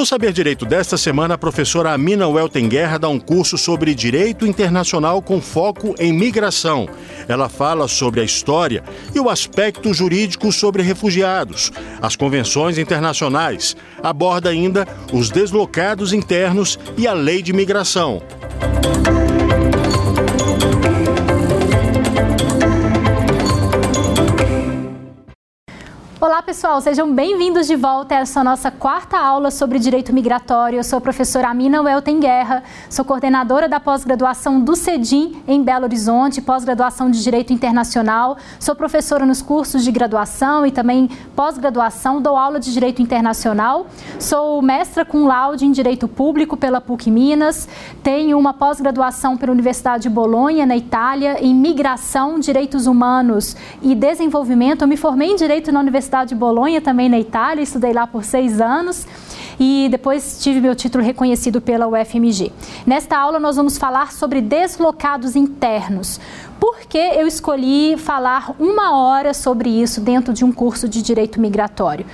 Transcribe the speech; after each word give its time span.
No 0.00 0.06
Saber 0.06 0.32
Direito 0.32 0.64
desta 0.64 0.96
semana, 0.96 1.34
a 1.34 1.38
professora 1.38 1.92
Amina 1.92 2.26
Welten 2.26 2.70
Guerra 2.70 2.98
dá 2.98 3.06
um 3.10 3.20
curso 3.20 3.58
sobre 3.58 3.94
direito 3.94 4.46
internacional 4.46 5.20
com 5.20 5.42
foco 5.42 5.94
em 5.98 6.10
migração. 6.10 6.88
Ela 7.28 7.50
fala 7.50 7.86
sobre 7.86 8.22
a 8.22 8.24
história 8.24 8.82
e 9.14 9.20
o 9.20 9.28
aspecto 9.28 9.92
jurídico 9.92 10.50
sobre 10.52 10.82
refugiados, 10.82 11.70
as 12.00 12.16
convenções 12.16 12.78
internacionais, 12.78 13.76
aborda 14.02 14.48
ainda 14.48 14.88
os 15.12 15.28
deslocados 15.28 16.14
internos 16.14 16.78
e 16.96 17.06
a 17.06 17.12
lei 17.12 17.42
de 17.42 17.52
migração. 17.52 18.22
Olá, 26.22 26.42
pessoal, 26.42 26.82
sejam 26.82 27.10
bem-vindos 27.10 27.66
de 27.66 27.74
volta 27.74 28.14
a 28.14 28.18
essa 28.18 28.44
nossa 28.44 28.70
quarta 28.70 29.18
aula 29.18 29.50
sobre 29.50 29.78
direito 29.78 30.12
migratório. 30.12 30.78
Eu 30.78 30.84
sou 30.84 30.98
a 30.98 31.00
professora 31.00 31.48
Amina 31.48 31.80
Welten 31.80 32.20
Guerra, 32.20 32.62
sou 32.90 33.06
coordenadora 33.06 33.66
da 33.66 33.80
pós-graduação 33.80 34.60
do 34.60 34.76
CEDIM 34.76 35.42
em 35.48 35.62
Belo 35.62 35.84
Horizonte, 35.84 36.42
pós-graduação 36.42 37.10
de 37.10 37.22
Direito 37.22 37.54
Internacional. 37.54 38.36
Sou 38.58 38.74
professora 38.74 39.24
nos 39.24 39.40
cursos 39.40 39.82
de 39.82 39.90
graduação 39.90 40.66
e 40.66 40.70
também 40.70 41.08
pós-graduação, 41.34 42.20
dou 42.20 42.36
aula 42.36 42.60
de 42.60 42.70
Direito 42.70 43.00
Internacional. 43.00 43.86
Sou 44.18 44.60
mestra 44.60 45.06
com 45.06 45.24
laude 45.24 45.64
em 45.64 45.72
Direito 45.72 46.06
Público 46.06 46.54
pela 46.54 46.82
PUC 46.82 47.10
Minas. 47.10 47.66
Tenho 48.02 48.38
uma 48.38 48.52
pós-graduação 48.52 49.38
pela 49.38 49.52
Universidade 49.52 50.02
de 50.02 50.10
Bolonha, 50.10 50.66
na 50.66 50.76
Itália, 50.76 51.42
em 51.42 51.54
Migração, 51.54 52.38
Direitos 52.38 52.86
Humanos 52.86 53.56
e 53.80 53.94
Desenvolvimento. 53.94 54.82
Eu 54.82 54.88
me 54.88 54.98
formei 54.98 55.30
em 55.30 55.36
Direito 55.36 55.72
na 55.72 55.80
Universidade 55.80 56.09
Universidade 56.10 56.30
de 56.30 56.34
Bolonha, 56.34 56.80
também 56.80 57.08
na 57.08 57.20
Itália, 57.20 57.62
estudei 57.62 57.92
lá 57.92 58.04
por 58.04 58.24
seis 58.24 58.60
anos 58.60 59.06
e 59.60 59.86
depois 59.90 60.42
tive 60.42 60.60
meu 60.60 60.74
título 60.74 61.04
reconhecido 61.04 61.60
pela 61.60 61.86
UFMG. 61.86 62.50
Nesta 62.84 63.16
aula 63.16 63.38
nós 63.38 63.54
vamos 63.54 63.78
falar 63.78 64.12
sobre 64.12 64.40
deslocados 64.40 65.36
internos. 65.36 66.18
Por 66.58 66.80
que 66.80 66.98
eu 66.98 67.28
escolhi 67.28 67.96
falar 67.96 68.52
uma 68.58 68.96
hora 68.96 69.32
sobre 69.32 69.70
isso 69.70 70.00
dentro 70.00 70.32
de 70.34 70.44
um 70.44 70.50
curso 70.50 70.88
de 70.88 71.00
direito 71.00 71.40
migratório? 71.40 72.04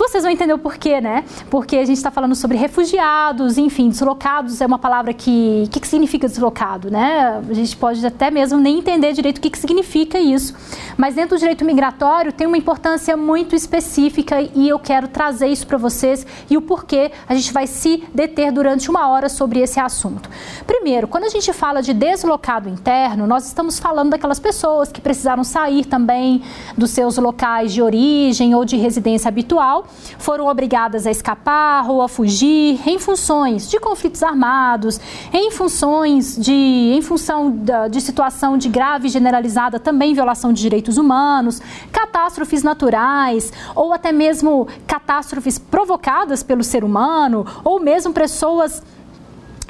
Vocês 0.00 0.24
vão 0.24 0.32
entender 0.32 0.54
o 0.54 0.58
porquê, 0.58 0.98
né? 0.98 1.26
Porque 1.50 1.76
a 1.76 1.84
gente 1.84 1.98
está 1.98 2.10
falando 2.10 2.34
sobre 2.34 2.56
refugiados, 2.56 3.58
enfim, 3.58 3.90
deslocados 3.90 4.62
é 4.62 4.64
uma 4.64 4.78
palavra 4.78 5.12
que. 5.12 5.64
O 5.66 5.68
que, 5.68 5.78
que 5.78 5.86
significa 5.86 6.26
deslocado, 6.26 6.90
né? 6.90 7.38
A 7.46 7.52
gente 7.52 7.76
pode 7.76 8.04
até 8.06 8.30
mesmo 8.30 8.58
nem 8.58 8.78
entender 8.78 9.12
direito 9.12 9.36
o 9.36 9.40
que, 9.42 9.50
que 9.50 9.58
significa 9.58 10.18
isso. 10.18 10.54
Mas 10.96 11.16
dentro 11.16 11.36
do 11.36 11.38
direito 11.38 11.66
migratório 11.66 12.32
tem 12.32 12.46
uma 12.46 12.56
importância 12.56 13.14
muito 13.14 13.54
específica 13.54 14.40
e 14.54 14.70
eu 14.70 14.78
quero 14.78 15.06
trazer 15.06 15.48
isso 15.48 15.66
para 15.66 15.76
vocês 15.76 16.26
e 16.48 16.56
o 16.56 16.62
porquê 16.62 17.12
a 17.28 17.34
gente 17.34 17.52
vai 17.52 17.66
se 17.66 18.02
deter 18.14 18.50
durante 18.52 18.88
uma 18.88 19.06
hora 19.06 19.28
sobre 19.28 19.60
esse 19.60 19.78
assunto. 19.78 20.30
Primeiro, 20.66 21.08
quando 21.08 21.24
a 21.24 21.28
gente 21.28 21.52
fala 21.52 21.82
de 21.82 21.92
deslocado 21.92 22.70
interno, 22.70 23.26
nós 23.26 23.46
estamos 23.46 23.78
falando 23.78 24.10
daquelas 24.10 24.40
pessoas 24.40 24.90
que 24.90 25.00
precisaram 25.00 25.44
sair 25.44 25.84
também 25.84 26.42
dos 26.74 26.90
seus 26.90 27.18
locais 27.18 27.70
de 27.70 27.82
origem 27.82 28.54
ou 28.54 28.64
de 28.64 28.78
residência 28.78 29.28
habitual 29.28 29.89
foram 30.18 30.46
obrigadas 30.46 31.06
a 31.06 31.10
escapar 31.10 31.90
ou 31.90 32.02
a 32.02 32.08
fugir 32.08 32.80
em 32.86 32.98
funções 32.98 33.68
de 33.68 33.78
conflitos 33.78 34.22
armados, 34.22 35.00
em 35.32 35.50
funções 35.50 36.36
de, 36.36 36.52
em 36.52 37.02
função 37.02 37.54
de 37.90 38.00
situação 38.00 38.56
de 38.56 38.68
grave 38.68 39.08
generalizada 39.08 39.78
também 39.78 40.14
violação 40.14 40.52
de 40.52 40.60
direitos 40.60 40.98
humanos, 40.98 41.60
catástrofes 41.90 42.62
naturais 42.62 43.52
ou 43.74 43.92
até 43.92 44.12
mesmo 44.12 44.68
catástrofes 44.86 45.58
provocadas 45.58 46.42
pelo 46.42 46.62
ser 46.62 46.84
humano 46.84 47.46
ou 47.64 47.80
mesmo 47.80 48.12
pessoas 48.12 48.82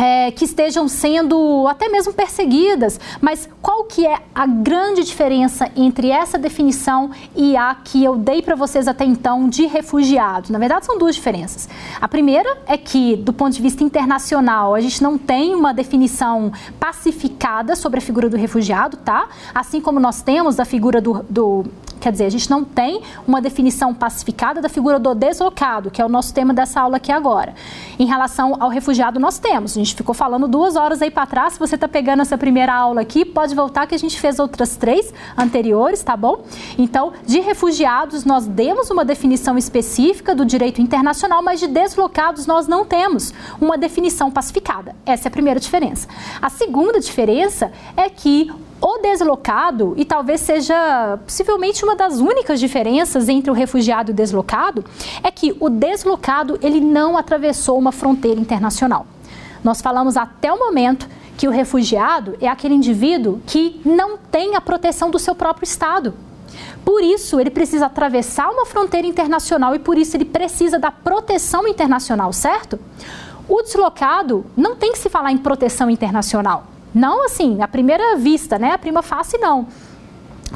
é, 0.00 0.30
que 0.30 0.46
estejam 0.46 0.88
sendo 0.88 1.66
até 1.68 1.88
mesmo 1.88 2.14
perseguidas. 2.14 2.98
Mas 3.20 3.46
qual 3.60 3.84
que 3.84 4.06
é 4.06 4.18
a 4.34 4.46
grande 4.46 5.04
diferença 5.04 5.70
entre 5.76 6.10
essa 6.10 6.38
definição 6.38 7.10
e 7.36 7.54
a 7.54 7.74
que 7.74 8.02
eu 8.02 8.16
dei 8.16 8.40
para 8.40 8.54
vocês 8.54 8.88
até 8.88 9.04
então 9.04 9.46
de 9.46 9.66
refugiado? 9.66 10.50
Na 10.50 10.58
verdade, 10.58 10.86
são 10.86 10.96
duas 10.96 11.14
diferenças. 11.14 11.68
A 12.00 12.08
primeira 12.08 12.56
é 12.66 12.78
que, 12.78 13.16
do 13.16 13.32
ponto 13.32 13.52
de 13.52 13.60
vista 13.60 13.84
internacional, 13.84 14.74
a 14.74 14.80
gente 14.80 15.02
não 15.02 15.18
tem 15.18 15.54
uma 15.54 15.74
definição 15.74 16.50
pacificada 16.78 17.76
sobre 17.76 17.98
a 17.98 18.02
figura 18.02 18.30
do 18.30 18.38
refugiado, 18.38 18.96
tá? 18.96 19.28
Assim 19.54 19.82
como 19.82 20.00
nós 20.00 20.22
temos 20.22 20.58
a 20.58 20.64
figura 20.64 21.00
do, 21.00 21.24
do 21.28 21.66
Quer 22.00 22.12
dizer, 22.12 22.24
a 22.24 22.30
gente 22.30 22.50
não 22.50 22.64
tem 22.64 23.02
uma 23.26 23.40
definição 23.40 23.92
pacificada 23.92 24.60
da 24.60 24.68
figura 24.68 24.98
do 24.98 25.14
deslocado, 25.14 25.90
que 25.90 26.00
é 26.00 26.04
o 26.04 26.08
nosso 26.08 26.32
tema 26.32 26.54
dessa 26.54 26.80
aula 26.80 26.96
aqui 26.96 27.12
agora. 27.12 27.54
Em 27.98 28.06
relação 28.06 28.56
ao 28.58 28.70
refugiado, 28.70 29.20
nós 29.20 29.38
temos. 29.38 29.72
A 29.72 29.74
gente 29.74 29.94
ficou 29.94 30.14
falando 30.14 30.48
duas 30.48 30.76
horas 30.76 31.02
aí 31.02 31.10
para 31.10 31.26
trás. 31.26 31.52
Se 31.52 31.58
você 31.58 31.74
está 31.74 31.86
pegando 31.86 32.22
essa 32.22 32.38
primeira 32.38 32.74
aula 32.74 33.02
aqui, 33.02 33.24
pode 33.24 33.54
voltar 33.54 33.86
que 33.86 33.94
a 33.94 33.98
gente 33.98 34.18
fez 34.18 34.38
outras 34.38 34.76
três 34.76 35.12
anteriores, 35.36 36.02
tá 36.02 36.16
bom? 36.16 36.42
Então, 36.78 37.12
de 37.26 37.40
refugiados, 37.40 38.24
nós 38.24 38.46
demos 38.46 38.90
uma 38.90 39.04
definição 39.04 39.58
específica 39.58 40.34
do 40.34 40.44
direito 40.44 40.80
internacional, 40.80 41.42
mas 41.42 41.60
de 41.60 41.66
deslocados 41.66 42.46
nós 42.46 42.66
não 42.66 42.84
temos 42.84 43.34
uma 43.60 43.76
definição 43.76 44.30
pacificada. 44.30 44.96
Essa 45.04 45.26
é 45.26 45.28
a 45.28 45.32
primeira 45.32 45.60
diferença. 45.60 46.08
A 46.40 46.48
segunda 46.48 46.98
diferença 46.98 47.70
é 47.96 48.08
que 48.08 48.50
o 48.80 48.98
deslocado, 48.98 49.94
e 49.96 50.04
talvez 50.04 50.40
seja 50.40 51.18
possivelmente 51.24 51.84
uma 51.84 51.94
das 51.94 52.18
únicas 52.18 52.58
diferenças 52.58 53.28
entre 53.28 53.50
o 53.50 53.54
refugiado 53.54 54.10
e 54.10 54.12
o 54.12 54.16
deslocado, 54.16 54.84
é 55.22 55.30
que 55.30 55.54
o 55.60 55.68
deslocado 55.68 56.58
ele 56.62 56.80
não 56.80 57.16
atravessou 57.16 57.78
uma 57.78 57.92
fronteira 57.92 58.40
internacional. 58.40 59.06
Nós 59.62 59.82
falamos 59.82 60.16
até 60.16 60.50
o 60.50 60.58
momento 60.58 61.06
que 61.36 61.46
o 61.46 61.50
refugiado 61.50 62.36
é 62.40 62.48
aquele 62.48 62.74
indivíduo 62.74 63.40
que 63.46 63.80
não 63.84 64.16
tem 64.16 64.56
a 64.56 64.60
proteção 64.60 65.10
do 65.10 65.18
seu 65.18 65.34
próprio 65.34 65.64
Estado. 65.64 66.14
Por 66.84 67.02
isso, 67.02 67.38
ele 67.38 67.50
precisa 67.50 67.86
atravessar 67.86 68.50
uma 68.50 68.64
fronteira 68.64 69.06
internacional 69.06 69.74
e 69.74 69.78
por 69.78 69.98
isso 69.98 70.16
ele 70.16 70.24
precisa 70.24 70.78
da 70.78 70.90
proteção 70.90 71.68
internacional, 71.68 72.32
certo? 72.32 72.78
O 73.48 73.62
deslocado 73.62 74.46
não 74.56 74.76
tem 74.76 74.92
que 74.92 74.98
se 74.98 75.08
falar 75.08 75.32
em 75.32 75.38
proteção 75.38 75.90
internacional. 75.90 76.66
Não 76.94 77.24
assim, 77.24 77.62
à 77.62 77.68
primeira 77.68 78.16
vista, 78.16 78.58
né? 78.58 78.72
A 78.72 78.78
prima 78.78 79.02
face 79.02 79.38
não. 79.38 79.66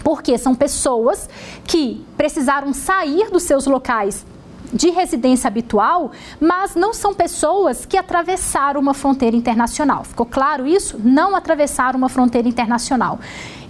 Porque 0.02 0.36
são 0.36 0.54
pessoas 0.54 1.28
que 1.64 2.04
precisaram 2.16 2.72
sair 2.74 3.30
dos 3.30 3.44
seus 3.44 3.66
locais 3.66 4.26
de 4.72 4.90
residência 4.90 5.46
habitual, 5.46 6.10
mas 6.40 6.74
não 6.74 6.92
são 6.92 7.14
pessoas 7.14 7.86
que 7.86 7.96
atravessaram 7.96 8.80
uma 8.80 8.92
fronteira 8.92 9.36
internacional. 9.36 10.02
Ficou 10.02 10.26
claro 10.26 10.66
isso? 10.66 10.98
Não 11.02 11.36
atravessaram 11.36 11.96
uma 11.96 12.08
fronteira 12.08 12.48
internacional. 12.48 13.20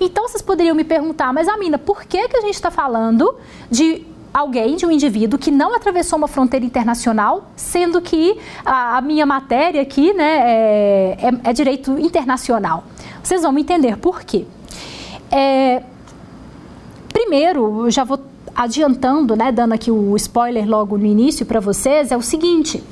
Então 0.00 0.26
vocês 0.26 0.40
poderiam 0.40 0.74
me 0.74 0.82
perguntar, 0.82 1.30
mas 1.32 1.46
Amina, 1.46 1.78
por 1.78 2.04
que, 2.04 2.26
que 2.26 2.36
a 2.38 2.40
gente 2.40 2.54
está 2.54 2.70
falando 2.70 3.36
de 3.70 4.06
alguém, 4.34 4.74
de 4.74 4.84
um 4.84 4.90
indivíduo 4.90 5.38
que 5.38 5.52
não 5.52 5.76
atravessou 5.76 6.18
uma 6.18 6.26
fronteira 6.26 6.66
internacional, 6.66 7.52
sendo 7.54 8.00
que 8.00 8.36
a, 8.64 8.98
a 8.98 9.00
minha 9.00 9.24
matéria 9.24 9.80
aqui 9.80 10.12
né, 10.12 10.40
é, 10.42 11.16
é, 11.20 11.50
é, 11.50 11.52
direito 11.52 11.96
internacional. 12.00 12.82
Vocês 13.22 13.42
vão 13.42 13.56
entender 13.56 13.96
por 13.96 14.24
quê. 14.24 14.44
É, 15.30 15.84
primeiro, 17.12 17.88
já 17.90 18.02
vou 18.02 18.18
adiantando, 18.56 19.36
né, 19.36 19.52
dando 19.52 19.72
aqui 19.72 19.90
o 19.90 20.16
spoiler 20.16 20.68
logo 20.68 20.98
no 20.98 21.06
início 21.06 21.46
para 21.46 21.60
vocês, 21.60 22.10
é 22.10 22.16
o 22.16 22.22
seguinte. 22.22 22.82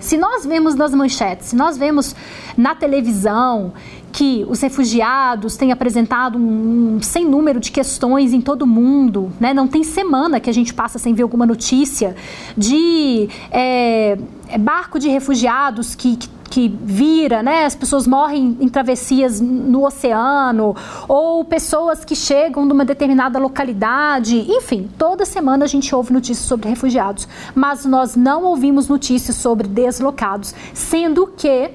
Se 0.00 0.16
nós 0.16 0.44
vemos 0.44 0.74
nas 0.74 0.92
manchetes, 0.92 1.48
se 1.48 1.56
nós 1.56 1.78
vemos 1.78 2.12
na 2.56 2.74
televisão 2.74 3.72
que 4.12 4.44
os 4.48 4.60
refugiados 4.60 5.56
têm 5.56 5.72
apresentado 5.72 6.38
um, 6.38 7.00
sem 7.00 7.24
número 7.24 7.58
de 7.58 7.72
questões 7.72 8.32
em 8.32 8.40
todo 8.40 8.62
o 8.62 8.66
mundo, 8.66 9.32
né? 9.40 9.54
não 9.54 9.66
tem 9.66 9.82
semana 9.82 10.38
que 10.38 10.50
a 10.50 10.52
gente 10.52 10.74
passa 10.74 10.98
sem 10.98 11.14
ver 11.14 11.22
alguma 11.22 11.46
notícia 11.46 12.14
de 12.56 13.28
é, 13.50 14.18
barco 14.60 14.98
de 14.98 15.08
refugiados 15.08 15.94
que, 15.94 16.16
que 16.16 16.42
que 16.52 16.68
vira, 16.68 17.42
né? 17.42 17.64
As 17.64 17.74
pessoas 17.74 18.06
morrem 18.06 18.58
em 18.60 18.68
travessias 18.68 19.40
no 19.40 19.86
oceano, 19.86 20.76
ou 21.08 21.42
pessoas 21.46 22.04
que 22.04 22.14
chegam 22.14 22.66
numa 22.66 22.84
determinada 22.84 23.38
localidade. 23.38 24.36
Enfim, 24.36 24.86
toda 24.98 25.24
semana 25.24 25.64
a 25.64 25.66
gente 25.66 25.94
ouve 25.94 26.12
notícias 26.12 26.46
sobre 26.46 26.68
refugiados, 26.68 27.26
mas 27.54 27.86
nós 27.86 28.16
não 28.16 28.44
ouvimos 28.44 28.86
notícias 28.86 29.36
sobre 29.36 29.66
deslocados, 29.66 30.54
sendo 30.74 31.26
que 31.26 31.70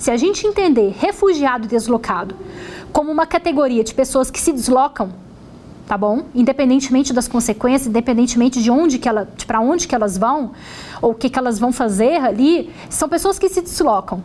se 0.00 0.10
a 0.10 0.16
gente 0.16 0.46
entender 0.46 0.94
refugiado 0.98 1.66
e 1.66 1.68
deslocado 1.68 2.34
como 2.90 3.12
uma 3.12 3.26
categoria 3.26 3.84
de 3.84 3.92
pessoas 3.92 4.30
que 4.30 4.40
se 4.40 4.50
deslocam, 4.50 5.12
tá 5.86 5.96
bom? 5.96 6.22
Independentemente 6.34 7.12
das 7.12 7.28
consequências, 7.28 7.86
independentemente 7.86 8.62
de 8.62 8.70
onde 8.70 8.98
que 8.98 9.06
ela, 9.06 9.28
para 9.46 9.60
onde 9.60 9.86
que 9.86 9.94
elas 9.94 10.16
vão 10.16 10.52
ou 11.02 11.10
o 11.10 11.14
que 11.14 11.28
que 11.28 11.38
elas 11.38 11.58
vão 11.58 11.70
fazer 11.70 12.16
ali, 12.16 12.70
são 12.88 13.10
pessoas 13.10 13.38
que 13.38 13.50
se 13.50 13.60
deslocam. 13.60 14.24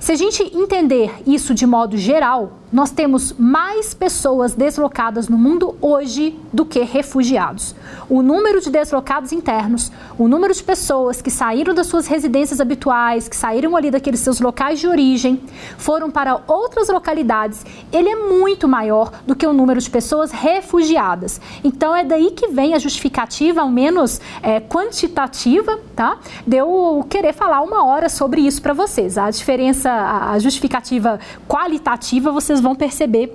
Se 0.00 0.10
a 0.10 0.14
gente 0.16 0.42
entender 0.56 1.12
isso 1.26 1.54
de 1.54 1.66
modo 1.66 1.98
geral, 1.98 2.52
nós 2.70 2.90
temos 2.90 3.32
mais 3.38 3.94
pessoas 3.94 4.54
deslocadas 4.54 5.28
no 5.28 5.38
mundo 5.38 5.76
hoje 5.80 6.38
do 6.52 6.66
que 6.66 6.80
refugiados. 6.80 7.74
O 8.08 8.22
número 8.22 8.60
de 8.60 8.70
deslocados 8.70 9.32
internos, 9.32 9.90
o 10.18 10.28
número 10.28 10.52
de 10.52 10.62
pessoas 10.62 11.22
que 11.22 11.30
saíram 11.30 11.74
das 11.74 11.86
suas 11.86 12.06
residências 12.06 12.60
habituais, 12.60 13.26
que 13.26 13.36
saíram 13.36 13.74
ali 13.74 13.90
daqueles 13.90 14.20
seus 14.20 14.40
locais 14.40 14.80
de 14.80 14.86
origem, 14.86 15.40
foram 15.78 16.10
para 16.10 16.40
outras 16.46 16.88
localidades, 16.88 17.64
ele 17.90 18.08
é 18.08 18.16
muito 18.16 18.68
maior 18.68 19.12
do 19.26 19.34
que 19.34 19.46
o 19.46 19.52
número 19.52 19.80
de 19.80 19.88
pessoas 19.88 20.30
refugiadas. 20.30 21.40
Então 21.64 21.96
é 21.96 22.04
daí 22.04 22.32
que 22.32 22.48
vem 22.48 22.74
a 22.74 22.78
justificativa, 22.78 23.62
ao 23.62 23.70
menos 23.70 24.20
é, 24.42 24.60
quantitativa, 24.60 25.78
tá? 25.96 26.18
De 26.46 26.56
eu 26.58 27.04
querer 27.08 27.32
falar 27.32 27.62
uma 27.62 27.84
hora 27.86 28.08
sobre 28.08 28.42
isso 28.42 28.60
para 28.60 28.74
vocês. 28.74 29.16
A 29.16 29.30
diferença, 29.30 29.90
a 29.90 30.38
justificativa 30.38 31.18
qualitativa, 31.48 32.30
vocês 32.30 32.57
vão 32.60 32.74
perceber 32.74 33.32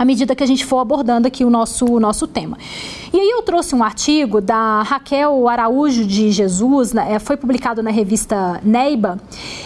à 0.00 0.04
medida 0.06 0.34
que 0.34 0.42
a 0.42 0.46
gente 0.46 0.64
for 0.64 0.78
abordando 0.78 1.28
aqui 1.28 1.44
o 1.44 1.50
nosso, 1.50 1.84
o 1.84 2.00
nosso 2.00 2.26
tema. 2.26 2.56
E 3.12 3.20
aí 3.20 3.28
eu 3.28 3.42
trouxe 3.42 3.74
um 3.74 3.84
artigo 3.84 4.40
da 4.40 4.80
Raquel 4.80 5.46
Araújo 5.46 6.06
de 6.06 6.30
Jesus, 6.30 6.94
né, 6.94 7.18
foi 7.18 7.36
publicado 7.36 7.82
na 7.82 7.90
revista 7.90 8.58
Neiba, 8.64 9.20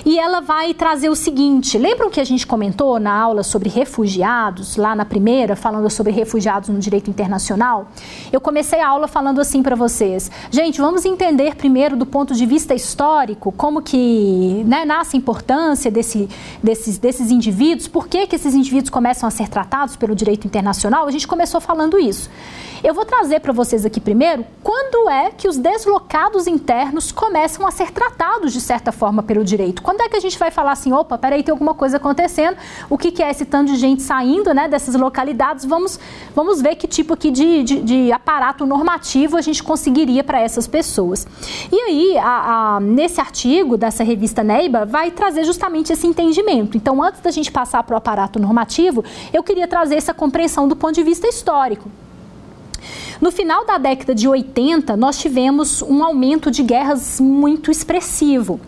e 0.05 0.19
ela 0.19 0.41
vai 0.41 0.75
trazer 0.75 1.09
o 1.09 1.15
seguinte: 1.15 1.79
lembram 1.79 2.11
que 2.11 2.19
a 2.19 2.25
gente 2.25 2.49
comentou 2.49 2.99
na 2.99 3.15
aula 3.15 3.45
sobre 3.45 3.69
refugiados, 3.69 4.77
lá 4.77 4.97
na 4.97 5.05
primeira, 5.05 5.55
falando 5.55 5.89
sobre 5.89 6.11
refugiados 6.11 6.69
no 6.69 6.81
direito 6.81 7.09
internacional? 7.09 7.87
Eu 8.33 8.41
comecei 8.41 8.81
a 8.81 8.89
aula 8.89 9.07
falando 9.07 9.41
assim 9.41 9.63
para 9.63 9.77
vocês: 9.77 10.33
gente, 10.51 10.81
vamos 10.81 11.05
entender 11.05 11.55
primeiro 11.55 11.97
do 11.97 12.07
ponto 12.07 12.35
de 12.35 12.45
vista 12.45 12.75
histórico 12.75 13.53
como 13.53 13.81
que 13.81 14.65
né, 14.67 14.85
nasce 14.85 15.17
a 15.17 15.19
importância 15.19 15.93
desse, 15.93 16.29
desses, 16.61 16.99
desses 16.99 17.31
indivíduos, 17.31 17.87
por 17.87 18.09
que, 18.09 18.27
que 18.27 18.35
esses 18.35 18.53
indivíduos 18.53 18.91
começam 18.91 19.29
a 19.29 19.31
ser 19.31 19.49
tratados 19.49 19.95
pelo 19.95 20.17
direito 20.25 20.47
internacional. 20.47 21.07
A 21.07 21.11
gente 21.11 21.29
começou 21.29 21.61
falando 21.61 21.99
isso. 21.99 22.31
Eu 22.85 22.93
vou 22.93 23.07
trazer 23.07 23.41
para 23.41 23.51
vocês 23.51 23.87
aqui 23.87 23.99
primeiro 23.99 24.45
quando 24.63 25.09
é 25.09 25.31
que 25.31 25.49
os 25.49 25.57
deslocados 25.57 26.47
internos 26.47 27.11
começam 27.11 27.67
a 27.67 27.71
ser 27.71 27.91
tratados 27.91 28.53
de 28.53 28.61
certa 28.61 28.93
forma 28.93 29.23
pelo 29.23 29.43
direito. 29.43 29.81
Quando 29.81 30.03
é 30.03 30.09
que 30.11 30.17
a 30.17 30.21
gente 30.21 30.39
vai 30.39 30.51
falar 30.51 30.73
assim, 30.73 30.93
opa, 30.93 31.17
peraí, 31.17 31.43
tem 31.43 31.51
alguma 31.51 31.73
coisa 31.73 31.97
acontecendo, 31.97 32.59
o 32.91 32.99
que, 32.99 33.11
que 33.11 33.23
é 33.23 33.31
esse 33.31 33.47
tanto 33.47 33.73
de 33.73 33.79
gente 33.79 34.03
saindo 34.03 34.53
né, 34.53 34.69
dessas 34.69 34.95
localidades? 34.97 35.65
Vamos, 35.65 35.99
vamos 36.35 36.61
ver 36.61 36.77
que 36.77 36.87
tipo 36.87 37.15
aqui 37.15 37.31
de, 37.31 37.63
de, 37.63 37.81
de 37.81 38.13
aparato 38.13 38.67
normativo 38.67 39.39
a 39.39 39.41
gente 39.41 39.63
conseguiria 39.63 40.23
para 40.23 40.39
essas 40.39 40.67
pessoas. 40.67 41.27
E 41.73 41.81
aí, 41.81 42.19
a, 42.19 42.75
a, 42.77 42.81
nesse 42.81 43.19
artigo 43.19 43.79
dessa 43.79 44.05
revista 44.05 44.45
Neiba, 44.45 44.85
vai 44.85 45.11
trazer 45.11 45.45
justamente 45.45 45.91
esse 45.91 46.07
entendimento. 46.07 46.77
Então, 46.77 47.03
antes 47.03 47.23
da 47.23 47.31
gente 47.31 47.51
passar 47.51 47.83
para 47.83 47.95
o 47.95 47.97
aparato 47.97 48.39
normativo, 48.39 49.03
eu 49.33 49.43
queria 49.43 49.67
trazer 49.67 49.95
essa 49.95 50.13
compreensão 50.13 50.69
do 50.69 50.77
ponto 50.77 50.95
de 50.95 51.03
vista 51.03 51.27
histórico. 51.27 51.89
No 53.21 53.31
final 53.31 53.65
da 53.65 53.79
década 53.79 54.15
de 54.15 54.29
80, 54.29 54.97
nós 54.97 55.19
tivemos 55.19 55.83
um 55.83 56.03
aumento 56.03 56.51
de 56.51 56.63
guerras 56.63 57.21
muito 57.21 57.71
expressivo. 57.71 58.61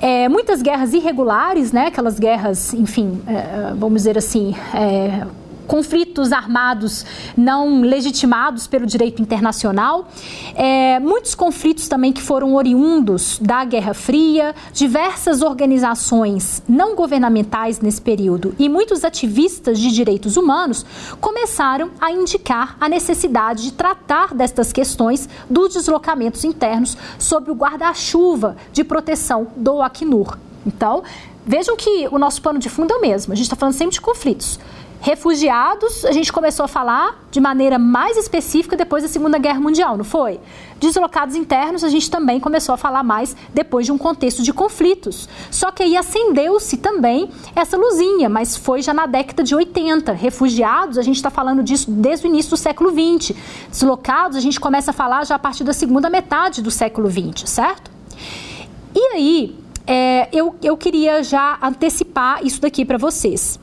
É, 0.00 0.28
muitas 0.28 0.62
guerras 0.62 0.92
irregulares, 0.92 1.72
né? 1.72 1.86
Aquelas 1.86 2.18
guerras, 2.18 2.72
enfim, 2.72 3.20
é, 3.26 3.74
vamos 3.74 4.02
dizer 4.02 4.16
assim, 4.16 4.54
é, 4.72 5.26
conflitos 5.68 6.32
armados 6.32 7.04
não 7.36 7.82
legitimados 7.82 8.66
pelo 8.66 8.86
direito 8.86 9.22
internacional, 9.22 10.08
é, 10.54 10.98
muitos 10.98 11.34
conflitos 11.34 11.86
também 11.86 12.12
que 12.12 12.22
foram 12.22 12.54
oriundos 12.54 13.38
da 13.38 13.64
Guerra 13.64 13.94
Fria, 13.94 14.54
diversas 14.72 15.42
organizações 15.42 16.62
não 16.66 16.96
governamentais 16.96 17.80
nesse 17.80 18.00
período 18.00 18.54
e 18.58 18.68
muitos 18.68 19.04
ativistas 19.04 19.78
de 19.78 19.92
direitos 19.92 20.36
humanos 20.36 20.84
começaram 21.20 21.90
a 22.00 22.10
indicar 22.10 22.76
a 22.80 22.88
necessidade 22.88 23.64
de 23.64 23.72
tratar 23.72 24.34
destas 24.34 24.72
questões 24.72 25.28
dos 25.48 25.74
deslocamentos 25.74 26.44
internos 26.44 26.96
sob 27.18 27.50
o 27.50 27.54
guarda-chuva 27.54 28.56
de 28.72 28.82
proteção 28.82 29.48
do 29.54 29.82
Acnur. 29.82 30.38
Então, 30.66 31.02
vejam 31.46 31.76
que 31.76 32.08
o 32.10 32.18
nosso 32.18 32.40
pano 32.40 32.58
de 32.58 32.68
fundo 32.68 32.92
é 32.92 32.96
o 32.96 33.00
mesmo. 33.00 33.32
A 33.32 33.36
gente 33.36 33.44
está 33.46 33.56
falando 33.56 33.74
sempre 33.74 33.94
de 33.94 34.00
conflitos. 34.00 34.58
Refugiados, 35.00 36.04
a 36.04 36.10
gente 36.10 36.32
começou 36.32 36.64
a 36.64 36.68
falar 36.68 37.24
de 37.30 37.40
maneira 37.40 37.78
mais 37.78 38.16
específica 38.16 38.76
depois 38.76 39.04
da 39.04 39.08
Segunda 39.08 39.38
Guerra 39.38 39.60
Mundial, 39.60 39.96
não 39.96 40.04
foi? 40.04 40.40
Deslocados 40.80 41.36
internos, 41.36 41.84
a 41.84 41.88
gente 41.88 42.10
também 42.10 42.40
começou 42.40 42.74
a 42.74 42.76
falar 42.76 43.04
mais 43.04 43.36
depois 43.54 43.86
de 43.86 43.92
um 43.92 43.98
contexto 43.98 44.42
de 44.42 44.52
conflitos. 44.52 45.28
Só 45.52 45.70
que 45.70 45.84
aí 45.84 45.96
acendeu-se 45.96 46.78
também 46.78 47.30
essa 47.54 47.76
luzinha, 47.76 48.28
mas 48.28 48.56
foi 48.56 48.82
já 48.82 48.92
na 48.92 49.06
década 49.06 49.44
de 49.44 49.54
80. 49.54 50.12
Refugiados, 50.12 50.98
a 50.98 51.02
gente 51.02 51.16
está 51.16 51.30
falando 51.30 51.62
disso 51.62 51.88
desde 51.92 52.26
o 52.26 52.28
início 52.28 52.50
do 52.50 52.56
século 52.56 52.90
20. 52.90 53.36
Deslocados, 53.70 54.36
a 54.36 54.40
gente 54.40 54.58
começa 54.58 54.90
a 54.90 54.94
falar 54.94 55.24
já 55.24 55.36
a 55.36 55.38
partir 55.38 55.62
da 55.62 55.72
segunda 55.72 56.10
metade 56.10 56.60
do 56.60 56.72
século 56.72 57.08
20, 57.08 57.48
certo? 57.48 57.88
E 58.92 59.00
aí, 59.14 59.56
é, 59.86 60.28
eu, 60.32 60.56
eu 60.60 60.76
queria 60.76 61.22
já 61.22 61.56
antecipar 61.62 62.44
isso 62.44 62.60
daqui 62.60 62.84
para 62.84 62.98
vocês 62.98 63.60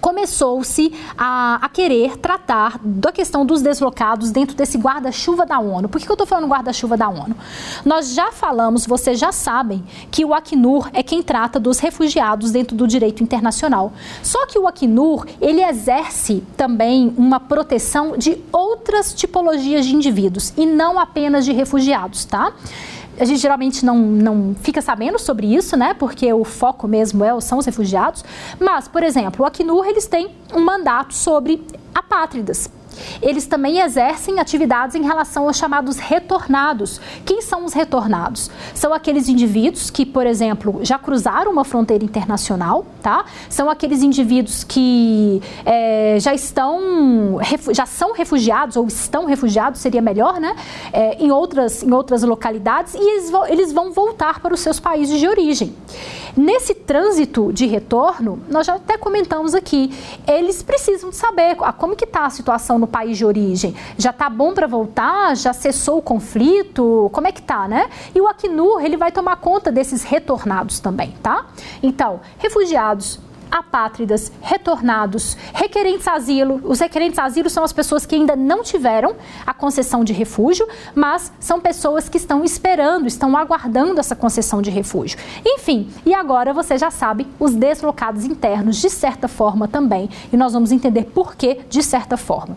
começou-se 0.00 0.92
a, 1.16 1.58
a, 1.62 1.68
querer 1.68 2.16
tratar 2.16 2.78
da 2.82 3.12
questão 3.12 3.44
dos 3.44 3.62
deslocados 3.62 4.30
dentro 4.30 4.56
desse 4.56 4.78
guarda-chuva 4.78 5.44
da 5.44 5.58
ONU. 5.58 5.88
Por 5.88 5.98
que, 5.98 6.06
que 6.06 6.10
eu 6.10 6.14
estou 6.14 6.26
falando 6.26 6.48
guarda-chuva 6.48 6.96
da 6.96 7.08
ONU? 7.08 7.36
Nós 7.84 8.14
já 8.14 8.32
falamos, 8.32 8.86
vocês 8.86 9.18
já 9.18 9.32
sabem, 9.32 9.84
que 10.10 10.24
o 10.24 10.34
Acnur 10.34 10.88
é 10.92 11.02
quem 11.02 11.22
trata 11.22 11.60
dos 11.60 11.78
refugiados 11.78 12.50
dentro 12.50 12.76
do 12.76 12.86
direito 12.86 13.22
internacional. 13.22 13.92
Só 14.22 14.46
que 14.46 14.58
o 14.58 14.66
Acnur, 14.66 15.26
ele 15.40 15.62
exerce 15.62 16.42
também 16.56 17.12
uma 17.16 17.38
proteção 17.38 18.16
de 18.16 18.38
outras 18.52 19.12
tipologias 19.12 19.86
de 19.86 19.94
indivíduos 19.94 20.52
e 20.56 20.66
não 20.66 20.98
apenas 20.98 21.44
de 21.44 21.52
refugiados, 21.52 22.24
tá? 22.24 22.52
A 23.20 23.24
gente 23.26 23.38
geralmente 23.38 23.84
não, 23.84 23.98
não 23.98 24.56
fica 24.60 24.80
sabendo 24.80 25.18
sobre 25.18 25.54
isso, 25.54 25.76
né? 25.76 25.92
Porque 25.92 26.32
o 26.32 26.42
foco 26.42 26.88
mesmo 26.88 27.22
é, 27.22 27.38
são 27.40 27.58
os 27.58 27.66
refugiados. 27.66 28.24
Mas, 28.58 28.88
por 28.88 29.02
exemplo, 29.02 29.44
o 29.44 29.46
Acnur, 29.46 29.86
eles 29.86 30.06
têm 30.06 30.30
um 30.54 30.64
mandato 30.64 31.14
sobre 31.14 31.62
apátridas. 31.94 32.70
Eles 33.22 33.46
também 33.46 33.80
exercem 33.80 34.38
atividades 34.38 34.94
em 34.96 35.02
relação 35.02 35.46
aos 35.46 35.56
chamados 35.56 35.98
retornados. 35.98 37.00
Quem 37.24 37.42
são 37.42 37.64
os 37.64 37.72
retornados? 37.72 38.50
São 38.74 38.92
aqueles 38.92 39.28
indivíduos 39.28 39.90
que, 39.90 40.04
por 40.04 40.26
exemplo, 40.26 40.80
já 40.82 40.98
cruzaram 40.98 41.52
uma 41.52 41.64
fronteira 41.64 42.04
internacional, 42.04 42.86
tá? 43.02 43.24
São 43.48 43.70
aqueles 43.70 44.02
indivíduos 44.02 44.64
que 44.64 45.40
é, 45.64 46.18
já 46.20 46.34
estão, 46.34 47.38
já 47.72 47.86
são 47.86 48.12
refugiados 48.12 48.76
ou 48.76 48.86
estão 48.86 49.24
refugiados, 49.26 49.80
seria 49.80 50.02
melhor, 50.02 50.40
né? 50.40 50.54
É, 50.92 51.22
em, 51.22 51.30
outras, 51.30 51.82
em 51.82 51.92
outras 51.92 52.22
localidades 52.22 52.94
e 52.94 52.98
eles 52.98 53.30
eles 53.48 53.72
vão 53.72 53.92
voltar 53.92 54.40
para 54.40 54.54
os 54.54 54.60
seus 54.60 54.80
países 54.80 55.18
de 55.18 55.28
origem. 55.28 55.74
Nesse 56.40 56.74
trânsito 56.74 57.52
de 57.52 57.66
retorno, 57.66 58.40
nós 58.48 58.66
já 58.66 58.76
até 58.76 58.96
comentamos 58.96 59.54
aqui, 59.54 59.92
eles 60.26 60.62
precisam 60.62 61.12
saber 61.12 61.54
como 61.76 61.94
que 61.94 62.06
está 62.06 62.24
a 62.24 62.30
situação 62.30 62.78
no 62.78 62.86
país 62.86 63.18
de 63.18 63.26
origem. 63.26 63.76
Já 63.98 64.08
está 64.08 64.30
bom 64.30 64.54
para 64.54 64.66
voltar? 64.66 65.36
Já 65.36 65.52
cessou 65.52 65.98
o 65.98 66.02
conflito? 66.02 67.10
Como 67.12 67.26
é 67.26 67.32
que 67.32 67.42
tá, 67.42 67.68
né? 67.68 67.90
E 68.14 68.20
o 68.22 68.26
Acnur, 68.26 68.80
ele 68.82 68.96
vai 68.96 69.12
tomar 69.12 69.36
conta 69.36 69.70
desses 69.70 70.02
retornados 70.02 70.80
também, 70.80 71.14
tá? 71.22 71.44
Então, 71.82 72.20
refugiados, 72.38 73.20
apátridas, 73.50 74.30
retornados, 74.40 75.36
requerentes 75.52 76.06
asilo. 76.06 76.60
Os 76.64 76.80
requerentes 76.80 77.18
asilo 77.18 77.50
são 77.50 77.64
as 77.64 77.72
pessoas 77.72 78.06
que 78.06 78.14
ainda 78.14 78.36
não 78.36 78.62
tiveram 78.62 79.16
a 79.46 79.52
concessão 79.52 80.04
de 80.04 80.12
refúgio, 80.12 80.66
mas 80.94 81.32
são 81.40 81.60
pessoas 81.60 82.08
que 82.08 82.16
estão 82.16 82.44
esperando, 82.44 83.06
estão 83.06 83.36
aguardando 83.36 84.00
essa 84.00 84.14
concessão 84.14 84.62
de 84.62 84.70
refúgio. 84.70 85.18
Enfim, 85.44 85.88
e 86.06 86.14
agora 86.14 86.52
você 86.52 86.78
já 86.78 86.90
sabe 86.90 87.26
os 87.38 87.54
deslocados 87.54 88.24
internos, 88.24 88.76
de 88.76 88.90
certa 88.90 89.28
forma 89.28 89.66
também, 89.66 90.08
e 90.32 90.36
nós 90.36 90.52
vamos 90.52 90.72
entender 90.72 91.04
por 91.04 91.34
que 91.34 91.60
de 91.68 91.82
certa 91.82 92.16
forma. 92.16 92.56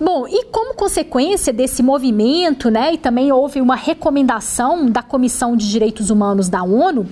Bom, 0.00 0.28
e 0.28 0.44
como 0.44 0.74
consequência 0.74 1.52
desse 1.52 1.82
movimento, 1.82 2.70
né, 2.70 2.94
e 2.94 2.98
também 2.98 3.32
houve 3.32 3.60
uma 3.60 3.74
recomendação 3.74 4.86
da 4.86 5.02
Comissão 5.02 5.56
de 5.56 5.68
Direitos 5.68 6.08
Humanos 6.08 6.48
da 6.48 6.62
ONU, 6.62 7.08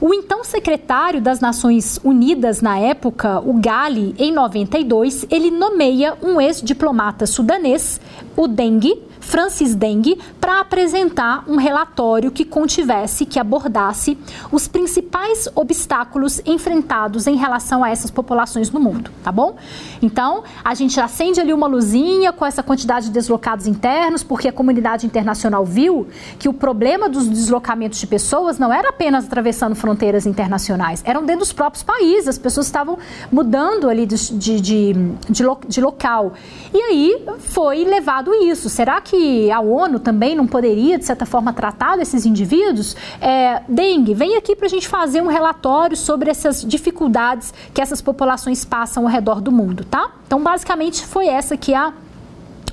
o 0.00 0.14
então 0.14 0.44
secretário 0.44 1.20
das 1.20 1.40
Nações 1.40 1.98
Unidas 2.04 2.60
na 2.60 2.78
época, 2.78 3.40
o 3.40 3.54
Gali, 3.54 4.14
em 4.18 4.32
92, 4.32 5.26
ele 5.30 5.50
nomeia 5.50 6.14
um 6.22 6.40
ex-diplomata 6.40 7.26
sudanês, 7.26 8.00
o 8.36 8.46
Deng, 8.46 9.07
Francis 9.28 9.74
Deng, 9.74 10.18
para 10.40 10.60
apresentar 10.60 11.44
um 11.46 11.56
relatório 11.56 12.30
que 12.30 12.46
contivesse, 12.46 13.26
que 13.26 13.38
abordasse 13.38 14.16
os 14.50 14.66
principais 14.66 15.46
obstáculos 15.54 16.40
enfrentados 16.46 17.26
em 17.26 17.36
relação 17.36 17.84
a 17.84 17.90
essas 17.90 18.10
populações 18.10 18.70
no 18.70 18.80
mundo, 18.80 19.10
tá 19.22 19.30
bom? 19.30 19.56
Então, 20.00 20.44
a 20.64 20.74
gente 20.74 20.98
acende 20.98 21.38
ali 21.40 21.52
uma 21.52 21.66
luzinha 21.66 22.32
com 22.32 22.46
essa 22.46 22.62
quantidade 22.62 23.06
de 23.06 23.12
deslocados 23.12 23.66
internos, 23.66 24.22
porque 24.22 24.48
a 24.48 24.52
comunidade 24.52 25.04
internacional 25.04 25.62
viu 25.62 26.08
que 26.38 26.48
o 26.48 26.54
problema 26.54 27.06
dos 27.06 27.28
deslocamentos 27.28 27.98
de 28.00 28.06
pessoas 28.06 28.58
não 28.58 28.72
era 28.72 28.88
apenas 28.88 29.26
atravessando 29.26 29.74
fronteiras 29.74 30.24
internacionais, 30.24 31.02
eram 31.04 31.20
dentro 31.20 31.40
dos 31.40 31.52
próprios 31.52 31.82
países, 31.82 32.28
as 32.28 32.38
pessoas 32.38 32.64
estavam 32.64 32.96
mudando 33.30 33.90
ali 33.90 34.06
de, 34.06 34.16
de, 34.38 34.58
de, 34.58 34.92
de, 35.28 35.44
de 35.68 35.80
local. 35.82 36.32
E 36.72 36.80
aí 36.80 37.24
foi 37.40 37.84
levado 37.84 38.34
isso. 38.34 38.70
Será 38.70 39.02
que 39.02 39.17
a 39.50 39.60
ONU 39.60 39.98
também 39.98 40.34
não 40.34 40.46
poderia, 40.46 40.98
de 40.98 41.04
certa 41.04 41.26
forma, 41.26 41.52
tratar 41.52 41.96
desses 41.96 42.26
indivíduos? 42.26 42.96
É, 43.20 43.62
dengue, 43.68 44.14
vem 44.14 44.36
aqui 44.36 44.54
para 44.56 44.66
a 44.66 44.70
gente 44.70 44.88
fazer 44.88 45.22
um 45.22 45.28
relatório 45.28 45.96
sobre 45.96 46.30
essas 46.30 46.64
dificuldades 46.64 47.52
que 47.72 47.80
essas 47.80 48.00
populações 48.00 48.64
passam 48.64 49.04
ao 49.04 49.08
redor 49.08 49.40
do 49.40 49.52
mundo, 49.52 49.84
tá? 49.84 50.12
Então, 50.26 50.42
basicamente, 50.42 51.04
foi 51.04 51.26
essa 51.26 51.56
que 51.56 51.74
a 51.74 51.92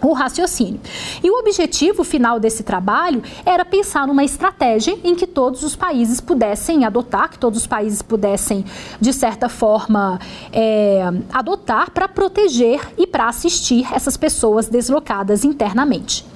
o 0.02 0.14
raciocínio. 0.14 0.80
E 1.24 1.30
o 1.30 1.40
objetivo 1.40 2.04
final 2.04 2.40
desse 2.40 2.64
trabalho 2.64 3.24
era 3.46 3.66
pensar 3.66 4.08
numa 4.08 4.24
estratégia 4.24 4.98
em 5.04 5.16
que 5.16 5.26
todos 5.26 5.64
os 5.64 5.76
países 5.76 6.20
pudessem 6.20 6.86
adotar, 6.86 7.30
que 7.30 7.40
todos 7.40 7.62
os 7.62 7.68
países 7.68 8.02
pudessem, 8.02 8.66
de 9.00 9.14
certa 9.14 9.50
forma, 9.50 10.20
é, 10.52 11.04
adotar 11.32 11.92
para 11.92 12.08
proteger 12.08 12.82
e 12.98 13.08
para 13.08 13.28
assistir 13.28 13.88
essas 13.94 14.18
pessoas 14.18 14.68
deslocadas 14.68 15.44
internamente. 15.44 16.35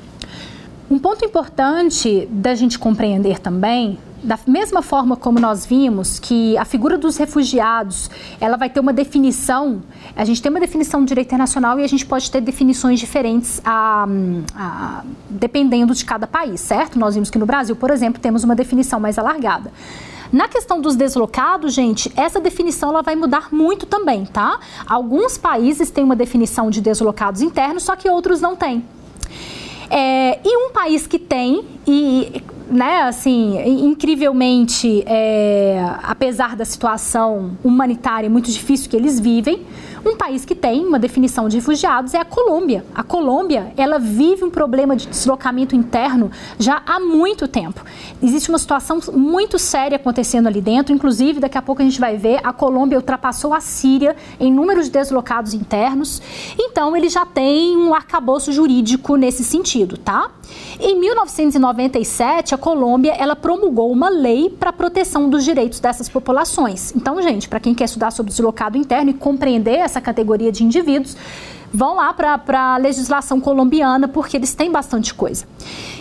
Um 0.89 0.97
ponto 0.97 1.23
importante 1.23 2.27
da 2.31 2.55
gente 2.55 2.79
compreender 2.79 3.39
também 3.39 3.99
da 4.23 4.37
mesma 4.45 4.81
forma 4.81 5.15
como 5.15 5.39
nós 5.39 5.65
vimos 5.65 6.19
que 6.19 6.57
a 6.57 6.65
figura 6.65 6.97
dos 6.97 7.15
refugiados 7.17 8.09
ela 8.39 8.57
vai 8.57 8.69
ter 8.69 8.79
uma 8.79 8.91
definição, 8.91 9.81
a 10.15 10.25
gente 10.25 10.41
tem 10.41 10.49
uma 10.49 10.59
definição 10.59 11.01
do 11.01 11.07
direito 11.07 11.27
internacional 11.27 11.79
e 11.79 11.83
a 11.83 11.87
gente 11.87 12.05
pode 12.05 12.29
ter 12.29 12.41
definições 12.41 12.99
diferentes 12.99 13.61
a, 13.63 14.05
a, 14.55 15.03
dependendo 15.29 15.93
de 15.93 16.03
cada 16.03 16.27
país, 16.27 16.59
certo? 16.59 16.99
Nós 16.99 17.15
vimos 17.15 17.29
que 17.29 17.37
no 17.37 17.45
Brasil, 17.45 17.75
por 17.75 17.91
exemplo, 17.91 18.21
temos 18.21 18.43
uma 18.43 18.55
definição 18.55 18.99
mais 18.99 19.17
alargada. 19.17 19.71
Na 20.31 20.47
questão 20.47 20.79
dos 20.79 20.95
deslocados, 20.95 21.73
gente, 21.73 22.11
essa 22.15 22.39
definição 22.39 22.89
ela 22.89 23.01
vai 23.01 23.15
mudar 23.15 23.47
muito 23.51 23.85
também, 23.85 24.25
tá? 24.25 24.59
Alguns 24.85 25.37
países 25.37 25.89
têm 25.89 26.03
uma 26.03 26.15
definição 26.15 26.69
de 26.69 26.81
deslocados 26.81 27.41
internos, 27.41 27.83
só 27.83 27.95
que 27.95 28.09
outros 28.09 28.41
não 28.41 28.55
têm. 28.55 28.83
É, 29.89 30.39
e 30.43 30.67
um 30.67 30.71
país 30.71 31.07
que 31.07 31.17
tem, 31.17 31.63
e 31.87 32.43
né, 32.69 33.01
assim, 33.01 33.59
incrivelmente, 33.65 35.03
é, 35.07 35.83
apesar 36.03 36.55
da 36.55 36.63
situação 36.63 37.57
humanitária 37.63 38.29
muito 38.29 38.51
difícil 38.51 38.89
que 38.89 38.95
eles 38.95 39.19
vivem, 39.19 39.65
um 40.05 40.15
país 40.15 40.45
que 40.45 40.55
tem 40.55 40.85
uma 40.85 40.99
definição 40.99 41.47
de 41.49 41.57
refugiados 41.57 42.13
é 42.13 42.19
a 42.19 42.25
Colômbia. 42.25 42.85
A 42.93 43.03
Colômbia, 43.03 43.73
ela 43.77 43.99
vive 43.99 44.43
um 44.43 44.49
problema 44.49 44.95
de 44.95 45.07
deslocamento 45.07 45.75
interno 45.75 46.31
já 46.57 46.81
há 46.85 46.99
muito 46.99 47.47
tempo. 47.47 47.83
Existe 48.21 48.49
uma 48.49 48.57
situação 48.57 48.99
muito 49.13 49.57
séria 49.59 49.95
acontecendo 49.95 50.47
ali 50.47 50.61
dentro, 50.61 50.93
inclusive 50.93 51.39
daqui 51.39 51.57
a 51.57 51.61
pouco 51.61 51.81
a 51.81 51.85
gente 51.85 51.99
vai 51.99 52.17
ver, 52.17 52.39
a 52.43 52.53
Colômbia 52.53 52.97
ultrapassou 52.97 53.53
a 53.53 53.59
Síria 53.59 54.15
em 54.39 54.51
número 54.51 54.83
de 54.83 54.89
deslocados 54.89 55.53
internos. 55.53 56.21
Então, 56.57 56.95
ele 56.95 57.09
já 57.09 57.25
tem 57.25 57.77
um 57.77 57.93
arcabouço 57.93 58.51
jurídico 58.51 59.15
nesse 59.15 59.43
sentido, 59.43 59.97
tá? 59.97 60.31
Em 60.79 60.99
1997, 60.99 62.55
a 62.55 62.57
Colômbia 62.57 63.11
ela 63.11 63.35
promulgou 63.35 63.91
uma 63.91 64.09
lei 64.09 64.49
para 64.49 64.71
proteção 64.71 65.29
dos 65.29 65.43
direitos 65.43 65.79
dessas 65.79 66.07
populações. 66.07 66.93
Então, 66.95 67.21
gente, 67.21 67.49
para 67.49 67.59
quem 67.59 67.75
quer 67.75 67.85
estudar 67.85 68.11
sobre 68.11 68.31
deslocado 68.31 68.77
interno 68.77 69.11
e 69.11 69.13
compreender 69.13 69.75
essa 69.75 69.99
categoria 69.99 70.51
de 70.51 70.63
indivíduos, 70.63 71.17
vão 71.73 71.95
lá 71.95 72.13
para 72.13 72.73
a 72.73 72.77
legislação 72.77 73.39
colombiana, 73.39 74.07
porque 74.07 74.37
eles 74.37 74.53
têm 74.55 74.71
bastante 74.71 75.13
coisa. 75.13 75.45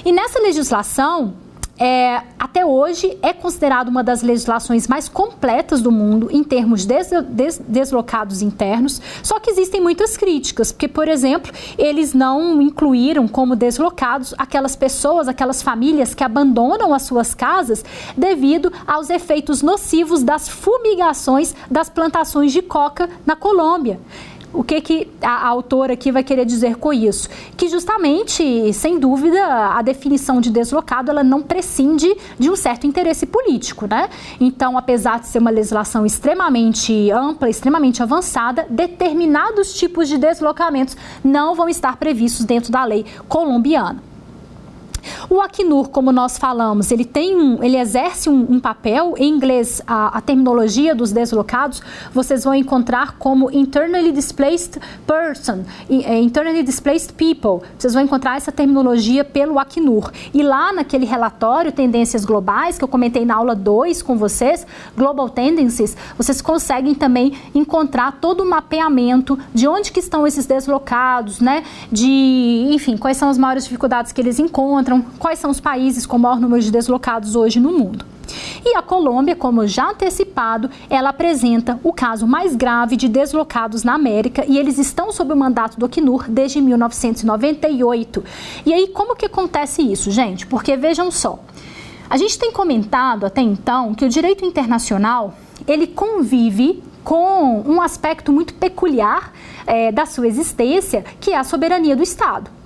E 0.05 0.12
nessa 0.12 0.38
legislação, 0.38 1.35
é, 1.78 2.23
até 2.38 2.66
hoje 2.66 3.16
é 3.23 3.32
considerado 3.32 3.88
uma 3.88 4.02
das 4.02 4.23
legislações 4.23 4.88
mais 4.88 5.08
completas 5.08 5.80
do 5.80 5.92
mundo 5.92 6.28
em 6.30 6.42
termos 6.42 6.85
de 6.85 6.88
des, 6.88 7.11
des, 7.28 7.58
deslocados 7.66 8.42
internos, 8.42 9.00
só 9.23 9.38
que 9.38 9.50
existem 9.50 9.80
muitas 9.80 10.16
críticas, 10.16 10.73
porque, 10.73 10.88
por 10.88 11.06
exemplo, 11.06 11.52
eles 11.76 12.12
não 12.14 12.61
incluíram 12.61 13.28
como 13.28 13.54
deslocados 13.54 14.35
aquelas 14.37 14.75
pessoas, 14.75 15.28
aquelas 15.28 15.62
famílias 15.62 16.14
que 16.14 16.25
abandonam 16.25 16.92
as 16.92 17.02
suas 17.02 17.35
casas 17.35 17.85
devido 18.16 18.73
aos 18.87 19.11
efeitos 19.11 19.62
nocivos 19.62 20.23
das 20.23 20.49
fumigações 20.49 21.54
das 21.70 21.88
plantações 21.88 22.52
de 22.52 22.62
coca 22.62 23.08
na 23.25 23.37
Colômbia. 23.37 24.00
O 24.52 24.64
que, 24.64 24.81
que 24.81 25.09
a, 25.21 25.28
a 25.28 25.47
autora 25.47 25.93
aqui 25.93 26.11
vai 26.11 26.25
querer 26.25 26.45
dizer 26.45 26.76
com 26.76 26.93
isso? 26.93 27.28
Que 27.57 27.69
justamente, 27.69 28.73
sem 28.73 28.99
dúvida, 28.99 29.45
a 29.45 29.83
definição 29.83 30.40
de 30.40 30.50
deslocado 30.50 31.11
ela 31.11 31.23
não 31.23 31.43
prescinde 31.43 32.14
de 32.38 32.50
um 32.50 32.57
certo 32.57 32.87
interesse 32.87 33.26
político, 33.26 33.87
né? 33.87 34.09
Então, 34.40 34.78
apesar 34.78 35.21
de 35.21 35.26
ser 35.26 35.38
uma 35.38 35.50
legislação 35.50 36.07
extremamente 36.07 37.11
ampla, 37.11 37.50
extremamente 37.50 38.02
avançada, 38.02 38.67
determinados 38.71 39.75
tipos 39.75 40.09
de 40.09 40.17
deslocamentos 40.17 40.97
não 41.23 41.55
vão 41.55 41.69
estar 41.69 41.97
previstos 41.97 42.45
dentro 42.45 42.73
da 42.73 42.85
lei 42.85 43.05
colombiana. 43.28 44.09
O 45.29 45.41
Acnur, 45.41 45.88
como 45.88 46.12
nós 46.12 46.38
falamos, 46.38 46.91
ele 46.91 47.05
tem 47.05 47.37
um, 47.37 47.62
ele 47.62 47.77
exerce 47.77 48.29
um, 48.29 48.47
um 48.50 48.61
papel, 48.61 49.15
em 49.17 49.33
inglês, 49.33 49.83
a, 49.87 50.19
a, 50.19 50.21
terminologia 50.21 50.95
dos 50.95 51.12
deslocados, 51.12 51.83
vocês 52.12 52.45
vão 52.45 52.55
encontrar 52.55 53.17
como 53.19 53.50
internally 53.50 54.12
displaced 54.12 54.81
person, 55.07 55.65
é, 55.91 56.19
internally 56.21 56.62
displaced 56.62 57.12
people. 57.15 57.67
Vocês 57.79 57.95
vão 57.95 58.03
encontrar 58.03 58.37
essa 58.37 58.53
terminologia 58.53 59.25
pelo 59.25 59.59
Acnur. 59.59 60.11
E 60.33 60.43
lá 60.43 60.73
naquele 60.73 61.05
relatório 61.05 61.73
Tendências 61.73 62.25
Globais, 62.25 62.79
que 62.79 62.85
eu 62.85 62.88
comentei 62.88 63.25
na 63.25 63.37
aula 63.37 63.55
2 63.55 64.03
com 64.03 64.17
vocês, 64.17 64.67
Global 64.97 65.29
Tendencies, 65.29 65.97
vocês 66.17 66.41
conseguem 66.41 66.95
também 66.95 67.33
encontrar 67.55 68.19
todo 68.21 68.43
o 68.43 68.49
mapeamento 68.49 69.38
de 69.55 69.67
onde 69.69 69.93
que 69.93 70.00
estão 70.00 70.27
esses 70.27 70.47
deslocados, 70.47 71.41
né? 71.41 71.65
De, 71.91 72.69
enfim, 72.71 72.97
quais 72.97 73.17
são 73.17 73.29
as 73.29 73.38
maiores 73.38 73.65
dificuldades 73.65 74.12
que 74.12 74.21
eles 74.21 74.38
encontram, 74.38 74.98
quais 75.19 75.38
são 75.38 75.50
os 75.50 75.61
países 75.61 76.07
com 76.07 76.19
maior 76.19 76.40
número 76.40 76.62
de 76.62 76.71
deslocados 76.71 77.35
hoje 77.35 77.61
no 77.61 77.73
mundo. 77.73 78.05
E 78.64 78.76
a 78.76 78.83
Colômbia, 78.83 79.35
como 79.35 79.67
já 79.67 79.90
antecipado, 79.90 80.71
ela 80.90 81.11
apresenta 81.11 81.81
o 81.83 81.93
caso 81.93 82.26
mais 82.26 82.55
grave 82.55 82.97
de 82.97 83.09
deslocados 83.09 83.83
na 83.83 83.95
América 83.95 84.45
e 84.47 84.59
eles 84.59 84.78
estão 84.78 85.11
sob 85.12 85.33
o 85.33 85.37
mandato 85.37 85.78
do 85.78 85.87
Acnur 85.87 86.26
desde 86.28 86.61
1998. 86.61 88.25
E 88.67 88.73
aí, 88.73 88.88
como 88.88 89.17
que 89.17 89.26
acontece 89.26 89.83
isso, 89.83 90.11
gente? 90.11 90.47
Porque 90.47 90.76
vejam 90.76 91.11
só, 91.11 91.38
a 92.11 92.17
gente 92.17 92.38
tem 92.38 92.52
comentado 92.52 93.25
até 93.25 93.40
então 93.40 93.95
que 93.95 94.05
o 94.05 94.09
direito 94.09 94.45
internacional 94.45 95.35
ele 95.67 95.87
convive 95.87 96.83
com 97.05 97.62
um 97.67 97.81
aspecto 97.81 98.33
muito 98.33 98.55
peculiar 98.55 99.33
é, 99.67 99.90
da 99.90 100.05
sua 100.05 100.26
existência, 100.26 101.05
que 101.21 101.31
é 101.31 101.38
a 101.38 101.45
soberania 101.45 101.97
do 101.97 102.02
Estado 102.02 102.58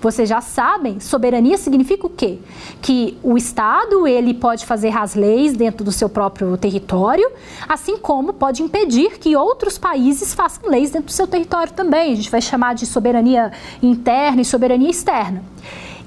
vocês 0.00 0.28
já 0.28 0.40
sabem, 0.40 1.00
soberania 1.00 1.58
significa 1.58 2.06
o 2.06 2.10
quê? 2.10 2.38
Que 2.80 3.18
o 3.22 3.36
Estado 3.36 4.06
ele 4.06 4.32
pode 4.34 4.64
fazer 4.64 4.96
as 4.96 5.14
leis 5.14 5.54
dentro 5.54 5.84
do 5.84 5.90
seu 5.90 6.08
próprio 6.08 6.56
território, 6.56 7.28
assim 7.68 7.96
como 7.96 8.32
pode 8.32 8.62
impedir 8.62 9.18
que 9.18 9.34
outros 9.36 9.76
países 9.76 10.34
façam 10.34 10.70
leis 10.70 10.90
dentro 10.90 11.06
do 11.06 11.12
seu 11.12 11.26
território 11.26 11.72
também. 11.72 12.12
A 12.12 12.16
gente 12.16 12.30
vai 12.30 12.40
chamar 12.40 12.74
de 12.74 12.86
soberania 12.86 13.52
interna 13.82 14.40
e 14.40 14.44
soberania 14.44 14.90
externa. 14.90 15.42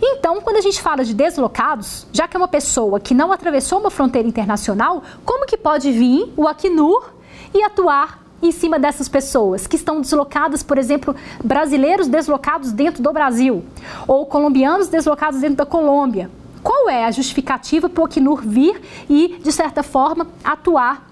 Então, 0.01 0.41
quando 0.41 0.57
a 0.57 0.61
gente 0.61 0.81
fala 0.81 1.03
de 1.03 1.13
deslocados, 1.13 2.07
já 2.11 2.27
que 2.27 2.35
é 2.35 2.39
uma 2.39 2.47
pessoa 2.47 2.99
que 2.99 3.13
não 3.13 3.31
atravessou 3.31 3.79
uma 3.79 3.91
fronteira 3.91 4.27
internacional, 4.27 5.03
como 5.23 5.45
que 5.45 5.55
pode 5.55 5.91
vir 5.91 6.33
o 6.35 6.47
Acnur 6.47 7.11
e 7.53 7.61
atuar 7.61 8.20
em 8.41 8.51
cima 8.51 8.79
dessas 8.79 9.07
pessoas 9.07 9.67
que 9.67 9.75
estão 9.75 10.01
deslocadas, 10.01 10.63
por 10.63 10.77
exemplo, 10.77 11.15
brasileiros 11.43 12.07
deslocados 12.07 12.71
dentro 12.71 13.01
do 13.01 13.11
Brasil 13.13 13.63
ou 14.07 14.25
colombianos 14.25 14.87
deslocados 14.87 15.39
dentro 15.39 15.57
da 15.57 15.65
Colômbia. 15.65 16.29
Qual 16.63 16.89
é 16.89 17.05
a 17.05 17.11
justificativa 17.11 17.89
para 17.89 18.01
o 18.01 18.05
Acnur 18.05 18.41
vir 18.43 18.81
e, 19.09 19.39
de 19.41 19.51
certa 19.51 19.81
forma, 19.81 20.27
atuar 20.43 21.09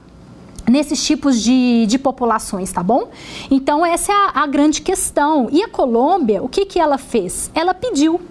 nesses 0.70 1.04
tipos 1.04 1.42
de, 1.42 1.86
de 1.88 1.98
populações, 1.98 2.72
tá 2.72 2.84
bom? 2.84 3.10
Então, 3.50 3.84
essa 3.84 4.12
é 4.12 4.16
a, 4.16 4.44
a 4.44 4.48
grande 4.48 4.82
questão. 4.82 5.50
E 5.52 5.64
a 5.64 5.68
Colômbia, 5.68 6.44
o 6.44 6.48
que, 6.48 6.66
que 6.66 6.80
ela 6.80 6.98
fez? 6.98 7.50
Ela 7.56 7.74
pediu 7.74 8.22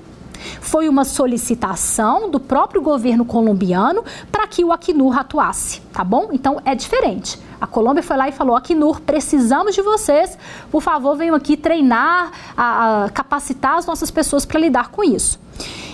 foi 0.60 0.88
uma 0.88 1.04
solicitação 1.04 2.30
do 2.30 2.38
próprio 2.38 2.80
governo 2.80 3.24
colombiano 3.24 4.04
para 4.30 4.46
que 4.46 4.64
o 4.64 4.72
Acnur 4.72 5.18
atuasse, 5.18 5.80
tá 5.92 6.04
bom? 6.04 6.28
Então 6.32 6.60
é 6.64 6.76
diferente. 6.76 7.38
A 7.60 7.66
Colômbia 7.66 8.02
foi 8.02 8.16
lá 8.16 8.28
e 8.28 8.32
falou: 8.32 8.56
Acnur, 8.56 9.00
precisamos 9.00 9.74
de 9.74 9.82
vocês, 9.82 10.38
por 10.70 10.82
favor, 10.82 11.16
venham 11.16 11.34
aqui 11.34 11.56
treinar, 11.56 12.30
a, 12.56 13.04
a 13.04 13.10
capacitar 13.10 13.76
as 13.76 13.86
nossas 13.86 14.10
pessoas 14.10 14.44
para 14.44 14.60
lidar 14.60 14.90
com 14.90 15.02
isso. 15.02 15.38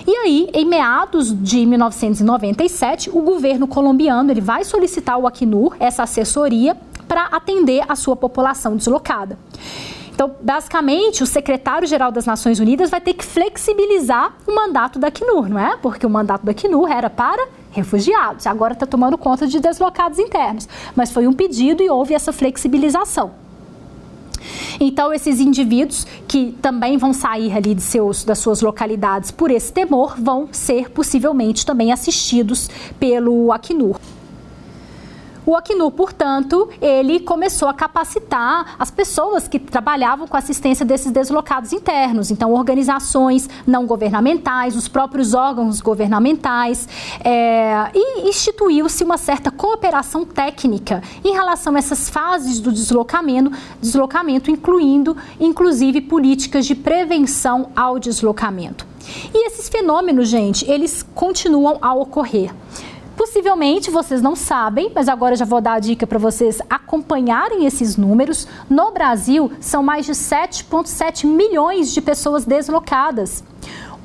E 0.07 0.15
aí, 0.15 0.49
em 0.53 0.65
meados 0.65 1.33
de 1.33 1.65
1997, 1.65 3.09
o 3.09 3.21
governo 3.21 3.67
colombiano 3.67 4.31
ele 4.31 4.41
vai 4.41 4.63
solicitar 4.63 5.15
ao 5.15 5.25
Acnur 5.25 5.75
essa 5.79 6.03
assessoria 6.03 6.77
para 7.07 7.23
atender 7.25 7.83
a 7.87 7.95
sua 7.95 8.15
população 8.15 8.75
deslocada. 8.75 9.37
Então, 10.13 10.33
basicamente, 10.41 11.23
o 11.23 11.25
secretário-geral 11.25 12.11
das 12.11 12.25
Nações 12.25 12.59
Unidas 12.59 12.89
vai 12.89 13.01
ter 13.01 13.13
que 13.13 13.25
flexibilizar 13.25 14.33
o 14.47 14.55
mandato 14.55 14.97
da 14.97 15.07
Acnur, 15.07 15.49
não 15.49 15.59
é? 15.59 15.75
Porque 15.77 16.05
o 16.05 16.09
mandato 16.09 16.45
da 16.45 16.51
Acnur 16.51 16.89
era 16.89 17.09
para 17.09 17.47
refugiados, 17.75 18.47
agora 18.47 18.73
está 18.73 18.85
tomando 18.85 19.17
conta 19.17 19.45
de 19.45 19.59
deslocados 19.59 20.17
internos. 20.17 20.67
Mas 20.95 21.11
foi 21.11 21.27
um 21.27 21.33
pedido 21.33 21.83
e 21.83 21.89
houve 21.89 22.13
essa 22.13 22.31
flexibilização. 22.31 23.31
Então, 24.79 25.13
esses 25.13 25.39
indivíduos 25.39 26.05
que 26.27 26.55
também 26.61 26.97
vão 26.97 27.13
sair 27.13 27.55
ali 27.55 27.73
de 27.73 27.81
seus, 27.81 28.23
das 28.23 28.39
suas 28.39 28.61
localidades 28.61 29.31
por 29.31 29.51
esse 29.51 29.71
temor 29.71 30.15
vão 30.17 30.49
ser 30.51 30.89
possivelmente 30.89 31.65
também 31.65 31.91
assistidos 31.91 32.69
pelo 32.99 33.51
Acnur. 33.51 33.99
O 35.45 35.55
Acnur, 35.55 35.91
portanto, 35.91 36.69
ele 36.81 37.19
começou 37.19 37.67
a 37.67 37.73
capacitar 37.73 38.75
as 38.79 38.89
pessoas 38.89 39.47
que 39.47 39.59
trabalhavam 39.59 40.27
com 40.27 40.35
assistência 40.35 40.83
desses 40.83 41.11
deslocados 41.11 41.71
internos. 41.71 42.31
Então, 42.31 42.51
organizações 42.53 43.47
não 43.65 43.85
governamentais, 43.85 44.75
os 44.75 44.87
próprios 44.87 45.33
órgãos 45.35 45.81
governamentais, 45.81 46.89
é, 47.23 47.91
e 47.93 48.27
instituiu-se 48.27 49.03
uma 49.03 49.17
certa 49.17 49.51
cooperação 49.51 50.25
técnica 50.25 51.03
em 51.23 51.33
relação 51.33 51.75
a 51.75 51.77
essas 51.77 52.09
fases 52.09 52.59
do 52.59 52.71
deslocamento, 52.71 53.51
deslocamento 53.79 54.49
incluindo, 54.49 55.15
inclusive, 55.39 56.01
políticas 56.01 56.65
de 56.65 56.73
prevenção 56.73 57.69
ao 57.75 57.99
deslocamento. 57.99 58.87
E 59.33 59.47
esses 59.47 59.69
fenômenos, 59.69 60.27
gente, 60.27 60.69
eles 60.69 61.03
continuam 61.13 61.77
a 61.81 61.93
ocorrer. 61.93 62.51
Possivelmente 63.15 63.89
vocês 63.89 64.21
não 64.21 64.35
sabem, 64.35 64.91
mas 64.93 65.07
agora 65.07 65.35
já 65.35 65.45
vou 65.45 65.61
dar 65.61 65.73
a 65.73 65.79
dica 65.79 66.05
para 66.05 66.19
vocês 66.19 66.61
acompanharem 66.69 67.65
esses 67.65 67.95
números. 67.95 68.47
No 68.69 68.91
Brasil, 68.91 69.51
são 69.59 69.81
mais 69.81 70.05
de 70.05 70.11
7,7 70.11 71.25
milhões 71.25 71.93
de 71.93 72.01
pessoas 72.01 72.45
deslocadas. 72.45 73.43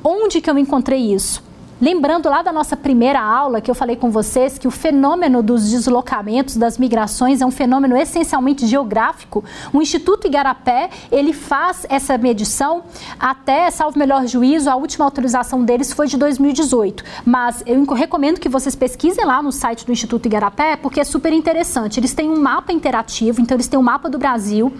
Onde 0.02 0.40
que 0.40 0.48
eu 0.48 0.56
encontrei 0.56 1.12
isso? 1.12 1.49
Lembrando 1.80 2.28
lá 2.28 2.42
da 2.42 2.52
nossa 2.52 2.76
primeira 2.76 3.22
aula 3.22 3.58
que 3.58 3.70
eu 3.70 3.74
falei 3.74 3.96
com 3.96 4.10
vocês 4.10 4.58
que 4.58 4.68
o 4.68 4.70
fenômeno 4.70 5.42
dos 5.42 5.70
deslocamentos, 5.70 6.54
das 6.54 6.76
migrações 6.76 7.40
é 7.40 7.46
um 7.46 7.50
fenômeno 7.50 7.96
essencialmente 7.96 8.66
geográfico. 8.66 9.42
O 9.72 9.80
Instituto 9.80 10.26
Igarapé, 10.26 10.90
ele 11.10 11.32
faz 11.32 11.86
essa 11.88 12.18
medição 12.18 12.82
até, 13.18 13.70
salvo 13.70 13.98
melhor 13.98 14.26
juízo, 14.26 14.68
a 14.68 14.76
última 14.76 15.06
autorização 15.06 15.64
deles 15.64 15.90
foi 15.90 16.06
de 16.06 16.18
2018. 16.18 17.02
Mas 17.24 17.62
eu 17.64 17.82
recomendo 17.94 18.38
que 18.38 18.48
vocês 18.50 18.76
pesquisem 18.76 19.24
lá 19.24 19.42
no 19.42 19.50
site 19.50 19.86
do 19.86 19.92
Instituto 19.92 20.26
Igarapé, 20.26 20.76
porque 20.76 21.00
é 21.00 21.04
super 21.04 21.32
interessante. 21.32 21.98
Eles 21.98 22.12
têm 22.12 22.28
um 22.28 22.38
mapa 22.38 22.74
interativo, 22.74 23.40
então 23.40 23.56
eles 23.56 23.68
têm 23.68 23.78
um 23.78 23.82
mapa 23.82 24.10
do 24.10 24.18
Brasil 24.18 24.70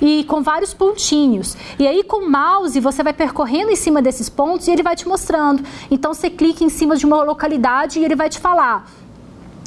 e 0.00 0.24
com 0.24 0.42
vários 0.42 0.72
pontinhos. 0.72 1.54
E 1.78 1.86
aí 1.86 2.02
com 2.02 2.24
o 2.24 2.30
mouse 2.30 2.80
você 2.80 3.02
vai 3.02 3.12
percorrendo 3.12 3.70
em 3.70 3.76
cima 3.76 4.00
desses 4.00 4.30
pontos 4.30 4.66
e 4.68 4.70
ele 4.70 4.82
vai 4.82 4.96
te 4.96 5.06
mostrando. 5.06 5.62
Então 5.90 6.14
você 6.14 6.30
clica 6.30 6.45
clique 6.46 6.64
em 6.64 6.68
cima 6.68 6.96
de 6.96 7.04
uma 7.04 7.24
localidade 7.24 7.98
e 7.98 8.04
ele 8.04 8.14
vai 8.14 8.28
te 8.28 8.38
falar 8.38 8.88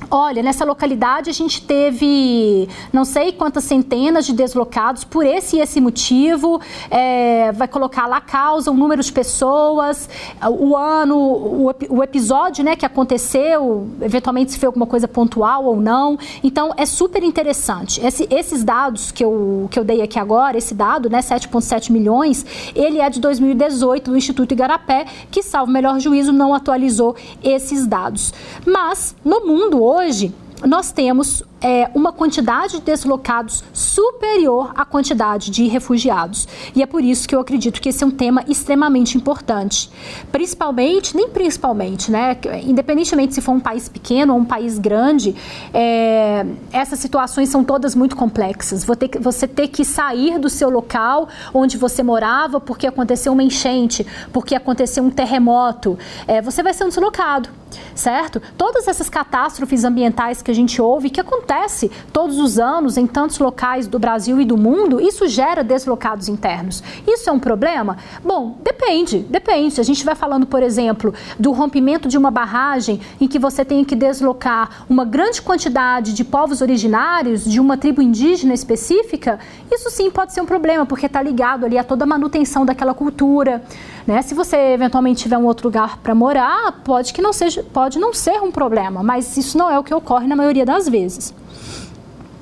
Olha, 0.10 0.42
nessa 0.42 0.66
localidade 0.66 1.30
a 1.30 1.34
gente 1.34 1.62
teve 1.62 2.68
não 2.92 3.04
sei 3.06 3.32
quantas 3.32 3.64
centenas 3.64 4.26
de 4.26 4.34
deslocados 4.34 5.04
por 5.04 5.26
esse 5.26 5.58
e 5.58 5.60
esse 5.60 5.82
motivo. 5.82 6.62
É, 6.90 7.52
vai 7.52 7.68
colocar 7.68 8.08
lá 8.08 8.18
a 8.18 8.22
causa, 8.22 8.72
o 8.72 8.74
número 8.74 9.04
de 9.04 9.12
pessoas, 9.12 10.10
o 10.48 10.76
ano, 10.76 11.18
o, 11.18 11.76
o, 11.90 12.04
episódio 12.04 12.64
né, 12.64 12.76
que 12.76 12.86
aconteceu, 12.86 13.88
eventualmente 14.02 14.52
se 14.52 14.60
foi 14.60 14.68
alguma 14.68 14.86
coisa 14.86 15.08
pontual 15.08 15.66
ou 15.66 15.80
não. 15.80 16.18
Então 16.44 16.74
é 16.78 16.86
super 16.86 17.24
interessante. 17.24 18.04
Esse, 18.06 18.28
esses 18.32 18.64
dados 18.64 19.12
que 19.12 19.24
eu, 19.24 19.68
que 19.70 19.78
eu 19.78 19.84
dei 19.84 20.02
aqui 20.02 20.18
agora, 20.18 20.58
esse 20.58 20.74
dado, 20.74 21.10
né, 21.10 21.20
7,7 21.20 21.92
milhões, 21.92 22.46
ele 22.76 23.00
é 23.00 23.10
de 23.10 23.20
2018 23.20 24.12
do 24.12 24.18
Instituto 24.18 24.52
Igarapé, 24.54 25.06
que, 25.30 25.44
salvo 25.44 25.72
melhor 25.72 26.00
juízo, 26.00 26.32
não 26.32 26.54
atualizou 26.54 27.16
esses 27.44 27.86
dados. 27.86 28.34
Mas 28.66 29.16
no 29.24 29.46
mundo 29.46 29.82
hoje, 29.90 30.32
nós 30.66 30.92
temos 30.92 31.44
é, 31.62 31.90
uma 31.94 32.12
quantidade 32.12 32.80
de 32.80 32.82
deslocados 32.82 33.64
superior 33.74 34.72
à 34.76 34.86
quantidade 34.86 35.52
de 35.52 35.68
refugiados. 35.68 36.48
E 36.76 36.82
é 36.82 36.86
por 36.86 37.04
isso 37.04 37.28
que 37.28 37.36
eu 37.36 37.40
acredito 37.40 37.82
que 37.82 37.90
esse 37.90 38.04
é 38.04 38.08
um 38.08 38.12
tema 38.12 38.44
extremamente 38.48 39.18
importante. 39.18 39.90
Principalmente, 40.32 41.16
nem 41.16 41.30
principalmente, 41.30 42.12
né? 42.12 42.38
Independentemente 42.64 43.34
se 43.34 43.42
for 43.42 43.52
um 43.52 43.60
país 43.60 43.90
pequeno 43.90 44.34
ou 44.34 44.40
um 44.40 44.46
país 44.46 44.80
grande, 44.80 45.36
é, 45.74 46.46
essas 46.72 47.00
situações 47.00 47.50
são 47.50 47.64
todas 47.64 47.96
muito 47.96 48.16
complexas. 48.16 48.86
Ter, 48.98 49.20
você 49.20 49.48
ter 49.48 49.68
que 49.68 49.86
sair 49.86 50.40
do 50.40 50.50
seu 50.50 50.70
local 50.70 51.30
onde 51.54 51.78
você 51.78 52.04
morava 52.04 52.60
porque 52.60 52.88
aconteceu 52.88 53.34
uma 53.34 53.44
enchente, 53.44 54.06
porque 54.32 54.56
aconteceu 54.56 55.04
um 55.04 55.10
terremoto, 55.10 55.98
é, 56.28 56.42
você 56.42 56.64
vai 56.64 56.74
ser 56.74 56.86
um 56.86 56.90
deslocado, 56.90 57.50
certo? 57.94 58.42
Todas 58.58 58.88
essas 58.88 59.10
catástrofes 59.10 59.84
ambientais 59.84 60.42
que 60.42 60.52
a 60.52 60.54
gente 60.54 60.82
ouve, 60.82 61.10
que 61.10 61.20
acontecem 61.20 61.49
acontece 61.50 61.90
todos 62.14 62.38
os 62.38 62.60
anos 62.60 62.96
em 62.96 63.08
tantos 63.08 63.40
locais 63.40 63.88
do 63.88 63.98
Brasil 63.98 64.40
e 64.40 64.46
do 64.46 64.56
mundo, 64.56 65.02
isso 65.02 65.28
gera 65.28 65.64
deslocados 65.64 66.30
internos. 66.30 66.84
Isso 67.08 67.28
é 67.28 67.34
um 67.34 67.40
problema? 67.40 67.98
Bom, 68.24 68.58
depende, 68.64 69.20
depende. 69.20 69.82
A 69.82 69.84
gente 69.84 70.06
vai 70.06 70.14
falando, 70.14 70.46
por 70.46 70.62
exemplo, 70.62 71.14
do 71.40 71.52
rompimento 71.52 72.08
de 72.08 72.18
uma 72.18 72.30
barragem 72.30 73.02
em 73.20 73.28
que 73.28 73.40
você 73.40 73.66
tem 73.66 73.84
que 73.84 73.96
deslocar 73.96 74.86
uma 74.88 75.04
grande 75.04 75.42
quantidade 75.42 76.14
de 76.14 76.24
povos 76.24 76.62
originários 76.62 77.44
de 77.44 77.60
uma 77.60 77.78
tribo 77.78 78.02
indígena 78.02 78.54
específica, 78.54 79.40
isso 79.72 79.90
sim 79.90 80.12
pode 80.12 80.34
ser 80.34 80.42
um 80.42 80.46
problema, 80.46 80.86
porque 80.86 81.08
está 81.08 81.22
ligado 81.22 81.66
ali 81.66 81.78
a 81.78 81.84
toda 81.84 82.04
a 82.04 82.08
manutenção 82.08 82.66
daquela 82.66 82.94
cultura. 82.94 83.64
Né? 84.10 84.24
Se 84.24 84.34
você 84.34 84.56
eventualmente 84.74 85.22
tiver 85.22 85.38
um 85.38 85.46
outro 85.46 85.68
lugar 85.68 86.00
para 86.00 86.16
morar, 86.16 86.82
pode 86.84 87.14
que 87.14 87.22
não 87.22 87.32
seja, 87.32 87.64
pode 87.72 88.00
não 88.00 88.12
ser 88.12 88.42
um 88.42 88.52
problema, 88.52 89.04
mas 89.04 89.38
isso 89.38 89.56
não 89.56 89.70
é 89.70 89.78
o 89.78 89.84
que 89.84 89.94
ocorre 89.94 90.26
na 90.26 90.36
maioria 90.36 90.66
das 90.66 90.90
vezes. 90.90 91.32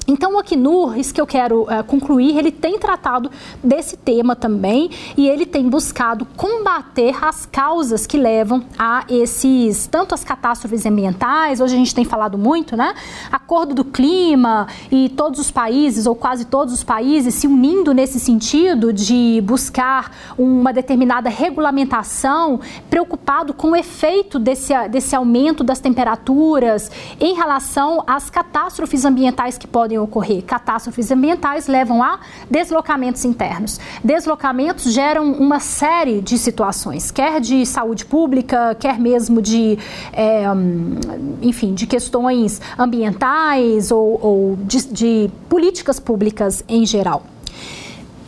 Então, 0.09 0.35
o 0.35 0.39
Acnur, 0.39 0.97
isso 0.97 1.13
que 1.13 1.19
eu 1.19 1.27
quero 1.27 1.63
uh, 1.63 1.83
concluir, 1.85 2.37
ele 2.37 2.49
tem 2.49 2.79
tratado 2.79 3.29
desse 3.61 3.97
tema 3.97 4.37
também 4.37 4.89
e 5.17 5.27
ele 5.27 5.45
tem 5.45 5.67
buscado 5.67 6.25
combater 6.37 7.13
as 7.21 7.45
causas 7.45 8.07
que 8.07 8.17
levam 8.17 8.63
a 8.79 9.03
esses, 9.09 9.85
tanto 9.85 10.15
as 10.15 10.23
catástrofes 10.23 10.85
ambientais, 10.85 11.59
hoje 11.59 11.75
a 11.75 11.77
gente 11.77 11.93
tem 11.93 12.05
falado 12.05 12.37
muito, 12.37 12.77
né? 12.77 12.93
Acordo 13.29 13.75
do 13.75 13.83
clima 13.83 14.67
e 14.89 15.09
todos 15.09 15.41
os 15.41 15.51
países, 15.51 16.05
ou 16.05 16.15
quase 16.15 16.45
todos 16.45 16.73
os 16.73 16.85
países, 16.85 17.35
se 17.35 17.45
unindo 17.45 17.93
nesse 17.93 18.17
sentido 18.17 18.93
de 18.93 19.41
buscar 19.43 20.15
uma 20.37 20.71
determinada 20.71 21.29
regulamentação, 21.29 22.61
preocupado 22.89 23.53
com 23.53 23.71
o 23.71 23.75
efeito 23.75 24.39
desse, 24.39 24.73
desse 24.87 25.13
aumento 25.13 25.65
das 25.65 25.81
temperaturas 25.81 26.89
em 27.19 27.35
relação 27.35 28.01
às 28.07 28.29
catástrofes 28.29 29.03
ambientais 29.03 29.57
que 29.57 29.67
podem 29.67 29.96
podem 29.97 29.99
ocorrer. 29.99 30.43
Catástrofes 30.43 31.11
ambientais 31.11 31.67
levam 31.67 32.03
a 32.03 32.19
deslocamentos 32.49 33.25
internos. 33.25 33.79
Deslocamentos 34.03 34.93
geram 34.93 35.31
uma 35.31 35.59
série 35.59 36.21
de 36.21 36.37
situações, 36.37 37.09
quer 37.11 37.41
de 37.41 37.65
saúde 37.65 38.05
pública, 38.05 38.75
quer 38.79 38.99
mesmo 38.99 39.41
de, 39.41 39.77
é, 40.13 40.43
enfim, 41.41 41.73
de 41.73 41.87
questões 41.87 42.61
ambientais 42.77 43.91
ou, 43.91 44.19
ou 44.21 44.55
de, 44.63 44.87
de 44.87 45.31
políticas 45.49 45.99
públicas 45.99 46.63
em 46.67 46.85
geral. 46.85 47.23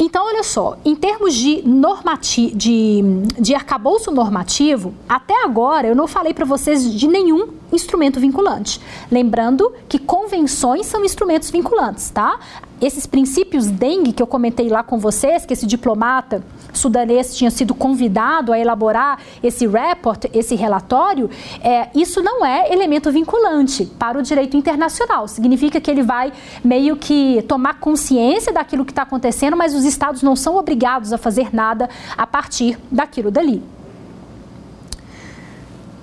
Então, 0.02 0.26
olha 0.26 0.44
só, 0.44 0.78
em 0.86 0.96
termos 0.96 1.36
de, 1.36 1.62
normati 1.68 2.56
de, 2.56 3.04
de 3.38 3.54
arcabouço 3.54 4.10
normativo, 4.12 4.94
até 5.10 5.44
agora 5.44 5.88
eu 5.88 5.96
não 5.96 6.08
falei 6.08 6.34
para 6.34 6.46
vocês 6.46 6.94
de 6.94 7.06
nenhum 7.06 7.50
instrumento 7.70 8.18
vinculante. 8.18 8.80
Lembrando 9.12 9.74
que 9.90 10.00
convenções 10.00 10.86
são 10.86 11.04
instrumentos 11.04 11.52
vinculantes, 11.52 12.10
tá? 12.10 12.40
Esses 12.82 13.06
princípios 13.06 13.68
dengue 13.68 14.14
que 14.14 14.24
eu 14.24 14.28
comentei 14.28 14.70
lá 14.70 14.84
com 14.84 14.98
vocês, 14.98 15.46
que 15.46 15.54
esse 15.54 15.66
diplomata 15.66 16.42
sudanês 16.72 17.36
tinha 17.36 17.52
sido 17.52 17.74
convidado 17.74 18.54
a 18.54 18.60
elaborar 18.60 19.20
esse 19.44 19.68
report, 19.68 20.26
esse 20.34 20.56
relatório, 20.56 21.30
é, 21.62 21.90
isso 21.94 22.22
não 22.22 22.46
é 22.46 22.72
elemento 22.72 23.12
vinculante 23.12 23.86
para 23.86 24.18
o 24.18 24.22
direito 24.22 24.56
internacional. 24.56 25.28
Significa 25.28 25.82
que 25.82 25.92
ele 25.92 26.04
vai 26.04 26.32
meio 26.64 26.96
que 26.96 27.44
tomar 27.48 27.80
consciência 27.80 28.54
daquilo 28.54 28.86
que 28.86 28.92
está 28.92 29.02
acontecendo, 29.02 29.58
mas 29.58 29.76
os 29.76 29.84
estados 29.84 30.24
não 30.24 30.36
são 30.36 30.56
obrigados 30.56 31.12
a 31.12 31.18
fazer 31.18 31.54
nada 31.54 31.90
a 32.18 32.26
partir 32.26 32.78
daquilo 32.90 33.30
dali. 33.30 33.62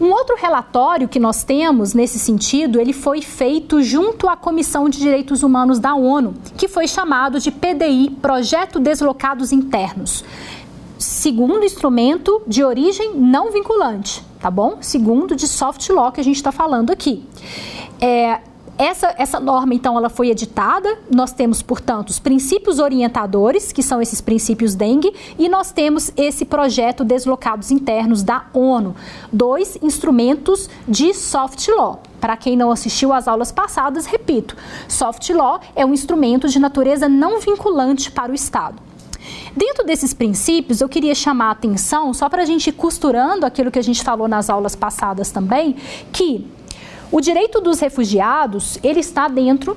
Um 0.01 0.11
outro 0.13 0.37
relatório 0.37 1.09
que 1.09 1.19
nós 1.19 1.43
temos 1.43 1.95
nesse 1.95 2.19
sentido, 2.19 2.79
ele 2.79 2.93
foi 2.93 3.23
feito 3.23 3.83
junto 3.83 4.29
à 4.29 4.37
Comissão 4.37 4.89
de 4.91 4.99
Direitos 4.99 5.43
Humanos 5.43 5.79
da 5.79 5.95
ONU, 5.95 6.35
que 6.57 6.69
foi 6.69 6.87
chamado 6.87 7.41
de 7.41 7.51
PDI, 7.51 8.11
Projeto 8.21 8.79
Deslocados 8.79 9.53
Internos. 9.53 10.25
segundo 10.99 11.65
instrumento 11.65 12.43
de 12.47 12.65
origem 12.65 13.15
não 13.15 13.53
vinculante, 13.53 14.25
tá 14.41 14.51
bom? 14.51 14.79
Segundo 14.81 15.37
de 15.37 15.47
soft 15.47 15.89
law 15.91 16.11
que 16.11 16.21
a 16.21 16.25
gente 16.25 16.37
está 16.37 16.51
falando 16.51 16.91
aqui. 16.91 17.23
É, 18.01 18.41
essa, 18.79 19.15
essa 19.17 19.41
norma, 19.41 19.75
então, 19.75 19.97
ela 19.97 20.09
foi 20.09 20.29
editada. 20.29 20.99
Nós 21.11 21.33
temos, 21.33 21.63
portanto, 21.63 22.11
os 22.11 22.19
princípios 22.19 22.79
orientadores, 22.79 23.73
que 23.73 23.83
são 23.83 24.03
esses 24.03 24.21
princípios 24.21 24.75
dengue, 24.75 25.15
e 25.39 25.49
nós 25.49 25.73
temos 25.73 26.11
esse 26.17 26.45
projeto 26.45 27.05
Deslocados 27.05 27.71
Internos 27.71 28.23
da 28.23 28.47
ONU. 28.53 28.95
Dois 29.33 29.79
instrumentos 29.83 30.69
de 30.87 31.15
soft 31.15 31.67
law. 31.69 32.03
Para 32.21 32.37
quem 32.37 32.57
não 32.57 32.71
assistiu 32.71 33.13
às 33.13 33.29
aulas 33.29 33.53
passadas, 33.53 34.07
repito: 34.07 34.57
soft 34.89 35.29
law 35.31 35.61
é 35.75 35.85
um 35.85 35.95
instrumento 35.95 36.49
de 36.49 36.59
natureza 36.59 37.09
não 37.09 37.41
vinculante 37.41 38.11
para 38.11 38.33
o 38.33 38.35
Estado. 38.35 38.87
Dentro 39.57 39.85
desses 39.85 40.13
princípios, 40.13 40.81
eu 40.81 40.89
queria 40.89 41.15
chamar 41.15 41.47
a 41.47 41.51
atenção, 41.53 42.13
só 42.13 42.29
para 42.29 42.43
a 42.43 42.45
gente 42.45 42.69
ir 42.69 42.73
costurando 42.73 43.47
aquilo 43.47 43.71
que 43.71 43.79
a 43.79 43.83
gente 43.83 44.03
falou 44.05 44.29
nas 44.29 44.51
aulas 44.51 44.77
passadas 44.77 45.31
também, 45.31 45.77
que 46.13 46.47
o 47.11 47.21
direito 47.21 47.61
dos 47.61 47.81
refugiados, 47.81 48.79
ele 48.83 49.01
está 49.01 49.29
dentro 49.29 49.77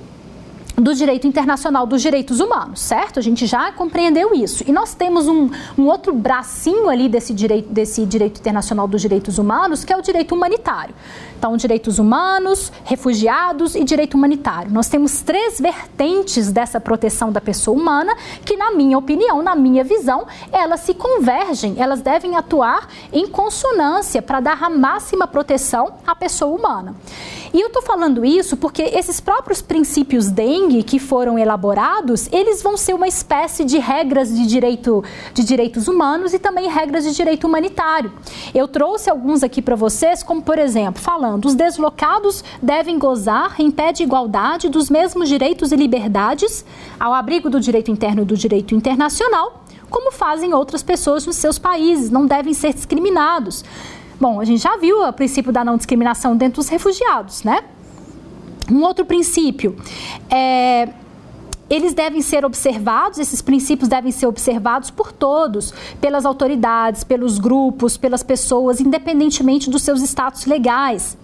do 0.80 0.94
direito 0.96 1.28
internacional 1.28 1.86
dos 1.86 2.02
direitos 2.02 2.40
humanos, 2.40 2.80
certo? 2.80 3.20
A 3.20 3.22
gente 3.22 3.46
já 3.46 3.72
compreendeu 3.72 4.34
isso. 4.34 4.64
E 4.68 4.72
nós 4.72 4.94
temos 4.94 5.28
um, 5.28 5.50
um, 5.78 5.86
outro 5.88 6.14
bracinho 6.14 6.90
ali 6.90 7.10
desse 7.10 7.34
direito, 7.34 7.70
desse 7.70 8.06
direito 8.06 8.40
internacional 8.40 8.88
dos 8.88 9.02
direitos 9.02 9.38
humanos, 9.38 9.84
que 9.84 9.92
é 9.92 9.98
o 9.98 10.02
direito 10.02 10.34
humanitário. 10.34 10.96
Então, 11.38 11.56
direitos 11.56 12.00
humanos, 12.00 12.72
refugiados 12.84 13.76
e 13.76 13.84
direito 13.84 14.16
humanitário. 14.16 14.72
Nós 14.72 14.90
temos 14.90 15.22
três 15.22 15.60
vertentes 15.60 16.52
dessa 16.52 16.80
proteção 16.82 17.32
da 17.32 17.40
pessoa 17.40 17.78
humana 17.78 18.16
que, 18.46 18.58
na 18.58 18.72
minha 18.72 18.98
opinião, 18.98 19.42
na 19.42 19.56
minha 19.56 19.84
visão, 19.84 20.28
elas 20.52 20.82
se 20.82 20.94
convergem, 20.94 21.76
elas 21.78 22.02
devem 22.02 22.36
atuar 22.36 22.90
em 23.14 23.28
consonância 23.28 24.22
para 24.22 24.40
dar 24.40 24.62
a 24.62 24.70
máxima 24.70 25.28
proteção 25.28 25.94
à 26.06 26.14
pessoa 26.14 26.54
humana. 26.54 26.96
E 27.54 27.60
eu 27.60 27.68
estou 27.68 27.82
falando 27.82 28.24
isso 28.24 28.56
porque 28.58 28.84
esses 28.84 29.20
próprios 29.20 29.62
princípios 29.62 30.30
que 30.84 31.00
foram 31.00 31.38
elaborados, 31.38 32.30
eles 32.32 32.62
vão 32.62 32.78
ser 32.78 32.94
uma 32.94 33.08
espécie 33.08 33.66
de 33.66 33.78
regras 33.80 34.34
de 34.34 34.46
direito 34.46 35.04
de 35.34 35.44
direitos 35.44 35.88
humanos 35.88 36.34
e 36.34 36.40
também 36.40 36.70
regras 36.70 37.04
de 37.04 37.14
direito 37.14 37.48
humanitário. 37.48 38.12
Eu 38.54 38.68
trouxe 38.68 39.10
alguns 39.10 39.44
aqui 39.44 39.62
para 39.62 39.76
vocês, 39.76 40.22
como 40.22 40.42
por 40.42 40.60
exemplo, 40.60 41.02
falando, 41.02 41.46
os 41.46 41.56
deslocados 41.56 42.44
devem 42.62 43.00
gozar 43.00 43.56
em 43.60 43.72
pé 43.72 43.92
de 43.92 44.04
igualdade 44.04 44.70
dos 44.70 44.90
mesmos 44.90 45.28
direitos 45.28 45.72
e 45.72 45.76
liberdades 45.76 46.64
ao 47.00 47.14
abrigo 47.14 47.50
do 47.50 47.60
direito 47.60 47.92
interno 47.92 48.22
e 48.22 48.26
do 48.26 48.38
direito 48.38 48.76
internacional, 48.76 49.64
como 49.90 50.12
fazem 50.12 50.54
outras 50.54 50.84
pessoas 50.84 51.26
nos 51.26 51.36
seus 51.36 51.58
países, 51.58 52.12
não 52.12 52.26
devem 52.26 52.54
ser 52.54 52.74
discriminados. 52.74 53.66
Bom, 54.20 54.40
a 54.40 54.46
gente 54.46 54.62
já 54.62 54.76
viu 54.78 55.02
o 55.02 55.14
princípio 55.14 55.52
da 55.52 55.64
não 55.64 55.78
discriminação 55.78 56.36
dentro 56.36 56.62
dos 56.62 56.68
refugiados, 56.68 57.44
né? 57.44 57.64
Um 58.72 58.84
outro 58.84 59.06
princípio 59.06 59.76
é 60.30 60.90
eles 61.70 61.94
devem 61.94 62.22
ser 62.22 62.44
observados, 62.44 63.20
esses 63.20 63.44
princípios 63.44 63.88
devem 63.88 64.12
ser 64.12 64.26
observados 64.26 64.90
por 64.90 65.12
todos, 65.12 65.72
pelas 66.02 66.26
autoridades, 66.26 67.04
pelos 67.04 67.38
grupos, 67.38 67.96
pelas 67.96 68.24
pessoas, 68.24 68.82
independentemente 68.82 69.70
dos 69.70 69.84
seus 69.84 70.02
status 70.02 70.46
legais. 70.46 71.16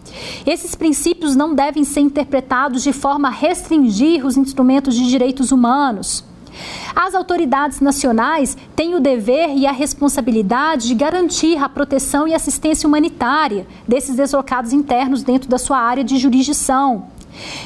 Esses 0.45 0.75
princípios 0.75 1.35
não 1.35 1.55
devem 1.55 1.83
ser 1.83 2.01
interpretados 2.01 2.83
de 2.83 2.93
forma 2.93 3.29
a 3.29 3.31
restringir 3.31 4.23
os 4.23 4.37
instrumentos 4.37 4.93
de 4.93 5.09
direitos 5.09 5.51
humanos. 5.51 6.23
As 6.95 7.15
autoridades 7.15 7.81
nacionais 7.81 8.55
têm 8.75 8.93
o 8.93 8.99
dever 8.99 9.49
e 9.57 9.65
a 9.65 9.71
responsabilidade 9.71 10.87
de 10.87 10.93
garantir 10.93 11.57
a 11.57 11.67
proteção 11.67 12.27
e 12.27 12.35
assistência 12.35 12.87
humanitária 12.87 13.65
desses 13.87 14.15
deslocados 14.15 14.71
internos 14.71 15.23
dentro 15.23 15.49
da 15.49 15.57
sua 15.57 15.79
área 15.79 16.03
de 16.03 16.17
jurisdição. 16.17 17.14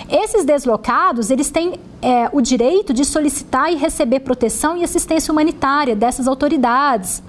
Esses 0.09 0.45
deslocados, 0.45 1.29
eles 1.29 1.49
têm 1.49 1.79
é, 2.01 2.29
o 2.31 2.41
direito 2.41 2.93
de 2.93 3.05
solicitar 3.05 3.71
e 3.71 3.75
receber 3.75 4.21
proteção 4.21 4.77
e 4.77 4.83
assistência 4.83 5.31
humanitária 5.31 5.95
dessas 5.95 6.27
autoridades. 6.27 7.21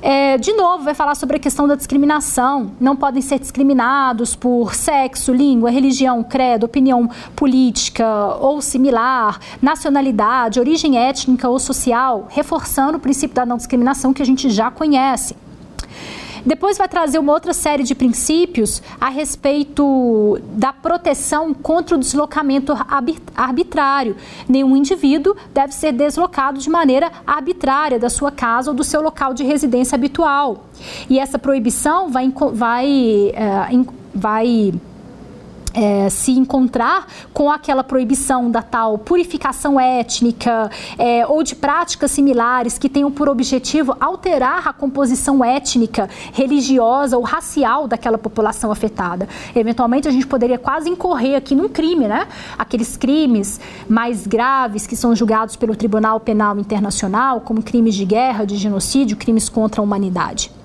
É, 0.00 0.38
de 0.38 0.52
novo, 0.52 0.84
vai 0.84 0.94
falar 0.94 1.16
sobre 1.16 1.36
a 1.36 1.40
questão 1.40 1.66
da 1.66 1.74
discriminação. 1.74 2.70
Não 2.80 2.94
podem 2.94 3.20
ser 3.20 3.38
discriminados 3.38 4.36
por 4.36 4.74
sexo, 4.74 5.32
língua, 5.32 5.70
religião, 5.70 6.22
credo, 6.22 6.64
opinião 6.64 7.10
política 7.34 8.06
ou 8.40 8.62
similar, 8.62 9.40
nacionalidade, 9.60 10.60
origem 10.60 10.96
étnica 10.96 11.48
ou 11.48 11.58
social, 11.58 12.28
reforçando 12.30 12.98
o 12.98 13.00
princípio 13.00 13.34
da 13.34 13.44
não 13.44 13.56
discriminação 13.56 14.12
que 14.12 14.22
a 14.22 14.26
gente 14.26 14.48
já 14.50 14.70
conhece. 14.70 15.34
Depois 16.48 16.78
vai 16.78 16.88
trazer 16.88 17.18
uma 17.18 17.30
outra 17.30 17.52
série 17.52 17.82
de 17.82 17.94
princípios 17.94 18.82
a 18.98 19.10
respeito 19.10 20.40
da 20.52 20.72
proteção 20.72 21.52
contra 21.52 21.94
o 21.94 21.98
deslocamento 21.98 22.72
arbitrário. 23.36 24.16
Nenhum 24.48 24.74
indivíduo 24.74 25.36
deve 25.52 25.74
ser 25.74 25.92
deslocado 25.92 26.58
de 26.58 26.70
maneira 26.70 27.12
arbitrária 27.26 27.98
da 27.98 28.08
sua 28.08 28.32
casa 28.32 28.70
ou 28.70 28.74
do 28.74 28.82
seu 28.82 29.02
local 29.02 29.34
de 29.34 29.44
residência 29.44 29.94
habitual. 29.94 30.64
E 31.10 31.18
essa 31.18 31.38
proibição 31.38 32.08
vai, 32.08 32.32
vai, 32.54 33.30
é, 33.34 33.84
vai 34.14 34.72
é, 35.78 36.10
se 36.10 36.32
encontrar 36.32 37.06
com 37.32 37.48
aquela 37.48 37.84
proibição 37.84 38.50
da 38.50 38.62
tal 38.62 38.98
purificação 38.98 39.78
étnica 39.78 40.68
é, 40.98 41.24
ou 41.24 41.44
de 41.44 41.54
práticas 41.54 42.10
similares 42.10 42.76
que 42.76 42.88
tenham 42.88 43.12
por 43.12 43.28
objetivo 43.28 43.96
alterar 44.00 44.66
a 44.66 44.72
composição 44.72 45.44
étnica, 45.44 46.10
religiosa 46.32 47.16
ou 47.16 47.22
racial 47.22 47.86
daquela 47.86 48.18
população 48.18 48.72
afetada. 48.72 49.28
Eventualmente, 49.54 50.08
a 50.08 50.10
gente 50.10 50.26
poderia 50.26 50.58
quase 50.58 50.90
incorrer 50.90 51.36
aqui 51.36 51.54
num 51.54 51.68
crime, 51.68 52.08
né? 52.08 52.26
Aqueles 52.58 52.96
crimes 52.96 53.60
mais 53.88 54.26
graves 54.26 54.84
que 54.84 54.96
são 54.96 55.14
julgados 55.14 55.54
pelo 55.54 55.76
Tribunal 55.76 56.18
Penal 56.18 56.58
Internacional, 56.58 57.40
como 57.42 57.62
crimes 57.62 57.94
de 57.94 58.04
guerra, 58.04 58.44
de 58.44 58.56
genocídio, 58.56 59.16
crimes 59.16 59.48
contra 59.48 59.80
a 59.80 59.84
humanidade. 59.84 60.57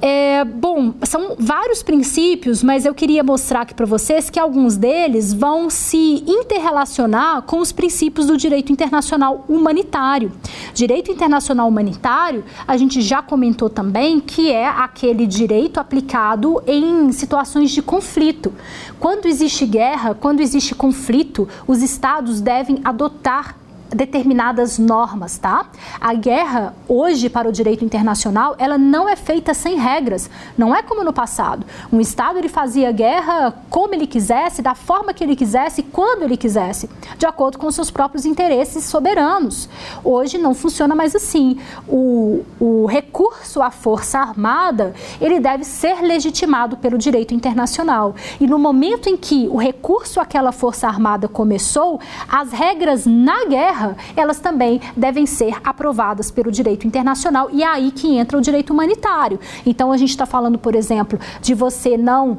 É, 0.00 0.44
bom, 0.44 0.94
são 1.04 1.36
vários 1.38 1.82
princípios, 1.82 2.62
mas 2.62 2.84
eu 2.84 2.94
queria 2.94 3.24
mostrar 3.24 3.62
aqui 3.62 3.74
para 3.74 3.86
vocês 3.86 4.28
que 4.28 4.38
alguns 4.38 4.76
deles 4.76 5.32
vão 5.32 5.70
se 5.70 6.22
interrelacionar 6.26 7.42
com 7.42 7.58
os 7.58 7.72
princípios 7.72 8.26
do 8.26 8.36
direito 8.36 8.70
internacional 8.70 9.44
humanitário. 9.48 10.32
Direito 10.74 11.10
internacional 11.10 11.66
humanitário, 11.66 12.44
a 12.66 12.76
gente 12.76 13.00
já 13.00 13.22
comentou 13.22 13.70
também 13.70 14.20
que 14.20 14.50
é 14.50 14.68
aquele 14.68 15.26
direito 15.26 15.80
aplicado 15.80 16.62
em 16.66 17.10
situações 17.12 17.70
de 17.70 17.80
conflito. 17.80 18.52
Quando 19.00 19.26
existe 19.26 19.64
guerra, 19.64 20.14
quando 20.14 20.40
existe 20.40 20.74
conflito, 20.74 21.48
os 21.66 21.82
estados 21.82 22.40
devem 22.40 22.80
adotar 22.84 23.56
determinadas 23.94 24.78
normas, 24.78 25.38
tá? 25.38 25.66
A 26.00 26.14
guerra 26.14 26.74
hoje 26.88 27.28
para 27.28 27.48
o 27.48 27.52
direito 27.52 27.84
internacional, 27.84 28.54
ela 28.58 28.76
não 28.76 29.08
é 29.08 29.16
feita 29.16 29.54
sem 29.54 29.76
regras. 29.76 30.28
Não 30.56 30.74
é 30.74 30.82
como 30.82 31.04
no 31.04 31.12
passado. 31.12 31.66
Um 31.92 32.00
estado 32.00 32.38
ele 32.38 32.48
fazia 32.48 32.90
guerra 32.90 33.54
como 33.70 33.94
ele 33.94 34.06
quisesse, 34.06 34.62
da 34.62 34.74
forma 34.74 35.12
que 35.12 35.22
ele 35.22 35.36
quisesse, 35.36 35.82
quando 35.82 36.22
ele 36.22 36.36
quisesse, 36.36 36.88
de 37.18 37.26
acordo 37.26 37.58
com 37.58 37.70
seus 37.70 37.90
próprios 37.90 38.24
interesses 38.24 38.84
soberanos. 38.84 39.68
Hoje 40.02 40.38
não 40.38 40.54
funciona 40.54 40.94
mais 40.94 41.14
assim. 41.14 41.58
O, 41.88 42.44
o 42.58 42.86
recurso 42.86 43.62
à 43.62 43.70
força 43.70 44.18
armada, 44.18 44.94
ele 45.20 45.38
deve 45.40 45.64
ser 45.64 46.00
legitimado 46.00 46.76
pelo 46.76 46.98
direito 46.98 47.34
internacional. 47.34 48.14
E 48.40 48.46
no 48.46 48.58
momento 48.58 49.08
em 49.08 49.16
que 49.16 49.48
o 49.50 49.56
recurso 49.56 50.20
àquela 50.20 50.52
força 50.52 50.88
armada 50.88 51.28
começou, 51.28 52.00
as 52.28 52.52
regras 52.52 53.06
na 53.06 53.44
guerra 53.46 53.75
guerra, 53.76 53.96
elas 54.16 54.38
também 54.40 54.80
devem 54.96 55.26
ser 55.26 55.54
aprovadas 55.62 56.30
pelo 56.30 56.50
direito 56.50 56.86
internacional 56.86 57.48
e 57.52 57.62
é 57.62 57.66
aí 57.66 57.90
que 57.90 58.16
entra 58.16 58.38
o 58.38 58.40
direito 58.40 58.72
humanitário. 58.72 59.38
Então 59.64 59.92
a 59.92 59.96
gente 59.96 60.10
está 60.10 60.24
falando, 60.24 60.58
por 60.58 60.74
exemplo, 60.74 61.18
de 61.40 61.54
você 61.54 61.96
não 61.96 62.38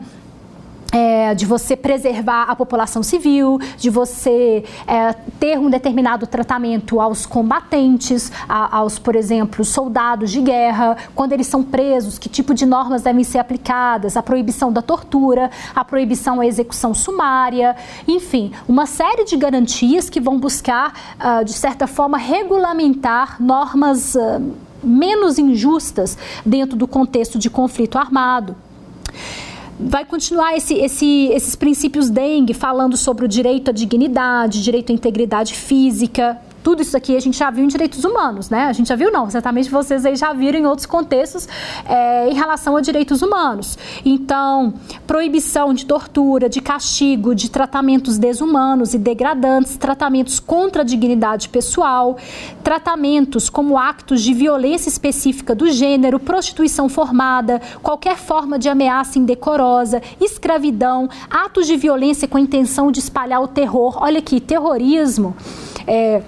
é, 0.97 1.35
de 1.35 1.45
você 1.45 1.75
preservar 1.75 2.45
a 2.49 2.55
população 2.55 3.03
civil, 3.03 3.59
de 3.77 3.87
você 3.87 4.63
é, 4.87 5.13
ter 5.39 5.59
um 5.59 5.69
determinado 5.69 6.25
tratamento 6.25 6.99
aos 6.99 7.23
combatentes, 7.23 8.31
a, 8.49 8.77
aos, 8.77 8.97
por 8.97 9.15
exemplo, 9.15 9.63
soldados 9.63 10.31
de 10.31 10.41
guerra, 10.41 10.97
quando 11.13 11.33
eles 11.33 11.45
são 11.45 11.61
presos, 11.61 12.17
que 12.17 12.27
tipo 12.27 12.51
de 12.51 12.65
normas 12.65 13.03
devem 13.03 13.23
ser 13.23 13.37
aplicadas, 13.37 14.17
a 14.17 14.23
proibição 14.23 14.73
da 14.73 14.81
tortura, 14.81 15.51
a 15.75 15.85
proibição 15.85 16.39
à 16.39 16.47
execução 16.47 16.95
sumária, 16.95 17.75
enfim, 18.07 18.51
uma 18.67 18.87
série 18.87 19.23
de 19.23 19.37
garantias 19.37 20.09
que 20.09 20.19
vão 20.19 20.39
buscar, 20.39 20.93
uh, 21.19 21.45
de 21.45 21.53
certa 21.53 21.85
forma, 21.85 22.17
regulamentar 22.17 23.39
normas 23.39 24.15
uh, 24.15 24.41
menos 24.83 25.37
injustas 25.37 26.17
dentro 26.43 26.75
do 26.75 26.87
contexto 26.87 27.37
de 27.37 27.51
conflito 27.51 27.99
armado 27.99 28.55
vai 29.79 30.05
continuar 30.05 30.55
esse, 30.55 30.73
esse, 30.75 31.27
esses 31.27 31.55
princípios 31.55 32.09
dengue 32.09 32.53
falando 32.53 32.97
sobre 32.97 33.25
o 33.25 33.27
direito 33.27 33.69
à 33.69 33.73
dignidade, 33.73 34.63
direito 34.63 34.91
à 34.91 34.95
integridade 34.95 35.53
física, 35.53 36.39
tudo 36.67 36.81
isso 36.81 36.97
aqui 36.97 37.15
a 37.15 37.19
gente 37.21 37.37
já 37.37 37.49
viu 37.49 37.63
em 37.63 37.67
direitos 37.69 38.03
humanos, 38.03 38.49
né? 38.49 38.65
A 38.65 38.73
gente 38.73 38.89
já 38.89 38.95
viu, 38.97 39.09
não, 39.09 39.29
certamente 39.29 39.69
vocês 39.69 40.05
aí 40.05 40.17
já 40.17 40.33
viram 40.33 40.59
em 40.59 40.65
outros 40.65 40.85
contextos 40.85 41.47
é, 41.85 42.29
em 42.29 42.33
relação 42.33 42.75
a 42.75 42.81
direitos 42.81 43.21
humanos. 43.21 43.77
Então, 44.03 44.73
proibição 45.07 45.73
de 45.73 45.85
tortura, 45.85 46.49
de 46.49 46.59
castigo, 46.59 47.33
de 47.33 47.49
tratamentos 47.49 48.17
desumanos 48.17 48.93
e 48.93 48.97
degradantes, 48.97 49.77
tratamentos 49.77 50.41
contra 50.41 50.81
a 50.81 50.85
dignidade 50.85 51.47
pessoal, 51.47 52.17
tratamentos 52.61 53.49
como 53.49 53.77
actos 53.77 54.21
de 54.21 54.33
violência 54.33 54.89
específica 54.89 55.55
do 55.55 55.71
gênero, 55.71 56.19
prostituição 56.19 56.89
formada, 56.89 57.61
qualquer 57.81 58.17
forma 58.17 58.59
de 58.59 58.67
ameaça 58.67 59.17
indecorosa, 59.17 60.01
escravidão, 60.19 61.09
atos 61.29 61.65
de 61.65 61.77
violência 61.77 62.27
com 62.27 62.35
a 62.35 62.41
intenção 62.41 62.91
de 62.91 62.99
espalhar 62.99 63.41
o 63.41 63.47
terror. 63.47 63.99
Olha 64.01 64.19
aqui, 64.19 64.41
terrorismo. 64.41 65.33
É, 65.87 66.21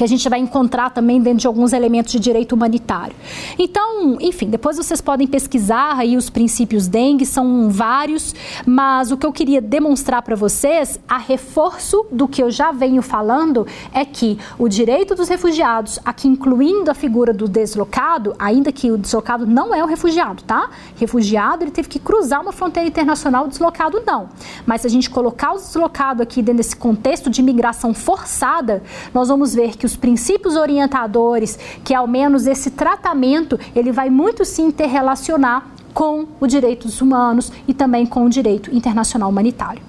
que 0.00 0.04
a 0.04 0.08
gente 0.08 0.26
vai 0.30 0.38
encontrar 0.38 0.88
também 0.88 1.20
dentro 1.20 1.40
de 1.40 1.46
alguns 1.46 1.74
elementos 1.74 2.10
de 2.10 2.18
direito 2.18 2.54
humanitário. 2.54 3.14
Então, 3.58 4.16
enfim, 4.18 4.48
depois 4.48 4.78
vocês 4.78 4.98
podem 4.98 5.26
pesquisar 5.26 5.98
aí 5.98 6.16
os 6.16 6.30
princípios 6.30 6.88
dengue, 6.88 7.26
são 7.26 7.68
vários, 7.68 8.34
mas 8.64 9.12
o 9.12 9.16
que 9.18 9.26
eu 9.26 9.32
queria 9.32 9.60
demonstrar 9.60 10.22
para 10.22 10.34
vocês, 10.34 10.98
a 11.06 11.18
reforço 11.18 12.06
do 12.10 12.26
que 12.26 12.42
eu 12.42 12.50
já 12.50 12.72
venho 12.72 13.02
falando, 13.02 13.66
é 13.92 14.02
que 14.02 14.38
o 14.58 14.70
direito 14.70 15.14
dos 15.14 15.28
refugiados, 15.28 15.98
aqui 16.02 16.28
incluindo 16.28 16.90
a 16.90 16.94
figura 16.94 17.34
do 17.34 17.46
deslocado, 17.46 18.34
ainda 18.38 18.72
que 18.72 18.90
o 18.90 18.96
deslocado 18.96 19.46
não 19.46 19.74
é 19.74 19.84
um 19.84 19.86
refugiado, 19.86 20.44
tá? 20.44 20.70
Refugiado, 20.96 21.62
ele 21.62 21.72
teve 21.72 21.90
que 21.90 21.98
cruzar 21.98 22.40
uma 22.40 22.52
fronteira 22.52 22.88
internacional, 22.88 23.46
deslocado 23.46 24.02
não. 24.06 24.30
Mas 24.64 24.80
se 24.80 24.86
a 24.86 24.90
gente 24.90 25.10
colocar 25.10 25.52
o 25.52 25.56
deslocado 25.56 26.22
aqui 26.22 26.40
dentro 26.40 26.56
desse 26.56 26.74
contexto 26.74 27.28
de 27.28 27.42
migração 27.42 27.92
forçada, 27.92 28.82
nós 29.12 29.28
vamos 29.28 29.54
ver 29.54 29.76
que 29.76 29.89
os 29.90 29.96
princípios 29.96 30.56
orientadores, 30.56 31.58
que 31.84 31.94
ao 31.94 32.06
menos 32.06 32.46
esse 32.46 32.70
tratamento, 32.70 33.58
ele 33.74 33.92
vai 33.92 34.08
muito 34.08 34.44
se 34.44 34.62
interrelacionar 34.62 35.66
com 35.92 36.26
os 36.40 36.48
direitos 36.48 37.00
humanos 37.00 37.52
e 37.66 37.74
também 37.74 38.06
com 38.06 38.24
o 38.24 38.30
direito 38.30 38.74
internacional 38.74 39.28
humanitário. 39.28 39.82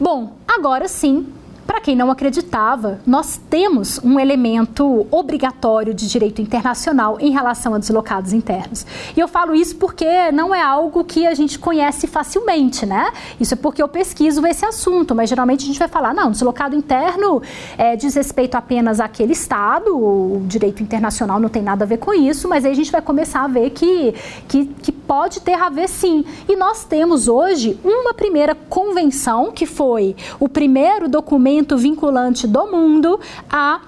Bom, 0.00 0.32
agora 0.48 0.88
sim, 0.88 1.26
para 1.70 1.80
quem 1.80 1.94
não 1.94 2.10
acreditava, 2.10 2.98
nós 3.06 3.40
temos 3.48 4.00
um 4.02 4.18
elemento 4.18 5.06
obrigatório 5.08 5.94
de 5.94 6.08
direito 6.08 6.42
internacional 6.42 7.16
em 7.20 7.30
relação 7.30 7.76
a 7.76 7.78
deslocados 7.78 8.32
internos. 8.32 8.84
E 9.16 9.20
eu 9.20 9.28
falo 9.28 9.54
isso 9.54 9.76
porque 9.76 10.32
não 10.32 10.52
é 10.52 10.60
algo 10.60 11.04
que 11.04 11.28
a 11.28 11.32
gente 11.32 11.60
conhece 11.60 12.08
facilmente, 12.08 12.84
né? 12.84 13.12
Isso 13.38 13.54
é 13.54 13.56
porque 13.56 13.80
eu 13.80 13.86
pesquiso 13.86 14.44
esse 14.48 14.66
assunto, 14.66 15.14
mas 15.14 15.28
geralmente 15.28 15.62
a 15.62 15.66
gente 15.68 15.78
vai 15.78 15.86
falar, 15.86 16.12
não, 16.12 16.32
deslocado 16.32 16.74
interno 16.74 17.40
é, 17.78 17.94
diz 17.94 18.16
respeito 18.16 18.56
apenas 18.56 18.98
àquele 18.98 19.32
Estado, 19.32 19.96
o 19.96 20.42
direito 20.46 20.82
internacional 20.82 21.38
não 21.38 21.48
tem 21.48 21.62
nada 21.62 21.84
a 21.84 21.86
ver 21.86 21.98
com 21.98 22.12
isso, 22.12 22.48
mas 22.48 22.64
aí 22.64 22.72
a 22.72 22.74
gente 22.74 22.90
vai 22.90 23.00
começar 23.00 23.44
a 23.44 23.48
ver 23.48 23.70
que, 23.70 24.12
que, 24.48 24.64
que 24.66 24.90
pode 24.90 25.40
ter 25.40 25.54
a 25.54 25.68
ver 25.68 25.88
sim. 25.88 26.24
E 26.48 26.56
nós 26.56 26.84
temos 26.84 27.28
hoje 27.28 27.78
uma 27.84 28.12
primeira 28.12 28.56
convenção, 28.56 29.52
que 29.52 29.66
foi 29.66 30.16
o 30.40 30.48
primeiro 30.48 31.08
documento 31.08 31.59
vinculante 31.76 32.46
do 32.46 32.66
mundo 32.66 33.18
a 33.48 33.80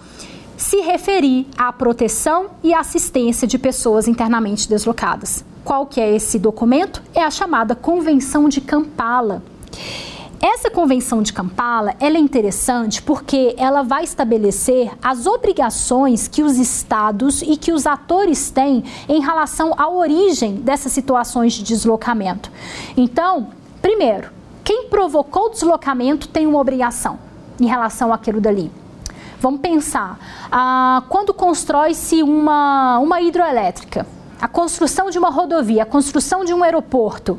se 0.57 0.81
referir 0.81 1.47
à 1.57 1.73
proteção 1.73 2.47
e 2.63 2.73
assistência 2.73 3.49
de 3.49 3.59
pessoas 3.59 4.07
internamente 4.07 4.69
deslocadas. 4.69 5.45
Qual 5.65 5.87
que 5.87 6.01
é 6.01 6.15
esse 6.15 6.39
documento? 6.39 7.03
É 7.15 7.23
a 7.23 7.31
chamada 7.31 7.75
Convenção 7.75 8.49
de 8.49 8.61
Kampala. 8.61 9.43
Essa 10.41 10.71
convenção 10.71 11.23
de 11.23 11.33
Kampala 11.33 11.95
ela 12.01 12.17
é 12.17 12.21
interessante 12.21 13.01
porque 13.01 13.55
ela 13.57 13.83
vai 13.83 14.03
estabelecer 14.03 14.91
as 15.01 15.25
obrigações 15.25 16.27
que 16.27 16.43
os 16.43 16.59
estados 16.59 17.43
e 17.43 17.57
que 17.57 17.73
os 17.73 17.87
atores 17.87 18.51
têm 18.51 18.83
em 19.09 19.21
relação 19.21 19.73
à 19.77 19.89
origem 19.89 20.57
dessas 20.57 20.91
situações 20.91 21.53
de 21.53 21.63
deslocamento. 21.63 22.51
Então, 22.97 23.49
primeiro, 23.81 24.31
quem 24.65 24.89
provocou 24.89 25.47
o 25.47 25.51
deslocamento 25.51 26.27
tem 26.27 26.47
uma 26.47 26.59
obrigação 26.59 27.32
em 27.63 27.67
relação 27.67 28.13
àquilo 28.13 28.41
dali. 28.41 28.71
Vamos 29.41 29.61
pensar, 29.61 30.19
ah, 30.51 31.03
quando 31.09 31.33
constrói-se 31.35 32.23
uma, 32.23 32.99
uma 32.99 33.21
hidroelétrica, 33.21 34.07
a 34.41 34.49
construção 34.49 35.11
de 35.11 35.19
uma 35.19 35.31
rodovia, 35.31 35.83
a 35.83 35.87
construção 35.87 36.45
de 36.45 36.53
um 36.53 36.63
aeroporto, 36.63 37.39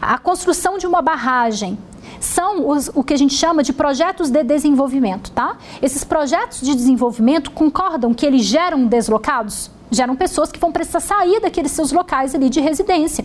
a 0.00 0.18
construção 0.18 0.78
de 0.78 0.86
uma 0.86 1.02
barragem, 1.02 1.78
são 2.20 2.68
os, 2.68 2.90
o 2.94 3.02
que 3.02 3.12
a 3.12 3.16
gente 3.16 3.34
chama 3.34 3.62
de 3.62 3.72
projetos 3.72 4.30
de 4.30 4.42
desenvolvimento, 4.42 5.30
tá? 5.32 5.56
Esses 5.82 6.02
projetos 6.02 6.60
de 6.60 6.74
desenvolvimento 6.74 7.50
concordam 7.50 8.14
que 8.14 8.24
eles 8.24 8.44
geram 8.44 8.86
deslocados? 8.86 9.70
Geram 9.90 10.16
pessoas 10.16 10.50
que 10.50 10.58
vão 10.58 10.72
precisar 10.72 11.00
sair 11.00 11.40
daqueles 11.40 11.72
seus 11.72 11.92
locais 11.92 12.34
ali 12.34 12.48
de 12.48 12.60
residência. 12.60 13.24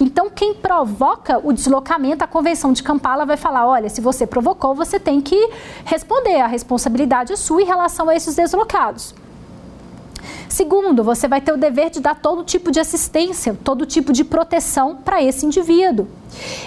Então, 0.00 0.30
quem 0.30 0.54
provoca 0.54 1.40
o 1.42 1.52
deslocamento, 1.52 2.24
a 2.24 2.26
Convenção 2.26 2.72
de 2.72 2.82
Kampala 2.82 3.26
vai 3.26 3.36
falar: 3.36 3.66
olha, 3.66 3.88
se 3.88 4.00
você 4.00 4.26
provocou, 4.26 4.74
você 4.74 4.98
tem 4.98 5.20
que 5.20 5.50
responder, 5.84 6.40
a 6.40 6.46
responsabilidade 6.46 7.32
é 7.32 7.36
sua 7.36 7.62
em 7.62 7.66
relação 7.66 8.08
a 8.08 8.14
esses 8.14 8.34
deslocados. 8.36 9.14
Segundo, 10.48 11.02
você 11.02 11.26
vai 11.28 11.40
ter 11.40 11.52
o 11.52 11.56
dever 11.56 11.90
de 11.90 12.00
dar 12.00 12.14
todo 12.14 12.44
tipo 12.44 12.70
de 12.70 12.80
assistência, 12.80 13.56
todo 13.64 13.86
tipo 13.86 14.12
de 14.12 14.24
proteção 14.24 14.96
para 14.96 15.22
esse 15.22 15.44
indivíduo. 15.44 16.06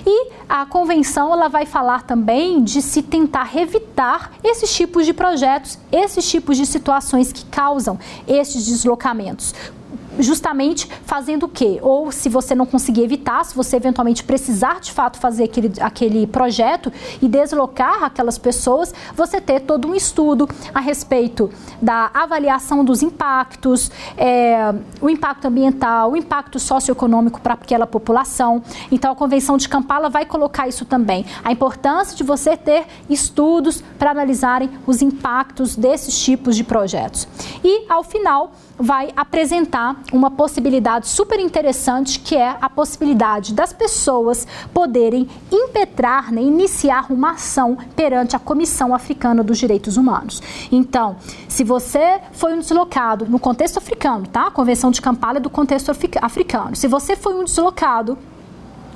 E 0.06 0.32
a 0.48 0.66
convenção 0.66 1.32
ela 1.32 1.48
vai 1.48 1.66
falar 1.66 2.04
também 2.04 2.64
de 2.64 2.82
se 2.82 3.02
tentar 3.02 3.56
evitar 3.56 4.32
esses 4.44 4.74
tipos 4.74 5.06
de 5.06 5.14
projetos, 5.14 5.78
esses 5.92 6.30
tipos 6.30 6.58
de 6.58 6.66
situações 6.66 7.32
que 7.32 7.46
causam 7.46 8.00
esses 8.28 8.66
deslocamentos 8.66 9.54
justamente 10.20 10.90
fazendo 11.06 11.44
o 11.44 11.50
quê? 11.50 11.80
Ou 11.82 12.12
se 12.12 12.30
você 12.30 12.54
não 12.54 12.66
conseguir 12.66 13.04
evitar, 13.04 13.44
se 13.46 13.56
você 13.56 13.78
eventualmente 13.78 14.24
precisar 14.24 14.80
de 14.80 14.92
fato 14.92 15.18
fazer 15.18 15.46
aquele, 15.46 15.72
aquele 15.80 16.28
projeto 16.28 16.92
e 17.22 17.28
deslocar 17.28 18.04
aquelas 18.04 18.38
pessoas, 18.38 18.94
você 19.16 19.42
ter 19.42 19.62
todo 19.62 19.88
um 19.88 19.96
estudo 19.96 20.48
a 20.74 20.80
respeito 20.80 21.50
da 21.82 22.12
avaliação 22.14 22.84
dos 22.84 23.02
impactos, 23.02 23.92
é, 24.18 24.74
o 25.02 25.10
impacto 25.10 25.46
ambiental, 25.46 26.12
o 26.12 26.18
impacto 26.18 26.60
socioeconômico 26.60 27.40
para 27.42 27.54
aquela 27.54 27.88
população. 27.88 28.62
Então, 28.92 29.12
a 29.12 29.16
Convenção 29.16 29.58
de 29.58 29.68
Kampala 29.68 30.10
vai 30.10 30.26
colocar 30.26 30.68
isso 30.68 30.86
também. 30.86 31.26
A 31.44 31.52
importância 31.52 32.16
de 32.16 32.24
você 32.24 32.58
ter 32.58 32.86
estudos 33.10 33.84
para 33.98 34.12
analisarem 34.12 34.70
os 34.86 35.02
impactos 35.02 35.76
desses 35.76 36.18
tipos 36.20 36.56
de 36.56 36.64
projetos. 36.64 37.28
E, 37.64 37.86
ao 37.90 38.04
final, 38.04 38.52
vai 38.80 39.12
apresentar 39.16 39.98
uma 40.14 40.32
possibilidade 40.32 41.08
super 41.08 41.40
interessante 41.40 42.20
que 42.20 42.36
é 42.36 42.56
a 42.62 42.70
possibilidade 42.70 43.54
das 43.54 43.74
pessoas 43.74 44.48
poderem 44.74 45.28
impetrar, 45.52 46.32
né, 46.32 46.42
iniciar 46.42 47.12
uma 47.12 47.32
ação 47.32 47.78
perante 47.96 48.36
a 48.36 48.40
Comissão 48.40 48.96
Africana 48.96 49.44
dos 49.44 49.58
Direitos 49.58 49.98
Humanos. 49.98 50.42
Então, 50.72 51.18
se 51.48 51.64
você 51.64 52.22
foi 52.32 52.54
um 52.54 52.60
deslocado 52.60 53.26
no 53.26 53.40
contexto 53.40 53.78
africano, 53.78 54.26
tá? 54.26 54.48
A 54.48 54.52
Convenção 54.52 54.92
de 54.92 55.02
Kampala 55.02 55.38
é 55.38 55.42
do 55.42 55.50
contexto 55.50 55.92
africano. 56.22 56.76
Se 56.76 56.88
você 56.88 57.16
foi 57.16 57.36
um 57.36 57.44
deslocado 57.44 58.18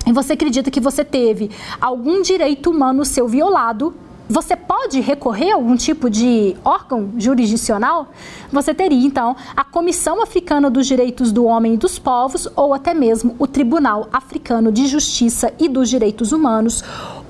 e 0.05 0.11
você 0.11 0.33
acredita 0.33 0.71
que 0.71 0.79
você 0.79 1.03
teve 1.03 1.51
algum 1.79 2.21
direito 2.21 2.69
humano 2.69 3.05
seu 3.05 3.27
violado, 3.27 3.93
você 4.29 4.55
pode 4.55 4.99
recorrer 5.01 5.51
a 5.51 5.55
algum 5.55 5.75
tipo 5.75 6.09
de 6.09 6.55
órgão 6.63 7.11
jurisdicional? 7.17 8.07
Você 8.51 8.73
teria, 8.73 9.05
então, 9.05 9.35
a 9.55 9.63
Comissão 9.63 10.21
Africana 10.21 10.69
dos 10.69 10.87
Direitos 10.87 11.31
do 11.31 11.45
Homem 11.45 11.73
e 11.73 11.77
dos 11.77 11.99
Povos, 11.99 12.47
ou 12.55 12.73
até 12.73 12.93
mesmo 12.93 13.35
o 13.37 13.47
Tribunal 13.47 14.07
Africano 14.11 14.71
de 14.71 14.87
Justiça 14.87 15.53
e 15.59 15.67
dos 15.67 15.89
Direitos 15.89 16.31
Humanos, 16.31 16.83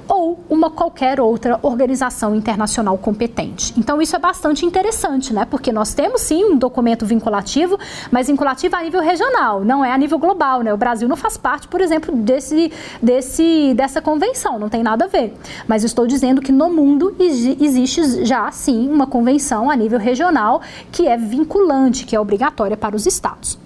ou 0.08 0.44
uma 0.50 0.70
qualquer 0.70 1.20
outra 1.20 1.60
organização 1.62 2.36
internacional 2.36 2.98
competente. 2.98 3.74
Então 3.78 4.02
isso 4.02 4.16
é 4.16 4.20
bastante 4.20 4.66
interessante, 4.66 5.34
né? 5.34 5.46
Porque 5.46 5.72
nós 5.72 5.94
temos 5.94 6.22
sim 6.22 6.44
um 6.44 6.58
documento 6.58 7.06
vinculativo, 7.06 7.78
mas 8.12 8.28
vinculativo 8.28 8.76
a 8.76 8.82
nível 8.82 9.02
regional, 9.02 9.63
não 9.63 9.84
é 9.84 9.92
a 9.92 9.98
nível 9.98 10.18
global, 10.18 10.62
né? 10.62 10.74
O 10.74 10.78
Brasil 10.78 11.08
não 11.08 11.16
faz 11.16 11.38
parte, 11.38 11.68
por 11.68 11.82
exemplo, 11.82 12.16
desse, 12.16 12.72
desse 13.02 13.74
dessa 13.74 14.02
convenção, 14.02 14.60
não 14.60 14.70
tem 14.70 14.84
nada 14.84 15.06
a 15.06 15.08
ver. 15.08 15.34
Mas 15.68 15.84
estou 15.84 16.06
dizendo 16.08 16.42
que 16.42 16.52
no 16.52 16.70
mundo 16.70 17.16
existe 17.20 18.26
já 18.26 18.52
sim 18.52 18.89
uma 18.89 19.08
convenção 19.08 19.70
a 19.70 19.76
nível 19.76 20.00
regional 20.00 20.62
que 20.92 21.08
é 21.08 21.18
vinculante, 21.18 22.06
que 22.06 22.16
é 22.16 22.20
obrigatória 22.20 22.78
para 22.78 22.96
os 22.96 23.06
estados. 23.06 23.58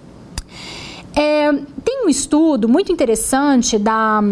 É, 1.14 1.52
tem 1.84 2.04
um 2.04 2.08
estudo 2.08 2.68
muito 2.68 2.92
interessante 2.92 3.78
da 3.78 4.22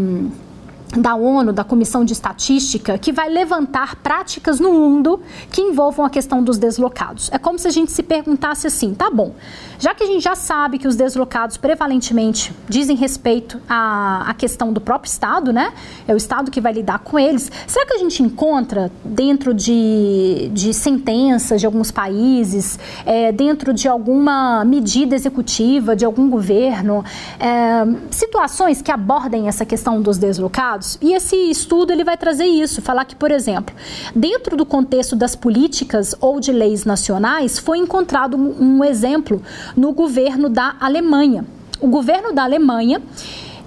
da 1.01 1.15
ONU, 1.15 1.53
da 1.53 1.65
Comissão 1.65 2.05
de 2.05 2.13
Estatística, 2.13 2.99
que 2.99 3.13
vai 3.13 3.29
levantar 3.29 3.97
práticas 3.97 4.61
no 4.61 4.73
mundo 4.73 5.21
que 5.51 5.61
envolvam 5.61 6.05
a 6.05 6.11
questão 6.11 6.43
dos 6.43 6.59
deslocados. 6.59 7.31
É 7.33 7.39
como 7.39 7.59
se 7.59 7.69
a 7.69 7.71
gente 7.71 7.93
se 7.93 8.03
perguntasse 8.03 8.67
assim: 8.67 8.95
tá 8.95 9.11
bom, 9.11 9.35
já 9.79 9.95
que 9.95 10.03
a 10.03 10.07
gente 10.07 10.23
já 10.23 10.35
sabe 10.35 10.79
que 10.79 10.89
os 10.89 10.97
deslocados 10.97 11.57
prevalentemente 11.57 12.53
dizem 12.69 12.97
respeito 12.97 13.61
à, 13.69 14.31
à 14.31 14.35
questão 14.35 14.73
do 14.73 14.81
próprio 14.81 15.11
Estado, 15.11 15.53
né? 15.53 15.73
É 16.07 16.15
o 16.15 16.17
Estado 16.17 16.51
que 16.51 16.61
vai 16.61 16.73
lidar 16.73 16.99
com 17.01 17.19
eles, 17.19 17.51
será 17.67 17.87
que 17.87 17.95
a 17.95 17.99
gente 17.99 18.23
encontra 18.23 18.91
dentro 19.05 19.53
de, 19.53 20.51
de 20.53 20.73
sentenças 20.73 21.61
de 21.61 21.67
alguns 21.67 21.91
países, 21.91 22.79
é, 23.05 23.33
dentro 23.33 23.73
de 23.73 23.89
alguma 23.89 24.65
medida 24.65 25.15
executiva 25.15 25.95
de 25.95 26.05
algum 26.05 26.29
governo, 26.29 27.05
é, 27.39 27.87
situações 28.11 28.81
que 28.83 28.91
abordem 28.91 29.49
essa 29.49 29.65
questão 29.65 30.01
dos 30.01 30.19
deslocados? 30.19 30.99
E 31.01 31.13
esse 31.13 31.37
estudo 31.51 31.93
ele 31.93 32.05
vai 32.05 32.17
trazer 32.17 32.47
isso, 32.47 32.83
falar 32.83 33.05
que, 33.05 33.15
por 33.15 33.31
exemplo, 33.31 33.75
dentro 34.15 34.57
do 34.57 34.65
contexto 34.65 35.17
das 35.17 35.35
políticas 35.35 36.15
ou 36.21 36.41
de 36.41 36.53
leis 36.53 36.85
nacionais, 36.85 37.59
foi 37.59 37.79
encontrado 37.79 38.37
um 38.37 38.85
exemplo 38.85 39.43
no 39.77 39.93
governo 39.93 40.49
da 40.49 40.77
Alemanha. 40.79 41.45
O 41.81 41.89
governo 41.89 42.33
da 42.33 42.45
Alemanha 42.45 43.03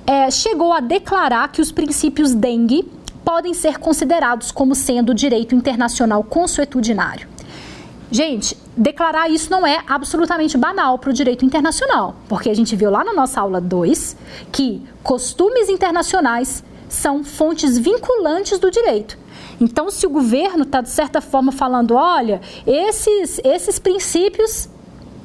é, 0.05 0.29
chegou 0.31 0.73
a 0.73 0.79
declarar 0.79 1.51
que 1.51 1.61
os 1.61 1.71
princípios 1.71 2.33
dengue 2.33 2.89
podem 3.23 3.53
ser 3.53 3.77
considerados 3.77 4.51
como 4.51 4.73
sendo 4.73 5.13
direito 5.13 5.53
internacional 5.53 6.23
consuetudinário. 6.23 7.27
Gente, 8.11 8.57
declarar 8.75 9.29
isso 9.29 9.51
não 9.51 9.67
é 9.67 9.83
absolutamente 9.87 10.57
banal 10.57 10.97
para 10.97 11.11
o 11.11 11.13
direito 11.13 11.45
internacional, 11.45 12.15
porque 12.27 12.49
a 12.49 12.55
gente 12.55 12.75
viu 12.75 12.89
lá 12.89 13.03
na 13.03 13.13
nossa 13.13 13.39
aula 13.39 13.61
2 13.61 14.17
que 14.51 14.81
costumes 15.03 15.69
internacionais 15.69 16.63
são 16.87 17.23
fontes 17.23 17.77
vinculantes 17.77 18.57
do 18.57 18.71
direito. 18.71 19.15
Então, 19.61 19.91
se 19.91 20.07
o 20.07 20.09
governo 20.09 20.63
está, 20.63 20.81
de 20.81 20.89
certa 20.89 21.21
forma, 21.21 21.51
falando, 21.51 21.93
olha, 21.93 22.41
esses, 22.65 23.39
esses 23.43 23.77
princípios 23.77 24.67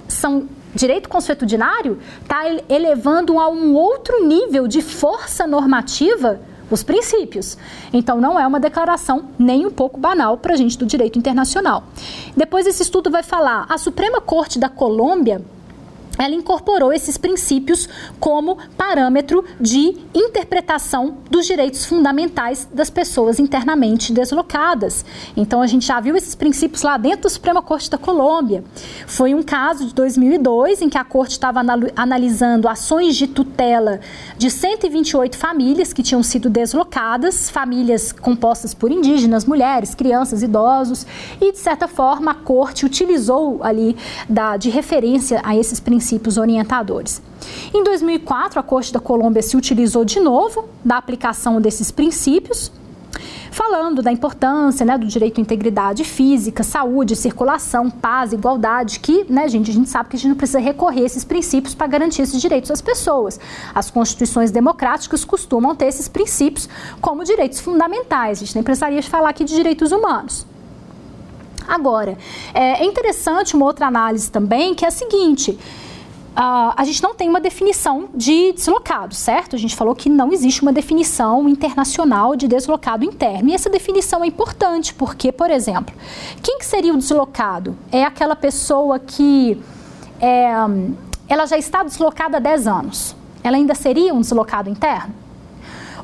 são 0.07 0.47
direito 0.75 1.09
consuetudinário, 1.09 1.99
está 2.23 2.43
elevando 2.69 3.39
a 3.39 3.49
um 3.49 3.75
outro 3.75 4.27
nível 4.27 4.67
de 4.67 4.83
força 4.83 5.47
normativa 5.47 6.41
os 6.71 6.83
princípios. 6.83 7.57
Então, 7.93 8.21
não 8.21 8.39
é 8.39 8.47
uma 8.47 8.59
declaração 8.59 9.27
nem 9.39 9.67
um 9.67 9.71
pouco 9.71 10.01
banal 10.01 10.39
para 10.39 10.55
a 10.55 10.57
gente 10.57 10.79
do 10.79 10.87
direito 10.87 11.19
internacional. 11.19 11.85
Depois, 12.37 12.67
esse 12.67 12.83
estudo 12.83 13.11
vai 13.11 13.23
falar: 13.23 13.67
a 13.69 13.79
Suprema 13.79 14.21
Corte 14.21 14.59
da 14.59 14.69
Colômbia 14.69 15.43
ela 16.19 16.35
incorporou 16.35 16.93
esses 16.93 17.17
princípios 17.17 17.89
como 18.21 18.59
parâmetro 18.77 19.45
de 19.61 19.97
interpretação 20.15 21.19
dos 21.31 21.47
direitos 21.47 21.85
fundamentais 21.87 22.69
das 22.73 22.91
pessoas 22.91 23.39
internamente 23.39 24.13
deslocadas. 24.13 25.05
Então 25.37 25.61
a 25.61 25.67
gente 25.67 25.87
já 25.87 26.01
viu 26.01 26.17
esses 26.17 26.35
princípios 26.35 26.83
lá 26.83 26.97
dentro 26.97 27.23
da 27.23 27.29
Suprema 27.29 27.63
Corte 27.63 27.91
da 27.91 27.99
Colômbia. 27.99 28.65
Foi 29.07 29.35
um 29.35 29.43
caso 29.43 29.87
de 29.87 29.95
2002 29.95 30.83
em 30.83 30.89
que 30.89 30.99
a 30.99 31.05
corte 31.05 31.33
estava 31.33 31.61
analisando 31.97 32.69
ações 32.69 33.17
de 33.17 33.27
tutela 33.27 34.01
de 34.37 34.51
128 34.51 35.37
famílias 35.37 35.93
que 35.93 36.03
tinham 36.03 36.23
sido 36.23 36.49
deslocadas, 36.49 37.51
famílias 37.51 38.13
compostas 38.13 38.73
por 38.73 38.91
indígenas, 38.91 39.45
mulheres, 39.45 39.95
crianças, 39.95 40.43
idosos, 40.43 41.07
e 41.41 41.53
de 41.53 41.59
certa 41.59 41.89
forma 41.89 42.31
a 42.31 42.35
corte 42.35 42.87
utilizou 42.87 43.63
ali 43.63 43.97
da, 44.29 44.57
de 44.57 44.71
referência 44.71 45.41
a 45.45 45.57
esses 45.57 45.81
princípios 45.81 46.04
princípios 46.05 46.37
orientadores. 46.37 47.23
Em 47.73 47.83
2004, 47.83 48.61
a 48.61 48.63
Corte 48.63 48.93
da 48.93 49.01
Colômbia 49.01 49.43
se 49.43 49.57
utilizou 49.57 50.05
de 50.05 50.21
novo 50.21 50.69
da 50.85 50.99
aplicação 50.99 51.61
desses 51.61 51.91
princípios, 51.91 52.71
falando 53.51 54.03
da 54.03 54.13
importância 54.13 54.85
né, 54.85 54.99
do 54.99 55.07
direito 55.07 55.39
à 55.39 55.41
integridade 55.41 56.05
física, 56.05 56.63
saúde, 56.63 57.17
circulação, 57.17 57.91
paz, 57.91 58.35
igualdade, 58.35 59.01
que, 59.01 59.25
né, 59.31 59.49
gente, 59.49 59.71
a 59.71 59.75
gente 59.75 59.89
sabe 59.89 60.11
que 60.11 60.17
a 60.17 60.19
gente 60.19 60.29
não 60.29 60.37
precisa 60.37 60.59
recorrer 60.59 61.03
a 61.03 61.07
esses 61.07 61.25
princípios 61.25 61.75
para 61.75 61.87
garantir 61.87 62.21
esses 62.21 62.39
direitos 62.39 62.71
às 62.71 62.83
pessoas. 62.83 63.41
As 63.75 63.91
constituições 63.91 64.51
democráticas 64.51 65.25
costumam 65.25 65.75
ter 65.75 65.87
esses 65.87 66.07
princípios 66.07 66.69
como 67.01 67.25
direitos 67.25 67.61
fundamentais. 67.61 68.43
A 68.43 68.45
gente 68.45 68.55
nem 68.57 68.65
precisaria 68.65 69.03
falar 69.03 69.31
aqui 69.31 69.45
de 69.45 69.55
direitos 69.55 69.91
humanos. 69.91 70.47
Agora, 71.67 72.19
é 72.53 72.85
interessante 72.85 73.57
uma 73.57 73.65
outra 73.65 73.87
análise 73.87 74.31
também, 74.31 74.75
que 74.75 74.85
é 74.85 74.89
a 74.89 74.91
seguinte: 74.91 75.59
Uh, 76.35 76.75
a 76.77 76.83
gente 76.85 77.01
não 77.01 77.15
tem 77.15 77.29
uma 77.29 77.41
definição 77.41 78.09
de 78.13 78.53
deslocado, 78.53 79.15
certo? 79.15 79.55
A 79.55 79.59
gente 79.59 79.77
falou 79.77 79.95
que 79.95 80.11
não 80.11 80.33
existe 80.33 80.63
uma 80.63 80.73
definição 80.73 81.49
internacional 81.49 82.35
de 82.35 82.49
deslocado 82.49 83.05
interno. 83.05 83.51
E 83.51 83.55
essa 83.55 83.71
definição 83.71 84.25
é 84.25 84.27
importante, 84.27 84.93
porque, 84.93 85.31
por 85.31 85.49
exemplo, 85.49 85.95
quem 86.43 86.59
que 86.59 86.67
seria 86.67 86.93
o 86.93 86.97
deslocado? 86.97 87.77
É 87.93 88.03
aquela 88.03 88.35
pessoa 88.35 88.99
que 88.99 89.63
é, 90.21 90.51
ela 91.29 91.47
já 91.47 91.57
está 91.57 91.85
deslocada 91.85 92.39
há 92.39 92.41
10 92.41 92.67
anos. 92.67 93.15
Ela 93.45 93.57
ainda 93.57 93.75
seria 93.77 94.13
um 94.13 94.21
deslocado 94.21 94.69
interno? 94.69 95.15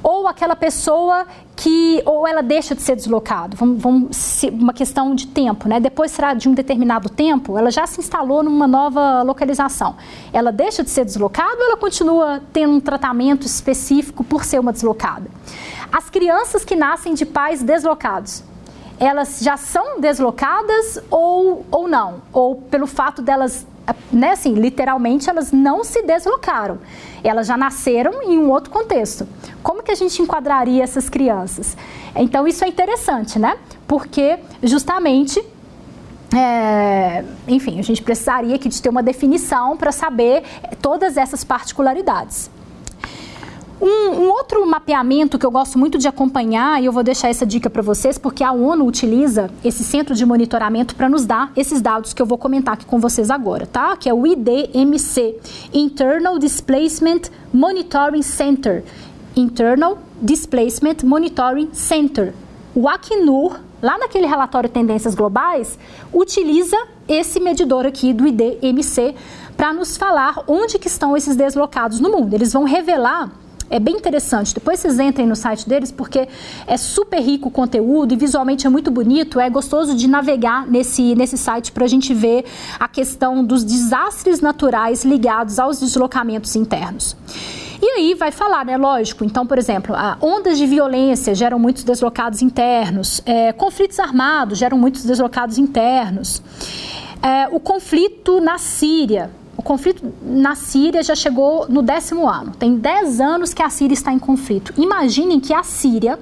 ou 0.02 0.26
aquela 0.26 0.56
pessoa 0.56 1.26
que 1.60 2.02
ou 2.06 2.26
ela 2.26 2.42
deixa 2.42 2.74
de 2.74 2.80
ser 2.80 2.96
deslocado, 2.96 3.54
vamos, 3.54 3.82
vamos, 3.82 4.42
uma 4.50 4.72
questão 4.72 5.14
de 5.14 5.26
tempo, 5.26 5.68
né? 5.68 5.78
Depois 5.78 6.10
será 6.10 6.32
de 6.32 6.48
um 6.48 6.54
determinado 6.54 7.10
tempo, 7.10 7.58
ela 7.58 7.70
já 7.70 7.86
se 7.86 8.00
instalou 8.00 8.42
numa 8.42 8.66
nova 8.66 9.22
localização. 9.22 9.94
Ela 10.32 10.50
deixa 10.50 10.82
de 10.82 10.88
ser 10.88 11.04
deslocada 11.04 11.54
ou 11.58 11.66
ela 11.66 11.76
continua 11.76 12.40
tendo 12.50 12.72
um 12.72 12.80
tratamento 12.80 13.46
específico 13.46 14.24
por 14.24 14.42
ser 14.42 14.58
uma 14.58 14.72
deslocada? 14.72 15.26
As 15.92 16.08
crianças 16.08 16.64
que 16.64 16.74
nascem 16.74 17.12
de 17.12 17.26
pais 17.26 17.62
deslocados, 17.62 18.42
elas 18.98 19.40
já 19.40 19.58
são 19.58 20.00
deslocadas 20.00 20.98
ou, 21.10 21.66
ou 21.70 21.86
não? 21.86 22.22
Ou 22.32 22.56
pelo 22.56 22.86
fato 22.86 23.20
delas 23.20 23.66
né, 24.12 24.30
assim, 24.32 24.54
literalmente 24.54 25.28
elas 25.28 25.52
não 25.52 25.84
se 25.84 26.02
deslocaram. 26.02 26.78
Elas 27.22 27.46
já 27.46 27.56
nasceram 27.56 28.22
em 28.22 28.38
um 28.38 28.50
outro 28.50 28.70
contexto. 28.70 29.26
Como 29.62 29.82
que 29.82 29.90
a 29.90 29.94
gente 29.94 30.20
enquadraria 30.22 30.82
essas 30.82 31.08
crianças? 31.08 31.76
Então 32.14 32.46
isso 32.46 32.64
é 32.64 32.68
interessante, 32.68 33.38
né? 33.38 33.56
Porque 33.86 34.38
justamente 34.62 35.42
é, 36.36 37.24
enfim, 37.48 37.78
a 37.80 37.82
gente 37.82 38.02
precisaria 38.02 38.54
aqui 38.54 38.68
de 38.68 38.80
ter 38.80 38.88
uma 38.88 39.02
definição 39.02 39.76
para 39.76 39.90
saber 39.90 40.44
todas 40.80 41.16
essas 41.16 41.42
particularidades. 41.42 42.50
Um, 43.80 44.10
um, 44.10 44.28
outro 44.28 44.66
mapeamento 44.66 45.38
que 45.38 45.46
eu 45.46 45.50
gosto 45.50 45.78
muito 45.78 45.96
de 45.96 46.06
acompanhar, 46.06 46.82
e 46.82 46.84
eu 46.84 46.92
vou 46.92 47.02
deixar 47.02 47.30
essa 47.30 47.46
dica 47.46 47.70
para 47.70 47.80
vocês, 47.80 48.18
porque 48.18 48.44
a 48.44 48.52
ONU 48.52 48.84
utiliza 48.84 49.50
esse 49.64 49.82
centro 49.82 50.14
de 50.14 50.26
monitoramento 50.26 50.94
para 50.94 51.08
nos 51.08 51.24
dar 51.24 51.50
esses 51.56 51.80
dados 51.80 52.12
que 52.12 52.20
eu 52.20 52.26
vou 52.26 52.36
comentar 52.36 52.74
aqui 52.74 52.84
com 52.84 53.00
vocês 53.00 53.30
agora, 53.30 53.66
tá? 53.66 53.96
Que 53.96 54.10
é 54.10 54.12
o 54.12 54.26
IDMC, 54.26 55.36
Internal 55.72 56.38
Displacement 56.38 57.22
Monitoring 57.52 58.22
Center. 58.22 58.84
Internal 59.34 59.96
Displacement 60.20 60.96
Monitoring 61.02 61.70
Center. 61.72 62.34
O 62.74 62.86
Acnur, 62.86 63.60
lá 63.80 63.96
naquele 63.96 64.26
relatório 64.26 64.68
Tendências 64.68 65.14
Globais, 65.14 65.78
utiliza 66.12 66.76
esse 67.08 67.40
medidor 67.40 67.86
aqui 67.86 68.12
do 68.12 68.26
IDMC 68.26 69.14
para 69.56 69.72
nos 69.72 69.96
falar 69.96 70.44
onde 70.46 70.78
que 70.78 70.86
estão 70.86 71.16
esses 71.16 71.34
deslocados 71.34 71.98
no 71.98 72.10
mundo. 72.10 72.34
Eles 72.34 72.52
vão 72.52 72.64
revelar 72.64 73.30
é 73.70 73.78
bem 73.78 73.96
interessante. 73.96 74.52
Depois 74.52 74.80
vocês 74.80 74.98
entrem 74.98 75.26
no 75.26 75.36
site 75.36 75.68
deles 75.68 75.92
porque 75.92 76.28
é 76.66 76.76
super 76.76 77.20
rico 77.20 77.48
o 77.48 77.50
conteúdo 77.50 78.12
e 78.12 78.16
visualmente 78.16 78.66
é 78.66 78.70
muito 78.70 78.90
bonito. 78.90 79.38
É 79.38 79.48
gostoso 79.48 79.94
de 79.94 80.08
navegar 80.08 80.66
nesse, 80.66 81.14
nesse 81.14 81.38
site 81.38 81.70
para 81.70 81.84
a 81.84 81.88
gente 81.88 82.12
ver 82.12 82.44
a 82.78 82.88
questão 82.88 83.44
dos 83.44 83.62
desastres 83.62 84.40
naturais 84.40 85.04
ligados 85.04 85.60
aos 85.60 85.78
deslocamentos 85.78 86.56
internos. 86.56 87.16
E 87.80 87.86
aí 87.86 88.14
vai 88.14 88.30
falar, 88.30 88.64
né? 88.64 88.76
Lógico. 88.76 89.24
Então, 89.24 89.46
por 89.46 89.56
exemplo, 89.56 89.94
ondas 90.20 90.58
de 90.58 90.66
violência 90.66 91.34
geram 91.34 91.58
muitos 91.58 91.84
deslocados 91.84 92.42
internos, 92.42 93.22
é, 93.24 93.52
conflitos 93.52 93.98
armados 93.98 94.58
geram 94.58 94.76
muitos 94.76 95.04
deslocados 95.04 95.56
internos. 95.56 96.42
É, 97.22 97.48
o 97.50 97.60
conflito 97.60 98.40
na 98.40 98.58
Síria 98.58 99.30
o 99.60 99.62
conflito 99.62 100.10
na 100.22 100.54
Síria 100.54 101.02
já 101.02 101.14
chegou 101.14 101.66
no 101.68 101.82
décimo 101.82 102.26
ano. 102.26 102.52
Tem 102.58 102.76
dez 102.76 103.20
anos 103.20 103.52
que 103.52 103.62
a 103.62 103.68
Síria 103.68 103.92
está 103.92 104.10
em 104.10 104.18
conflito. 104.18 104.72
Imaginem 104.78 105.38
que 105.38 105.52
a 105.52 105.62
Síria, 105.62 106.18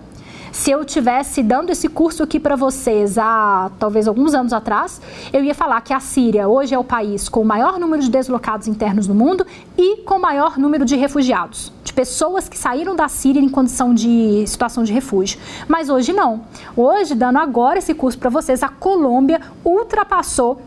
se 0.51 0.73
eu 0.73 0.85
tivesse 0.85 1.41
dando 1.41 1.71
esse 1.71 1.89
curso 1.89 2.25
aqui 2.25 2.41
para 2.41 2.57
vocês 2.57 3.17
há 3.17 3.71
talvez 3.79 4.09
alguns 4.09 4.35
anos 4.35 4.53
atrás, 4.53 5.01
eu 5.33 5.45
ia 5.45 5.55
falar 5.55 5.81
que 5.83 5.95
a 5.95 6.01
Síria 6.01 6.49
hoje 6.49 6.75
é 6.75 6.79
o 6.79 6.83
país 6.83 7.29
com 7.29 7.41
o 7.41 7.45
maior 7.45 7.79
número 7.79 8.03
de 8.03 8.11
deslocados 8.11 8.67
internos 8.67 9.07
no 9.07 9.15
mundo 9.15 9.47
e 9.77 9.99
com 9.99 10.17
o 10.17 10.21
maior 10.21 10.59
número 10.59 10.85
de 10.85 10.97
refugiados, 10.97 11.73
de 11.85 11.93
pessoas 11.93 12.49
que 12.49 12.59
saíram 12.59 12.97
da 12.97 13.07
Síria 13.07 13.41
em 13.41 13.49
condição 13.49 13.95
de 13.95 14.43
situação 14.49 14.83
de 14.83 14.93
refúgio. 14.93 15.39
Mas 15.69 15.89
hoje 15.89 16.13
não. 16.13 16.41
Hoje, 16.77 17.15
dando 17.15 17.39
agora 17.39 17.79
esse 17.79 17.95
curso 17.95 18.19
para 18.19 18.31
vocês, 18.31 18.65
a 18.65 18.69
Colômbia 18.69 19.41
ultrapassou 19.65 20.61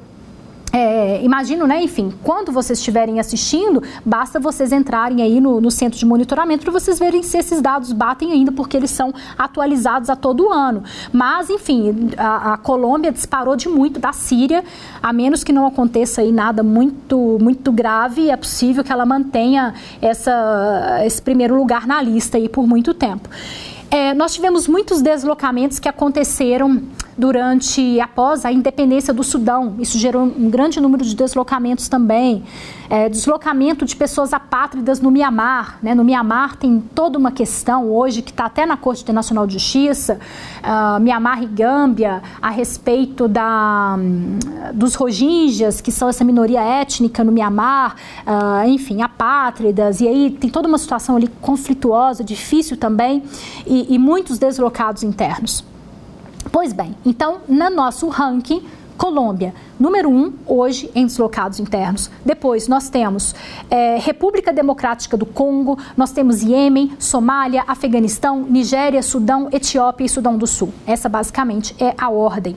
é, 0.73 1.21
imagino, 1.21 1.67
né, 1.67 1.84
enfim, 1.84 2.13
quando 2.23 2.51
vocês 2.51 2.79
estiverem 2.79 3.19
assistindo, 3.19 3.84
basta 4.05 4.39
vocês 4.39 4.71
entrarem 4.71 5.21
aí 5.21 5.41
no, 5.41 5.60
no 5.60 5.69
centro 5.69 5.99
de 5.99 6.05
monitoramento 6.05 6.63
para 6.63 6.71
vocês 6.71 6.97
verem 6.97 7.21
se 7.23 7.38
esses 7.38 7.62
dados 7.62 7.91
batem 7.91 8.31
ainda, 8.31 8.51
porque 8.51 8.77
eles 8.77 8.91
são 8.91 9.13
atualizados 9.38 10.10
a 10.10 10.15
todo 10.15 10.49
ano. 10.49 10.84
Mas, 11.12 11.49
enfim, 11.49 12.12
a, 12.17 12.53
a 12.53 12.57
Colômbia 12.57 13.11
disparou 13.11 13.55
de 13.55 13.67
muito 13.67 13.99
da 13.99 14.13
Síria, 14.13 14.63
a 15.03 15.11
menos 15.11 15.43
que 15.43 15.51
não 15.51 15.65
aconteça 15.65 16.22
aí 16.22 16.32
nada 16.32 16.63
muito, 16.63 17.38
muito 17.41 17.72
grave, 17.72 18.30
é 18.30 18.38
possível 18.38 18.84
que 18.84 18.91
ela 18.91 19.05
mantenha 19.05 19.74
essa, 20.01 21.01
esse 21.05 21.22
primeiro 21.22 21.55
lugar 21.55 21.86
na 21.86 22.01
lista 22.01 22.38
aí 22.38 22.47
por 22.47 22.65
muito 22.65 22.93
tempo. 22.93 23.28
É, 23.89 24.13
nós 24.13 24.34
tivemos 24.34 24.69
muitos 24.69 25.01
deslocamentos 25.01 25.78
que 25.78 25.89
aconteceram 25.89 26.82
durante, 27.18 27.99
após 27.99 28.45
a 28.45 28.51
independência 28.51 29.14
do 29.14 29.24
Sudão. 29.24 29.76
Isso 29.80 29.97
gerou 29.97 30.24
um 30.24 30.49
grande 30.49 30.80
número 30.80 31.03
de 31.03 31.16
deslocamentos 31.16 31.88
também. 31.88 32.43
É, 32.89 33.07
deslocamento 33.07 33.86
de 33.86 33.95
pessoas 33.95 34.34
apátridas 34.34 34.99
no 34.99 35.09
Mianmar. 35.09 35.80
Né? 35.82 35.95
No 35.95 36.03
Mianmar 36.03 36.57
tem 36.57 36.82
toda 36.93 37.18
uma 37.18 37.32
questão 37.32 37.89
hoje 37.89 38.22
que 38.22 38.32
está 38.32 38.45
até 38.45 38.66
na 38.66 38.76
Corte 38.76 39.01
Internacional 39.01 39.47
de 39.47 39.53
Justiça, 39.53 40.20
uh, 40.62 40.99
Mianmar 40.99 41.41
e 41.41 41.45
Gâmbia, 41.45 42.22
a 42.41 42.49
respeito 42.49 43.28
da, 43.28 43.95
um, 43.97 44.39
dos 44.74 44.95
Rohingyas, 44.95 45.80
que 45.80 45.91
são 45.91 46.09
essa 46.09 46.24
minoria 46.24 46.62
étnica 46.62 47.24
no 47.24 47.32
Mianmar, 47.32 47.95
uh, 48.28 48.68
enfim, 48.68 49.01
apátridas. 49.01 50.01
E 50.01 50.07
aí 50.07 50.32
tem 50.32 50.49
toda 50.49 50.68
uma 50.68 50.78
situação 50.78 51.16
ali 51.16 51.30
conflituosa, 51.41 52.24
difícil 52.24 52.76
também, 52.76 53.24
e, 53.66 53.93
e 53.93 53.97
muitos 53.97 54.38
deslocados 54.38 55.03
internos. 55.03 55.64
Pois 56.52 56.74
bem, 56.74 56.95
então, 57.06 57.39
no 57.47 57.70
nosso 57.70 58.10
ranking, 58.10 58.62
Colômbia, 59.02 59.52
número 59.80 60.08
um 60.08 60.32
hoje 60.45 60.91
em 60.93 61.08
deslocados 61.08 61.60
internos. 61.60 62.12
Depois 62.24 62.68
nós 62.68 62.88
temos 62.88 63.34
é, 63.68 63.97
República 63.97 64.54
Democrática 64.54 65.18
do 65.18 65.26
Congo, 65.26 65.76
nós 65.97 66.12
temos 66.12 66.43
Iêmen, 66.43 66.91
Somália, 66.99 67.64
Afeganistão, 67.68 68.43
Nigéria, 68.43 69.02
Sudão, 69.02 69.49
Etiópia 69.52 70.06
e 70.06 70.10
Sudão 70.10 70.38
do 70.38 70.45
Sul. 70.45 70.72
Essa 70.86 71.10
basicamente 71.10 71.76
é 71.84 71.95
a 71.97 72.12
ordem. 72.12 72.56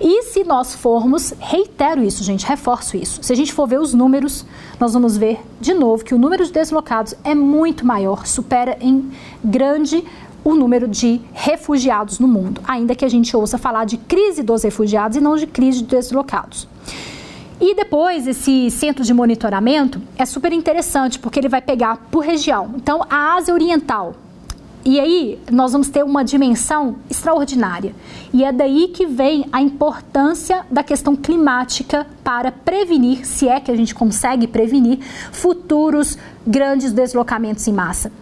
E 0.00 0.24
se 0.24 0.42
nós 0.42 0.74
formos, 0.74 1.32
reitero 1.38 2.02
isso, 2.02 2.24
gente, 2.24 2.44
reforço 2.44 2.96
isso. 2.96 3.22
Se 3.22 3.32
a 3.32 3.36
gente 3.36 3.52
for 3.52 3.68
ver 3.68 3.78
os 3.78 3.94
números, 3.94 4.44
nós 4.80 4.92
vamos 4.92 5.16
ver 5.16 5.40
de 5.60 5.72
novo 5.72 6.04
que 6.04 6.14
o 6.14 6.18
número 6.18 6.44
de 6.44 6.52
deslocados 6.52 7.14
é 7.22 7.34
muito 7.34 7.86
maior, 7.86 8.26
supera 8.26 8.76
em 8.80 9.08
grande 9.44 10.04
o 10.46 10.54
número 10.54 10.86
de 10.86 11.20
refugiados 11.32 12.20
no 12.20 12.28
mundo, 12.28 12.60
ainda 12.68 12.94
que 12.94 13.04
a 13.04 13.08
gente 13.08 13.36
ouça 13.36 13.58
falar 13.58 13.84
de 13.84 13.96
crise 13.96 14.44
dos 14.44 14.62
refugiados 14.62 15.16
e 15.16 15.20
não 15.20 15.34
de 15.34 15.44
crise 15.44 15.78
de 15.82 15.86
deslocados. 15.86 16.68
E 17.60 17.74
depois, 17.74 18.28
esse 18.28 18.70
centro 18.70 19.02
de 19.02 19.12
monitoramento 19.12 20.00
é 20.16 20.24
super 20.24 20.52
interessante, 20.52 21.18
porque 21.18 21.40
ele 21.40 21.48
vai 21.48 21.60
pegar 21.60 21.96
por 22.12 22.24
região. 22.24 22.70
Então, 22.76 23.04
a 23.10 23.34
Ásia 23.34 23.52
Oriental. 23.52 24.14
E 24.84 25.00
aí, 25.00 25.36
nós 25.50 25.72
vamos 25.72 25.88
ter 25.88 26.04
uma 26.04 26.22
dimensão 26.22 26.94
extraordinária. 27.10 27.92
E 28.32 28.44
é 28.44 28.52
daí 28.52 28.86
que 28.86 29.04
vem 29.04 29.46
a 29.50 29.60
importância 29.60 30.64
da 30.70 30.84
questão 30.84 31.16
climática 31.16 32.06
para 32.22 32.52
prevenir, 32.52 33.26
se 33.26 33.48
é 33.48 33.58
que 33.58 33.72
a 33.72 33.76
gente 33.76 33.92
consegue 33.92 34.46
prevenir, 34.46 35.00
futuros 35.32 36.16
grandes 36.46 36.92
deslocamentos 36.92 37.66
em 37.66 37.72
massa. 37.72 38.12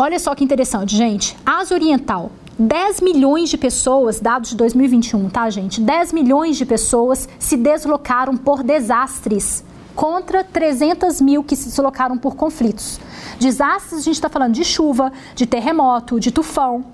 Olha 0.00 0.20
só 0.20 0.32
que 0.32 0.44
interessante, 0.44 0.94
gente. 0.94 1.36
Ásia 1.44 1.74
Oriental, 1.74 2.30
10 2.56 3.00
milhões 3.00 3.50
de 3.50 3.58
pessoas, 3.58 4.20
dados 4.20 4.50
de 4.50 4.56
2021, 4.56 5.28
tá, 5.28 5.50
gente? 5.50 5.80
10 5.80 6.12
milhões 6.12 6.56
de 6.56 6.64
pessoas 6.64 7.28
se 7.36 7.56
deslocaram 7.56 8.36
por 8.36 8.62
desastres, 8.62 9.64
contra 9.96 10.44
300 10.44 11.20
mil 11.20 11.42
que 11.42 11.56
se 11.56 11.68
deslocaram 11.70 12.16
por 12.16 12.36
conflitos. 12.36 13.00
Desastres, 13.40 14.00
a 14.00 14.04
gente 14.04 14.14
está 14.14 14.28
falando 14.28 14.54
de 14.54 14.64
chuva, 14.64 15.12
de 15.34 15.46
terremoto, 15.46 16.20
de 16.20 16.30
tufão. 16.30 16.84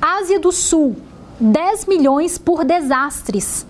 Ásia 0.00 0.38
do 0.38 0.52
Sul, 0.52 0.94
10 1.40 1.86
milhões 1.86 2.38
por 2.38 2.64
desastres 2.64 3.66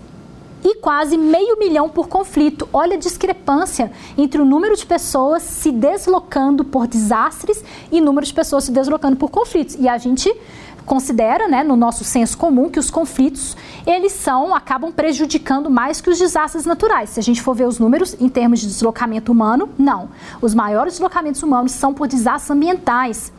e 0.69 0.75
quase 0.75 1.17
meio 1.17 1.57
milhão 1.57 1.87
por 1.87 2.09
conflito. 2.09 2.67
Olha 2.73 2.95
a 2.95 2.99
discrepância 2.99 3.89
entre 4.17 4.41
o 4.41 4.45
número 4.45 4.75
de 4.75 4.85
pessoas 4.85 5.41
se 5.41 5.71
deslocando 5.71 6.65
por 6.65 6.87
desastres 6.87 7.63
e 7.89 8.01
o 8.01 8.03
número 8.03 8.25
de 8.25 8.33
pessoas 8.33 8.65
se 8.65 8.71
deslocando 8.71 9.15
por 9.15 9.31
conflitos. 9.31 9.77
E 9.79 9.87
a 9.87 9.97
gente 9.97 10.29
considera, 10.85 11.47
né, 11.47 11.63
no 11.63 11.77
nosso 11.77 12.03
senso 12.03 12.37
comum, 12.37 12.69
que 12.69 12.79
os 12.79 12.89
conflitos 12.89 13.55
eles 13.85 14.11
são 14.11 14.53
acabam 14.53 14.91
prejudicando 14.91 15.69
mais 15.69 16.01
que 16.01 16.09
os 16.09 16.19
desastres 16.19 16.65
naturais. 16.65 17.11
Se 17.11 17.19
a 17.19 17.23
gente 17.23 17.41
for 17.41 17.55
ver 17.55 17.67
os 17.67 17.79
números 17.79 18.15
em 18.19 18.27
termos 18.27 18.59
de 18.59 18.67
deslocamento 18.67 19.31
humano, 19.31 19.69
não. 19.77 20.09
Os 20.41 20.53
maiores 20.53 20.93
deslocamentos 20.93 21.41
humanos 21.43 21.71
são 21.71 21.93
por 21.93 22.07
desastres 22.07 22.51
ambientais. 22.51 23.31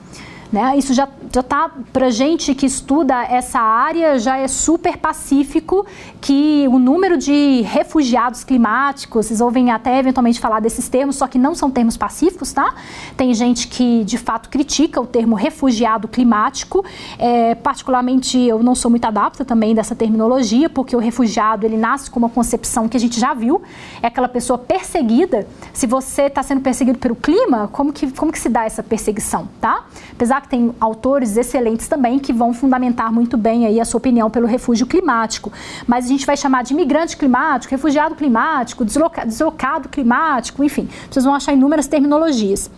Né? 0.50 0.78
Isso 0.78 0.94
já 0.94 1.06
está 1.26 1.70
para 1.92 2.08
gente 2.08 2.54
que 2.54 2.64
estuda 2.64 3.22
essa 3.24 3.60
área 3.60 4.18
já 4.18 4.38
é 4.38 4.48
super 4.48 4.96
pacífico 4.96 5.86
que 6.22 6.66
o 6.68 6.78
número 6.78 7.18
de 7.18 7.60
refugiados 7.62 8.44
climáticos, 8.44 9.26
vocês 9.26 9.42
ouvem 9.42 9.70
até 9.70 9.98
eventualmente 9.98 10.40
falar 10.40 10.60
desses 10.60 10.88
termos, 10.88 11.16
só 11.16 11.26
que 11.26 11.38
não 11.38 11.54
são 11.54 11.70
termos 11.70 11.98
pacíficos, 11.98 12.52
tá? 12.52 12.74
Tem 13.14 13.34
gente 13.34 13.68
que 13.68 14.02
de 14.04 14.16
fato 14.16 14.48
critica 14.48 14.98
o 15.00 15.06
termo 15.06 15.36
refugiado 15.36 16.08
climático, 16.08 16.82
é, 17.18 17.54
particularmente 17.54 18.38
eu 18.38 18.62
não 18.62 18.74
sou 18.74 18.90
muito 18.90 19.04
adapta 19.04 19.44
também 19.44 19.74
dessa 19.74 19.94
terminologia, 19.94 20.70
porque 20.70 20.96
o 20.96 20.98
refugiado 20.98 21.66
ele 21.66 21.76
nasce 21.76 22.10
com 22.10 22.18
uma 22.18 22.30
concepção 22.30 22.88
que 22.88 22.96
a 22.96 23.00
gente 23.00 23.20
já 23.20 23.34
viu, 23.34 23.60
é 24.02 24.06
aquela 24.06 24.28
pessoa 24.28 24.58
perseguida. 24.58 25.46
Se 25.74 25.86
você 25.86 26.22
está 26.22 26.42
sendo 26.42 26.62
perseguido 26.62 26.98
pelo 26.98 27.14
clima, 27.14 27.68
como 27.70 27.92
que, 27.92 28.10
como 28.12 28.32
que 28.32 28.38
se 28.38 28.48
dá 28.48 28.64
essa 28.64 28.82
perseguição, 28.82 29.46
tá? 29.60 29.84
Apesar 30.12 30.37
que 30.40 30.48
tem 30.48 30.74
autores 30.80 31.36
excelentes 31.36 31.88
também 31.88 32.18
que 32.18 32.32
vão 32.32 32.52
fundamentar 32.52 33.12
muito 33.12 33.36
bem 33.36 33.66
aí 33.66 33.80
a 33.80 33.84
sua 33.84 33.98
opinião 33.98 34.30
pelo 34.30 34.46
refúgio 34.46 34.86
climático. 34.86 35.52
Mas 35.86 36.04
a 36.04 36.08
gente 36.08 36.26
vai 36.26 36.36
chamar 36.36 36.64
de 36.64 36.72
imigrante 36.72 37.16
climático, 37.16 37.70
refugiado 37.70 38.14
climático, 38.14 38.84
desloca, 38.84 39.24
deslocado 39.24 39.88
climático, 39.88 40.62
enfim, 40.64 40.88
vocês 41.10 41.24
vão 41.24 41.34
achar 41.34 41.52
inúmeras 41.52 41.86
terminologias. 41.86 42.70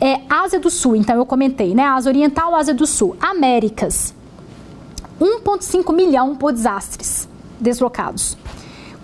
É, 0.00 0.20
Ásia 0.28 0.58
do 0.58 0.70
Sul, 0.70 0.96
então 0.96 1.16
eu 1.16 1.26
comentei, 1.26 1.74
né? 1.74 1.84
Ásia 1.84 2.10
Oriental, 2.10 2.54
Ásia 2.54 2.72
do 2.72 2.86
Sul. 2.86 3.16
Américas, 3.20 4.14
1,5 5.20 5.94
milhão 5.94 6.34
por 6.34 6.52
desastres 6.52 7.28
deslocados, 7.60 8.38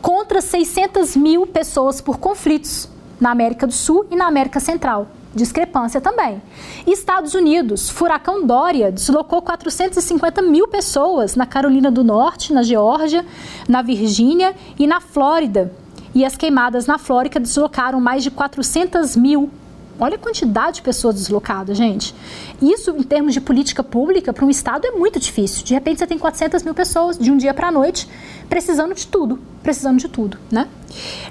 contra 0.01 0.41
600 0.41 1.15
mil 1.17 1.47
pessoas 1.47 2.01
por 2.01 2.19
conflitos 2.19 2.89
na 3.21 3.31
América 3.31 3.67
do 3.67 3.73
Sul 3.73 4.07
e 4.11 4.17
na 4.17 4.27
América 4.27 4.59
Central 4.59 5.07
discrepância 5.37 6.01
também. 6.01 6.43
Estados 6.87 7.35
Unidos, 7.35 7.89
furacão 7.89 8.45
Dória 8.45 8.91
deslocou 8.91 9.43
450 9.43 10.43
mil 10.43 10.67
pessoas 10.67 11.37
na 11.37 11.47
Carolina 11.47 11.91
do 11.91 12.03
Norte, 12.03 12.53
na 12.53 12.63
Geórgia, 12.63 13.25
na 13.69 13.83
Virgínia 13.83 14.55
e 14.79 14.87
na 14.87 15.01
Flórida. 15.01 15.73
E 16.15 16.25
as 16.25 16.37
queimadas 16.37 16.87
na 16.87 16.99
Flórida 16.99 17.39
deslocaram 17.39 18.01
mais 18.01 18.23
de 18.25 18.31
400 18.31 19.15
mil 19.15 19.51
Olha 19.99 20.17
a 20.17 20.19
quantidade 20.19 20.77
de 20.77 20.83
pessoas 20.83 21.15
deslocadas, 21.15 21.77
gente. 21.77 22.15
Isso, 22.61 22.91
em 22.91 23.03
termos 23.03 23.33
de 23.33 23.41
política 23.41 23.83
pública, 23.83 24.31
para 24.31 24.45
um 24.45 24.51
Estado 24.51 24.87
é 24.87 24.91
muito 24.91 25.19
difícil. 25.19 25.65
De 25.65 25.73
repente, 25.73 25.99
você 25.99 26.07
tem 26.07 26.19
400 26.19 26.63
mil 26.63 26.75
pessoas, 26.75 27.19
de 27.19 27.33
um 27.33 27.37
dia 27.37 27.55
para 27.55 27.69
a 27.69 27.73
noite, 27.73 28.07
precisando 28.47 28.95
de 28.95 29.07
tudo. 29.07 29.39
Precisando 29.63 29.99
de 29.99 30.07
tudo, 30.07 30.39
né? 30.51 30.69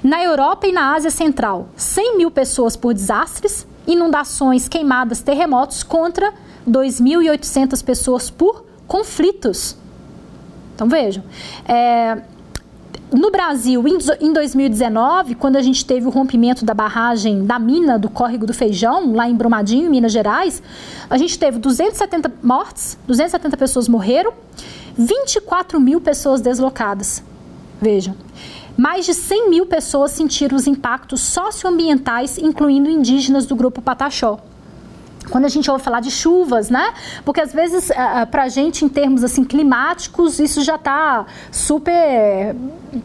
Na 0.02 0.22
Europa 0.22 0.66
e 0.66 0.72
na 0.72 0.94
Ásia 0.94 1.10
Central, 1.10 1.68
100 1.76 2.16
mil 2.16 2.30
pessoas 2.30 2.76
por 2.76 2.92
desastres, 2.92 3.66
inundações, 3.86 4.68
queimadas, 4.68 5.22
terremotos 5.22 5.82
contra 5.82 6.32
2.800 6.68 7.84
pessoas 7.84 8.30
por 8.30 8.64
conflitos. 8.86 9.76
Então 10.74 10.88
vejam, 10.88 11.22
é, 11.66 12.20
no 13.12 13.30
Brasil, 13.30 13.82
em 14.20 14.32
2019, 14.32 15.36
quando 15.36 15.56
a 15.56 15.62
gente 15.62 15.84
teve 15.84 16.06
o 16.06 16.10
rompimento 16.10 16.64
da 16.64 16.74
barragem 16.74 17.44
da 17.44 17.58
mina 17.58 17.98
do 17.98 18.10
Córrego 18.10 18.46
do 18.46 18.52
Feijão, 18.52 19.14
lá 19.14 19.28
em 19.28 19.34
Brumadinho, 19.34 19.90
Minas 19.90 20.12
Gerais, 20.12 20.62
a 21.08 21.16
gente 21.16 21.38
teve 21.38 21.58
270 21.58 22.32
mortes, 22.42 22.98
270 23.06 23.56
pessoas 23.56 23.88
morreram, 23.88 24.32
24 24.98 25.80
mil 25.80 26.00
pessoas 26.00 26.40
deslocadas. 26.40 27.22
Vejam 27.80 28.14
mais 28.76 29.06
de 29.06 29.14
100 29.14 29.50
mil 29.50 29.66
pessoas 29.66 30.10
sentiram 30.10 30.56
os 30.56 30.66
impactos 30.66 31.20
socioambientais, 31.20 32.38
incluindo 32.38 32.90
indígenas 32.90 33.46
do 33.46 33.56
grupo 33.56 33.80
Pataxó 33.80 34.40
quando 35.30 35.44
a 35.44 35.48
gente 35.48 35.70
ouve 35.70 35.82
falar 35.82 36.00
de 36.00 36.10
chuvas, 36.10 36.70
né? 36.70 36.92
Porque 37.24 37.40
às 37.40 37.52
vezes 37.52 37.90
para 38.30 38.44
a 38.44 38.48
gente 38.48 38.84
em 38.84 38.88
termos 38.88 39.24
assim 39.24 39.44
climáticos 39.44 40.38
isso 40.38 40.62
já 40.62 40.76
está 40.76 41.26
super 41.50 42.54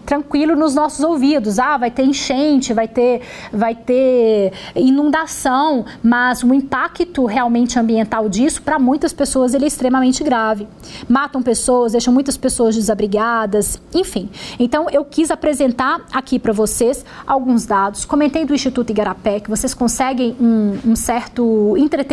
tranquilo 0.06 0.56
nos 0.56 0.76
nossos 0.76 1.04
ouvidos. 1.04 1.60
Ah, 1.60 1.78
vai 1.78 1.92
ter 1.92 2.04
enchente, 2.04 2.74
vai 2.74 2.88
ter, 2.88 3.22
vai 3.52 3.76
ter 3.76 4.54
inundação, 4.76 5.86
mas 6.04 6.44
o 6.44 6.54
impacto 6.54 7.26
realmente 7.26 7.80
ambiental 7.80 8.30
disso, 8.30 8.62
para 8.62 8.80
muitas 8.80 9.14
pessoas, 9.14 9.54
ele 9.54 9.66
é 9.66 9.68
extremamente 9.68 10.24
grave. 10.24 10.68
Matam 11.08 11.42
pessoas, 11.42 11.92
deixam 11.92 12.14
muitas 12.14 12.38
pessoas 12.38 12.76
desabrigadas, 12.76 13.82
enfim. 13.94 14.30
Então, 14.60 14.90
eu 14.90 15.04
quis 15.04 15.32
apresentar 15.32 16.02
aqui 16.12 16.40
para 16.40 16.54
vocês 16.54 17.06
alguns 17.26 17.66
dados. 17.66 18.06
Comentei 18.06 18.46
do 18.46 18.54
Instituto 18.54 18.90
Igarapé, 18.92 19.40
que 19.40 19.50
vocês 19.50 19.74
conseguem 19.74 20.36
um, 20.40 20.92
um 20.92 20.96
certo 20.96 21.76
entretenimento 21.78 22.11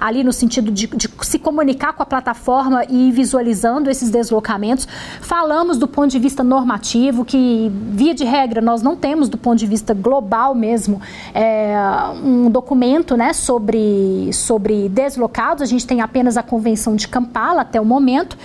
ali 0.00 0.22
no 0.24 0.32
sentido 0.32 0.70
de, 0.70 0.86
de 0.86 1.08
se 1.22 1.38
comunicar 1.38 1.92
com 1.92 2.02
a 2.02 2.06
plataforma 2.06 2.84
e 2.88 3.10
visualizando 3.12 3.90
esses 3.90 4.10
deslocamentos. 4.10 4.86
Falamos 5.20 5.78
do 5.78 5.86
ponto 5.86 6.10
de 6.10 6.18
vista 6.18 6.42
normativo, 6.42 7.24
que 7.24 7.70
via 7.90 8.14
de 8.14 8.24
regra 8.24 8.60
nós 8.60 8.82
não 8.82 8.96
temos 8.96 9.28
do 9.28 9.38
ponto 9.38 9.58
de 9.58 9.66
vista 9.66 9.94
global 9.94 10.54
mesmo 10.54 11.00
é, 11.34 11.74
um 12.22 12.50
documento 12.50 13.16
né, 13.16 13.32
sobre, 13.32 14.30
sobre 14.32 14.88
deslocados, 14.88 15.62
a 15.62 15.66
gente 15.66 15.86
tem 15.86 16.00
apenas 16.00 16.36
a 16.36 16.42
Convenção 16.42 16.96
de 16.96 17.08
Kampala 17.08 17.62
até 17.62 17.80
o 17.80 17.84
momento. 17.84 18.36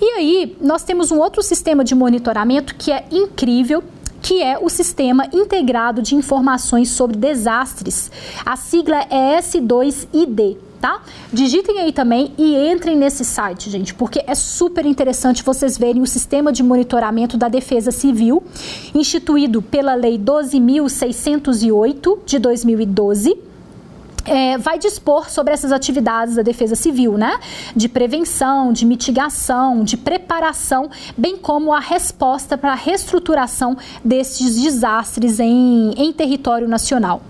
E 0.00 0.04
aí 0.12 0.56
nós 0.60 0.82
temos 0.82 1.10
um 1.10 1.18
outro 1.18 1.42
sistema 1.42 1.84
de 1.84 1.94
monitoramento 1.94 2.74
que 2.74 2.92
é 2.92 3.04
incrível, 3.10 3.82
que 4.26 4.42
é 4.42 4.58
o 4.60 4.68
Sistema 4.68 5.26
Integrado 5.32 6.02
de 6.02 6.16
Informações 6.16 6.90
sobre 6.90 7.16
Desastres. 7.16 8.10
A 8.44 8.56
sigla 8.56 9.06
é 9.08 9.38
S2ID 9.38 10.56
tá? 10.80 11.00
Digitem 11.32 11.78
aí 11.78 11.92
também 11.92 12.32
e 12.36 12.56
entrem 12.68 12.96
nesse 12.96 13.24
site, 13.24 13.70
gente, 13.70 13.94
porque 13.94 14.24
é 14.26 14.34
super 14.34 14.84
interessante 14.84 15.44
vocês 15.44 15.78
verem 15.78 16.02
o 16.02 16.06
sistema 16.06 16.52
de 16.52 16.62
monitoramento 16.62 17.38
da 17.38 17.48
Defesa 17.48 17.90
Civil, 17.92 18.42
instituído 18.94 19.62
pela 19.62 19.94
Lei 19.94 20.18
12.608 20.18 22.18
de 22.26 22.38
2012 22.40 23.38
é, 24.26 24.58
vai 24.58 24.78
dispor 24.78 25.30
sobre 25.30 25.52
essas 25.52 25.72
atividades 25.72 26.36
da 26.36 26.42
Defesa 26.42 26.74
Civil, 26.74 27.16
né? 27.16 27.38
De 27.74 27.88
prevenção, 27.88 28.72
de 28.72 28.84
mitigação, 28.84 29.84
de 29.84 29.96
preparação, 29.96 30.90
bem 31.16 31.36
como 31.36 31.72
a 31.72 31.80
resposta 31.80 32.58
para 32.58 32.72
a 32.72 32.76
reestruturação 32.76 33.76
desses 34.04 34.60
desastres 34.60 35.40
em, 35.40 35.92
em 35.96 36.12
território 36.12 36.68
nacional. 36.68 37.22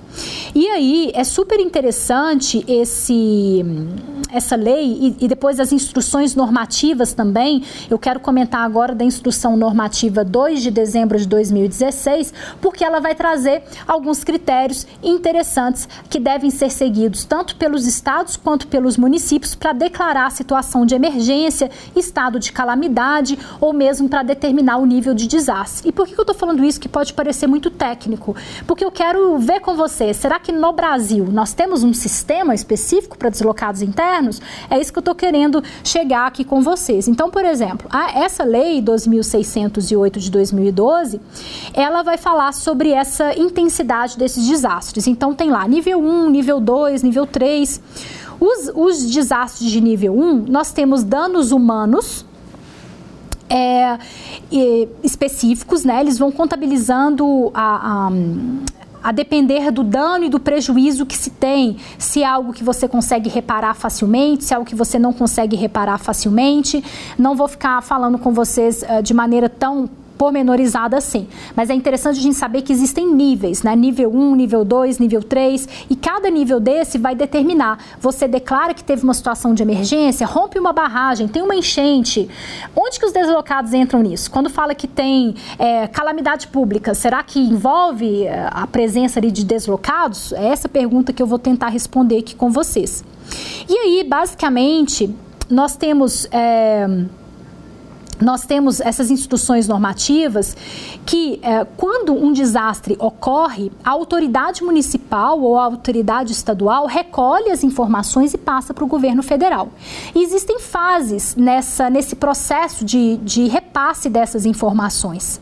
E 0.54 0.66
aí 0.68 1.10
é 1.14 1.24
super 1.24 1.60
interessante 1.60 2.64
esse 2.66 3.64
essa 4.32 4.56
lei 4.56 5.14
e, 5.18 5.24
e, 5.24 5.28
depois 5.28 5.60
as 5.60 5.72
instruções 5.72 6.34
normativas 6.34 7.12
também. 7.12 7.62
Eu 7.88 7.98
quero 7.98 8.20
comentar 8.20 8.62
agora 8.62 8.94
da 8.94 9.04
instrução 9.04 9.56
normativa 9.56 10.24
2 10.24 10.62
de 10.62 10.70
dezembro 10.70 11.18
de 11.18 11.26
2016, 11.26 12.34
porque 12.60 12.84
ela 12.84 13.00
vai 13.00 13.14
trazer 13.14 13.62
alguns 13.86 14.24
critérios 14.24 14.86
interessantes 15.02 15.88
que 16.10 16.18
devem 16.18 16.50
ser 16.50 16.70
seguidos 16.70 17.24
tanto 17.24 17.56
pelos 17.56 17.86
estados 17.86 18.36
quanto 18.36 18.66
pelos 18.66 18.96
municípios 18.96 19.54
para 19.54 19.72
declarar 19.72 20.26
a 20.26 20.30
situação 20.30 20.84
de 20.84 20.94
emergência, 20.94 21.70
estado 21.94 22.38
de 22.38 22.52
calamidade 22.52 23.38
ou 23.60 23.72
mesmo 23.72 24.08
para 24.08 24.22
determinar 24.22 24.78
o 24.78 24.86
nível 24.86 25.14
de 25.14 25.26
desastre. 25.26 25.88
E 25.88 25.92
por 25.92 26.06
que 26.06 26.14
eu 26.14 26.22
estou 26.22 26.34
falando 26.34 26.64
isso 26.64 26.80
que 26.80 26.88
pode 26.88 27.12
parecer 27.12 27.46
muito 27.46 27.70
técnico? 27.70 28.36
Porque 28.66 28.84
eu 28.84 28.90
quero 28.90 29.38
ver 29.38 29.60
com 29.60 29.74
você, 29.74 30.05
será 30.12 30.38
que 30.38 30.52
no 30.52 30.72
Brasil 30.72 31.26
nós 31.30 31.52
temos 31.52 31.82
um 31.82 31.92
sistema 31.92 32.54
específico 32.54 33.16
para 33.16 33.28
deslocados 33.28 33.82
internos? 33.82 34.40
É 34.70 34.80
isso 34.80 34.92
que 34.92 34.98
eu 34.98 35.00
estou 35.00 35.14
querendo 35.14 35.62
chegar 35.84 36.26
aqui 36.26 36.44
com 36.44 36.60
vocês. 36.60 37.08
Então, 37.08 37.30
por 37.30 37.44
exemplo, 37.44 37.88
a, 37.90 38.20
essa 38.20 38.44
lei 38.44 38.80
2608 38.80 40.20
de 40.20 40.30
2012, 40.30 41.20
ela 41.74 42.02
vai 42.02 42.16
falar 42.16 42.52
sobre 42.52 42.90
essa 42.90 43.38
intensidade 43.38 44.18
desses 44.18 44.46
desastres. 44.46 45.06
Então, 45.06 45.34
tem 45.34 45.50
lá 45.50 45.66
nível 45.66 45.98
1, 45.98 46.30
nível 46.30 46.60
2, 46.60 47.02
nível 47.02 47.26
3. 47.26 47.80
Os, 48.38 48.70
os 48.74 49.10
desastres 49.10 49.70
de 49.70 49.80
nível 49.80 50.18
1, 50.18 50.46
nós 50.48 50.72
temos 50.72 51.02
danos 51.02 51.52
humanos, 51.52 52.24
é, 53.48 53.98
específicos, 55.02 55.84
né? 55.84 56.00
Eles 56.00 56.18
vão 56.18 56.30
contabilizando 56.30 57.50
a, 57.54 58.10
a, 59.06 59.12
depender 59.12 59.70
do 59.70 59.82
dano 59.82 60.24
e 60.24 60.28
do 60.28 60.40
prejuízo 60.40 61.06
que 61.06 61.16
se 61.16 61.30
tem, 61.30 61.76
se 61.98 62.22
é 62.22 62.26
algo 62.26 62.52
que 62.52 62.64
você 62.64 62.88
consegue 62.88 63.28
reparar 63.28 63.74
facilmente, 63.74 64.44
se 64.44 64.52
é 64.52 64.56
algo 64.56 64.68
que 64.68 64.74
você 64.74 64.98
não 64.98 65.12
consegue 65.12 65.56
reparar 65.56 65.98
facilmente. 65.98 66.82
Não 67.18 67.36
vou 67.36 67.48
ficar 67.48 67.80
falando 67.82 68.18
com 68.18 68.32
vocês 68.32 68.82
uh, 68.82 69.02
de 69.02 69.14
maneira 69.14 69.48
tão 69.48 69.88
pormenorizada 70.16 70.96
assim. 70.96 71.28
Mas 71.54 71.70
é 71.70 71.74
interessante 71.74 72.18
a 72.18 72.22
gente 72.22 72.36
saber 72.36 72.62
que 72.62 72.72
existem 72.72 73.12
níveis, 73.12 73.62
né? 73.62 73.74
Nível 73.76 74.10
1, 74.14 74.34
nível 74.34 74.64
2, 74.64 74.98
nível 74.98 75.22
3, 75.22 75.68
e 75.90 75.96
cada 75.96 76.30
nível 76.30 76.58
desse 76.58 76.98
vai 76.98 77.14
determinar. 77.14 77.78
Você 78.00 78.26
declara 78.26 78.74
que 78.74 78.82
teve 78.82 79.02
uma 79.04 79.14
situação 79.14 79.54
de 79.54 79.62
emergência, 79.62 80.26
rompe 80.26 80.58
uma 80.58 80.72
barragem, 80.72 81.28
tem 81.28 81.42
uma 81.42 81.54
enchente. 81.54 82.28
Onde 82.74 82.98
que 82.98 83.06
os 83.06 83.12
deslocados 83.12 83.72
entram 83.72 84.02
nisso? 84.02 84.30
Quando 84.30 84.50
fala 84.50 84.74
que 84.74 84.86
tem 84.86 85.34
é, 85.58 85.86
calamidade 85.86 86.48
pública, 86.48 86.94
será 86.94 87.22
que 87.22 87.38
envolve 87.38 88.24
é, 88.24 88.48
a 88.50 88.66
presença 88.66 89.18
ali 89.18 89.30
de 89.30 89.44
deslocados? 89.44 90.32
É 90.32 90.48
essa 90.48 90.68
pergunta 90.68 91.12
que 91.12 91.22
eu 91.22 91.26
vou 91.26 91.38
tentar 91.38 91.68
responder 91.68 92.18
aqui 92.18 92.34
com 92.34 92.50
vocês. 92.50 93.04
E 93.68 93.76
aí, 93.76 94.04
basicamente, 94.04 95.14
nós 95.50 95.76
temos. 95.76 96.26
É, 96.30 96.86
nós 98.20 98.44
temos 98.44 98.80
essas 98.80 99.10
instituições 99.10 99.68
normativas 99.68 100.56
que, 101.04 101.38
é, 101.42 101.64
quando 101.76 102.12
um 102.14 102.32
desastre 102.32 102.96
ocorre, 102.98 103.70
a 103.84 103.90
autoridade 103.90 104.62
municipal 104.62 105.40
ou 105.40 105.58
a 105.58 105.64
autoridade 105.64 106.32
estadual 106.32 106.86
recolhe 106.86 107.50
as 107.50 107.62
informações 107.62 108.34
e 108.34 108.38
passa 108.38 108.72
para 108.72 108.84
o 108.84 108.86
governo 108.86 109.22
federal. 109.22 109.68
E 110.14 110.22
existem 110.22 110.58
fases 110.58 111.34
nessa, 111.36 111.90
nesse 111.90 112.16
processo 112.16 112.84
de, 112.84 113.16
de 113.18 113.46
repasse 113.48 114.08
dessas 114.08 114.46
informações. 114.46 115.40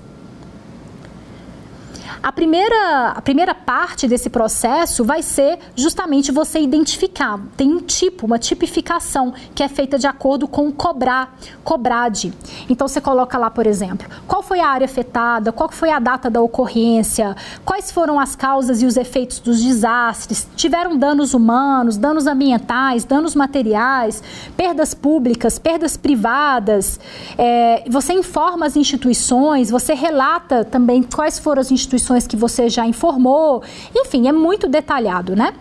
A 2.25 2.33
primeira, 2.33 3.11
a 3.11 3.21
primeira 3.21 3.55
parte 3.55 4.09
desse 4.09 4.31
processo 4.31 5.05
vai 5.05 5.21
ser 5.21 5.59
justamente 5.77 6.33
você 6.33 6.59
identificar. 6.59 7.39
Tem 7.55 7.71
um 7.71 7.83
tipo, 7.83 8.25
uma 8.25 8.39
tipificação 8.39 9.35
que 9.55 9.63
é 9.63 9.69
feita 9.69 9.99
de 9.99 10.07
acordo 10.07 10.49
com 10.49 10.67
o 10.69 10.73
cobrar, 10.73 11.37
cobrade. 11.63 12.33
Então 12.67 12.89
você 12.89 12.99
coloca 12.99 13.37
lá, 13.37 13.51
por 13.51 13.67
exemplo, 13.67 14.09
qual 14.27 14.43
foi 14.43 14.61
a 14.61 14.69
área 14.69 14.87
afetada, 14.87 15.53
qual 15.53 15.71
foi 15.71 15.91
a 15.91 15.99
data 15.99 16.31
da 16.31 16.41
ocorrência, 16.41 17.37
quais 17.63 17.91
foram 17.91 18.19
as 18.19 18.35
causas 18.35 18.81
e 18.81 18.87
os 18.87 18.97
efeitos 18.97 19.39
dos 19.39 19.63
desastres, 19.63 20.49
tiveram 20.57 20.97
danos 20.97 21.35
humanos, 21.35 21.99
danos 21.99 22.27
ambientais, 22.27 23.05
danos 23.05 23.35
materiais, 23.35 24.23
perdas 24.57 24.95
públicas, 24.95 25.59
perdas 25.59 25.99
privadas. 25.99 26.99
É, 27.37 27.85
você 27.87 28.15
informa 28.15 28.65
as 28.65 28.77
instituições, 28.77 29.69
você 29.69 29.93
relata 29.93 30.65
também 30.65 31.03
quais 31.03 31.39
foram 31.39 31.61
as 31.61 31.71
instituições 31.71 32.14
que 32.27 32.37
você 32.37 32.69
já 32.69 32.87
informou. 32.87 33.63
Enfim, 33.95 34.29
é 34.29 34.33
muito 34.33 34.69
detalhado, 34.69 35.35
né? 35.35 35.55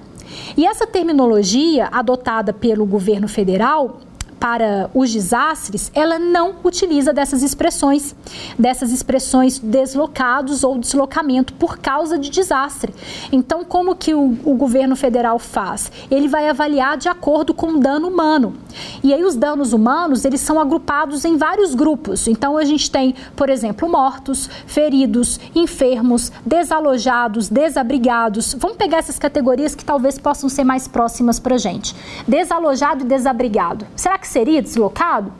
E 0.56 0.66
essa 0.66 0.86
terminologia 0.86 1.89
adotada 1.91 2.54
pelo 2.54 2.86
governo 2.86 3.28
federal 3.28 3.99
para 4.44 4.89
os 4.94 5.10
desastres, 5.10 5.89
ela 5.96 6.20
não 6.20 6.56
utiliza 6.66 7.14
dessas 7.14 7.41
expressões, 7.41 8.14
dessas 8.60 8.91
expressões 8.91 9.58
deslocados 9.58 10.66
ou 10.66 10.78
deslocamento 10.78 11.54
por 11.54 11.78
causa 11.78 12.20
de 12.20 12.30
desastre. 12.30 12.94
Então, 13.32 13.64
como 13.64 13.96
que 13.96 14.14
o, 14.14 14.38
o 14.44 14.54
governo 14.56 14.98
federal 14.98 15.39
faz? 15.39 15.89
Ele 16.12 16.28
vai 16.28 16.50
avaliar 16.50 16.98
de 16.98 17.08
acordo 17.08 17.54
com 17.54 17.68
o 17.68 17.80
dano 17.80 18.10
humano. 18.10 18.54
E 19.02 19.14
aí 19.14 19.24
os 19.24 19.38
danos 19.38 19.72
humanos, 19.72 20.26
eles 20.26 20.41
são 20.41 20.60
agrupados 20.60 21.24
em 21.24 21.38
vários 21.38 21.74
grupos. 21.74 22.28
Então, 22.28 22.58
a 22.58 22.66
gente 22.66 22.91
tem, 22.91 23.16
por 23.38 23.50
exemplo, 23.50 23.88
mortos, 23.88 24.50
feridos, 24.68 25.39
enfermos, 25.56 26.34
desalojados, 26.46 27.48
desabrigados. 27.48 28.54
Vamos 28.60 28.76
pegar 28.76 28.98
essas 28.98 29.18
categorias 29.18 29.74
que 29.74 29.86
talvez 29.86 30.20
possam 30.20 30.50
ser 30.50 30.66
mais 30.66 30.86
próximas 30.86 31.39
para 31.39 31.58
gente. 31.58 31.96
Desalojado 32.28 33.06
e 33.06 33.08
desabrigado. 33.08 33.88
Será 33.96 34.18
que 34.18 34.32
seria 34.34 34.61
deslocado? 34.61 35.31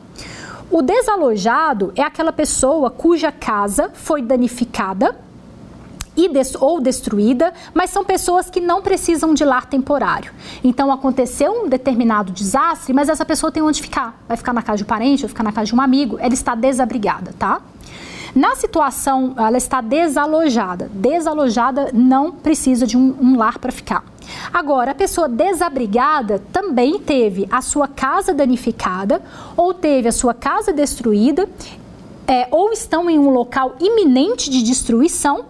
O 0.70 0.80
desalojado 0.80 1.92
é 1.96 2.02
aquela 2.02 2.32
pessoa 2.32 2.90
cuja 2.90 3.30
casa 3.30 3.90
foi 3.92 4.22
danificada 4.22 5.16
ou 6.60 6.80
destruída, 6.80 7.52
mas 7.74 7.90
são 7.90 8.04
pessoas 8.04 8.48
que 8.48 8.60
não 8.60 8.80
precisam 8.80 9.34
de 9.34 9.44
lar 9.44 9.66
temporário. 9.66 10.32
Então 10.62 10.92
aconteceu 10.92 11.64
um 11.64 11.68
determinado 11.68 12.32
desastre, 12.32 12.92
mas 12.92 13.08
essa 13.08 13.24
pessoa 13.24 13.50
tem 13.50 13.62
onde 13.62 13.82
ficar. 13.82 14.16
Vai 14.28 14.36
ficar 14.36 14.52
na 14.52 14.62
casa 14.62 14.78
de 14.78 14.84
um 14.84 14.86
parente, 14.86 15.22
vai 15.22 15.28
ficar 15.28 15.42
na 15.42 15.52
casa 15.52 15.66
de 15.66 15.74
um 15.74 15.80
amigo, 15.80 16.16
ela 16.20 16.32
está 16.32 16.54
desabrigada, 16.54 17.34
tá? 17.36 17.60
Na 18.32 18.54
situação, 18.54 19.34
ela 19.36 19.56
está 19.56 19.80
desalojada. 19.80 20.88
Desalojada 20.92 21.90
não 21.92 22.30
precisa 22.32 22.86
de 22.86 22.96
um, 22.96 23.16
um 23.20 23.36
lar 23.36 23.58
para 23.58 23.72
ficar. 23.72 24.04
Agora, 24.52 24.92
a 24.92 24.94
pessoa 24.94 25.28
desabrigada 25.28 26.42
também 26.52 26.98
teve 26.98 27.46
a 27.50 27.60
sua 27.60 27.88
casa 27.88 28.32
danificada 28.32 29.22
ou 29.56 29.74
teve 29.74 30.08
a 30.08 30.12
sua 30.12 30.34
casa 30.34 30.72
destruída 30.72 31.48
é, 32.26 32.48
ou 32.50 32.72
estão 32.72 33.08
em 33.10 33.18
um 33.18 33.30
local 33.30 33.76
iminente 33.80 34.50
de 34.50 34.62
destruição 34.62 35.44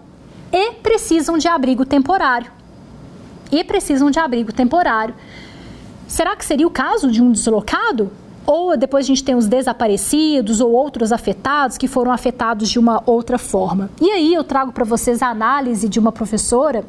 e 0.52 0.72
precisam 0.74 1.38
de 1.38 1.48
abrigo 1.48 1.84
temporário. 1.84 2.50
E 3.50 3.62
precisam 3.62 4.10
de 4.10 4.18
abrigo 4.18 4.52
temporário. 4.52 5.14
Será 6.06 6.36
que 6.36 6.44
seria 6.44 6.66
o 6.66 6.70
caso 6.70 7.10
de 7.10 7.22
um 7.22 7.32
deslocado? 7.32 8.10
Ou 8.46 8.76
depois 8.76 9.06
a 9.06 9.08
gente 9.08 9.24
tem 9.24 9.34
os 9.34 9.46
desaparecidos 9.46 10.60
ou 10.60 10.70
outros 10.70 11.12
afetados 11.12 11.78
que 11.78 11.88
foram 11.88 12.12
afetados 12.12 12.68
de 12.68 12.78
uma 12.78 13.02
outra 13.06 13.38
forma. 13.38 13.88
E 14.00 14.10
aí 14.10 14.34
eu 14.34 14.44
trago 14.44 14.70
para 14.70 14.84
vocês 14.84 15.22
a 15.22 15.28
análise 15.28 15.88
de 15.88 15.98
uma 15.98 16.12
professora 16.12 16.84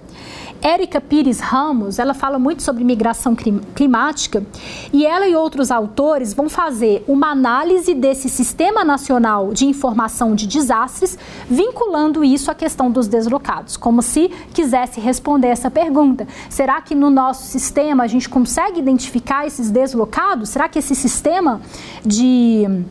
Érica 0.62 1.00
Pires 1.00 1.40
Ramos, 1.40 2.00
ela 2.00 2.14
fala 2.14 2.40
muito 2.40 2.64
sobre 2.64 2.84
migração 2.84 3.36
climática 3.76 4.44
e 4.92 5.06
ela 5.06 5.28
e 5.28 5.36
outros 5.36 5.72
autores 5.72 6.34
vão 6.34 6.50
fazer 6.50 7.04
uma 7.08 7.28
análise 7.32 7.94
desse 7.94 8.30
Sistema 8.30 8.84
Nacional 8.84 9.54
de 9.54 9.66
Informação 9.66 10.34
de 10.34 10.48
Desastres, 10.48 11.18
vinculando 11.50 12.24
isso 12.24 12.50
à 12.50 12.56
questão 12.56 12.90
dos 12.90 13.08
deslocados, 13.08 13.78
como 13.78 14.02
se 14.02 14.30
quisesse 14.54 15.00
responder 15.00 15.48
essa 15.48 15.70
pergunta. 15.70 16.28
Será 16.50 16.82
que 16.82 16.96
no 16.96 17.10
nosso 17.10 17.44
sistema 17.44 18.04
a 18.04 18.08
gente 18.08 18.28
consegue 18.28 18.80
identificar 18.80 19.46
esses 19.46 19.70
deslocados? 19.70 20.50
Será 20.50 20.68
que 20.68 20.80
esse 20.80 20.96
sistema 20.96 21.62
de 22.04 22.86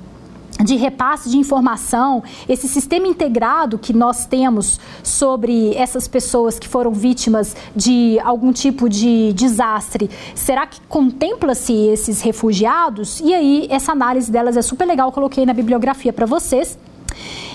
de 0.62 0.76
repasse 0.76 1.28
de 1.28 1.36
informação, 1.36 2.22
esse 2.48 2.68
sistema 2.68 3.06
integrado 3.06 3.78
que 3.78 3.92
nós 3.92 4.24
temos 4.24 4.78
sobre 5.02 5.74
essas 5.74 6.06
pessoas 6.06 6.58
que 6.58 6.68
foram 6.68 6.92
vítimas 6.92 7.56
de 7.74 8.18
algum 8.20 8.52
tipo 8.52 8.88
de 8.88 9.32
desastre, 9.32 10.08
será 10.34 10.66
que 10.66 10.80
contempla-se 10.82 11.72
esses 11.72 12.20
refugiados? 12.20 13.20
E 13.20 13.34
aí, 13.34 13.66
essa 13.70 13.92
análise 13.92 14.30
delas 14.30 14.56
é 14.56 14.62
super 14.62 14.86
legal, 14.86 15.10
coloquei 15.10 15.44
na 15.44 15.52
bibliografia 15.52 16.12
para 16.12 16.26
vocês. 16.26 16.78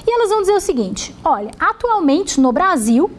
E 0.06 0.12
elas 0.12 0.30
vão 0.30 0.42
dizer 0.42 0.54
o 0.54 0.62
seguinte: 0.62 1.16
olha, 1.24 1.52
atualmente 1.60 2.40
no 2.40 2.52
Brasil, 2.52 3.10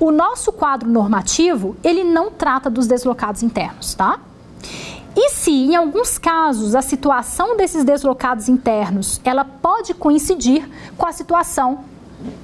o 0.00 0.10
nosso 0.10 0.50
quadro 0.52 0.88
normativo, 0.88 1.76
ele 1.82 2.04
não 2.04 2.30
trata 2.30 2.68
dos 2.68 2.86
deslocados 2.86 3.42
internos, 3.42 3.94
tá? 3.94 4.18
E 5.14 5.30
se, 5.30 5.50
em 5.50 5.76
alguns 5.76 6.16
casos, 6.16 6.74
a 6.74 6.80
situação 6.80 7.56
desses 7.56 7.84
deslocados 7.84 8.48
internos 8.48 9.20
ela 9.24 9.44
pode 9.44 9.92
coincidir 9.94 10.68
com 10.96 11.06
a 11.06 11.12
situação, 11.12 11.84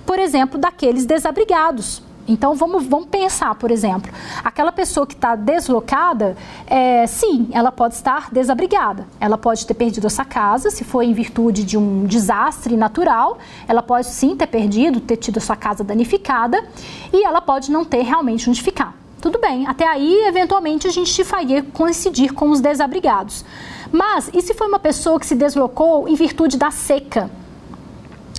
por 0.05 0.19
exemplo, 0.19 0.59
daqueles 0.59 1.07
desabrigados. 1.07 2.03
Então 2.29 2.55
vamos, 2.55 2.85
vamos 2.85 3.09
pensar, 3.09 3.55
por 3.55 3.71
exemplo, 3.71 4.13
aquela 4.45 4.71
pessoa 4.71 5.07
que 5.07 5.15
está 5.15 5.35
deslocada, 5.35 6.37
é, 6.67 7.07
sim, 7.07 7.49
ela 7.53 7.73
pode 7.73 7.95
estar 7.95 8.29
desabrigada. 8.31 9.07
Ela 9.19 9.39
pode 9.39 9.67
ter 9.67 9.73
perdido 9.73 10.07
essa 10.07 10.27
casa, 10.27 10.71
se 10.71 10.85
for 10.85 11.03
em 11.03 11.15
virtude 11.15 11.65
de 11.65 11.79
um 11.79 12.05
desastre 12.05 12.77
natural, 12.77 13.39
ela 13.67 13.83
pode 13.83 14.09
sim 14.09 14.37
ter 14.37 14.47
perdido, 14.47 15.01
ter 15.01 15.17
tido 15.17 15.39
a 15.39 15.41
sua 15.41 15.57
casa 15.57 15.83
danificada, 15.83 16.63
e 17.11 17.25
ela 17.25 17.41
pode 17.41 17.73
não 17.73 17.83
ter 17.83 18.03
realmente 18.03 18.51
onde 18.51 18.63
ficar. 18.63 18.95
Tudo 19.21 19.39
bem, 19.41 19.67
até 19.67 19.87
aí, 19.87 20.27
eventualmente, 20.27 20.87
a 20.87 20.91
gente 20.91 21.25
faria 21.25 21.63
coincidir 21.63 22.33
com 22.33 22.51
os 22.51 22.61
desabrigados. 22.61 23.45
Mas, 23.91 24.31
e 24.33 24.41
se 24.41 24.55
foi 24.55 24.69
uma 24.69 24.79
pessoa 24.79 25.19
que 25.19 25.27
se 25.27 25.35
deslocou 25.35 26.09
em 26.09 26.15
virtude 26.15 26.57
da 26.57 26.71
seca? 26.71 27.31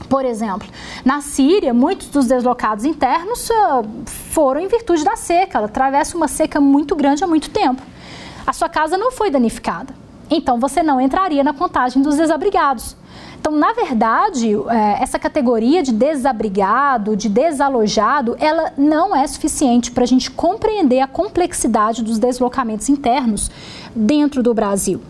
Por 0.08 0.26
exemplo, 0.26 0.68
na 1.04 1.22
Síria, 1.22 1.74
muitos 1.74 2.08
dos 2.08 2.28
deslocados 2.28 2.86
internos 2.86 3.50
uh, 3.50 3.86
foram 4.06 4.62
em 4.62 4.68
virtude 4.68 5.04
da 5.04 5.16
seca. 5.16 5.58
Ela 5.58 5.68
atravessa 5.68 6.18
uma 6.18 6.28
seca 6.28 6.60
muito 6.60 6.96
grande 6.96 7.24
há 7.24 7.28
muito 7.28 7.50
tempo. 7.50 7.82
A 8.48 8.54
sua 8.54 8.70
casa 8.70 8.98
não 8.98 9.12
foi 9.12 9.30
danificada. 9.30 9.94
Então, 10.30 10.60
você 10.60 10.82
não 10.82 11.00
entraria 11.02 11.44
na 11.44 11.54
contagem 11.54 12.02
dos 12.02 12.18
desabrigados. 12.18 12.96
Então, 13.40 13.54
na 13.54 13.72
verdade, 13.72 14.54
é, 14.54 15.02
essa 15.02 15.18
categoria 15.18 15.82
de 15.82 15.94
desabrigado, 15.94 17.16
de 17.16 17.30
desalojado, 17.30 18.36
ela 18.38 18.74
não 18.78 19.16
é 19.16 19.26
suficiente 19.26 19.92
para 19.92 20.04
a 20.04 20.08
gente 20.08 20.30
compreender 20.30 21.00
a 21.00 21.08
complexidade 21.08 22.04
dos 22.04 22.20
deslocamentos 22.20 22.90
internos 22.90 23.50
dentro 23.96 24.44
do 24.44 24.54
Brasil. 24.54 25.02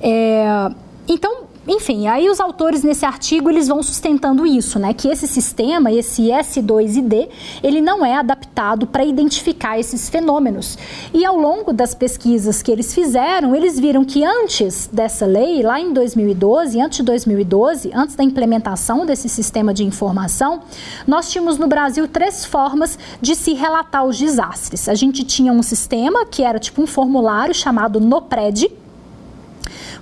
É, 0.00 0.70
então, 1.08 1.44
enfim, 1.66 2.08
aí 2.08 2.28
os 2.28 2.40
autores 2.40 2.82
nesse 2.82 3.04
artigo 3.04 3.48
eles 3.48 3.68
vão 3.68 3.82
sustentando 3.84 4.44
isso, 4.44 4.80
né? 4.80 4.92
Que 4.92 5.06
esse 5.06 5.28
sistema, 5.28 5.92
esse 5.92 6.22
S2 6.22 6.96
e 6.96 7.00
D, 7.00 7.28
ele 7.62 7.80
não 7.80 8.04
é 8.04 8.16
adaptado 8.16 8.84
para 8.84 9.04
identificar 9.04 9.78
esses 9.78 10.08
fenômenos. 10.08 10.76
E 11.14 11.24
ao 11.24 11.36
longo 11.36 11.72
das 11.72 11.94
pesquisas 11.94 12.62
que 12.62 12.72
eles 12.72 12.92
fizeram, 12.92 13.54
eles 13.54 13.78
viram 13.78 14.04
que 14.04 14.24
antes 14.24 14.90
dessa 14.92 15.24
lei, 15.24 15.62
lá 15.62 15.80
em 15.80 15.92
2012, 15.92 16.80
antes 16.80 16.98
de 16.98 17.04
2012, 17.04 17.92
antes 17.94 18.16
da 18.16 18.24
implementação 18.24 19.06
desse 19.06 19.28
sistema 19.28 19.72
de 19.72 19.84
informação, 19.84 20.62
nós 21.06 21.30
tínhamos 21.30 21.58
no 21.58 21.68
Brasil 21.68 22.08
três 22.08 22.44
formas 22.44 22.98
de 23.20 23.36
se 23.36 23.52
relatar 23.54 24.04
os 24.04 24.18
desastres. 24.18 24.88
A 24.88 24.94
gente 24.94 25.22
tinha 25.22 25.52
um 25.52 25.62
sistema 25.62 26.26
que 26.26 26.42
era 26.42 26.58
tipo 26.58 26.82
um 26.82 26.86
formulário 26.88 27.54
chamado 27.54 28.00
NOPRED, 28.00 28.81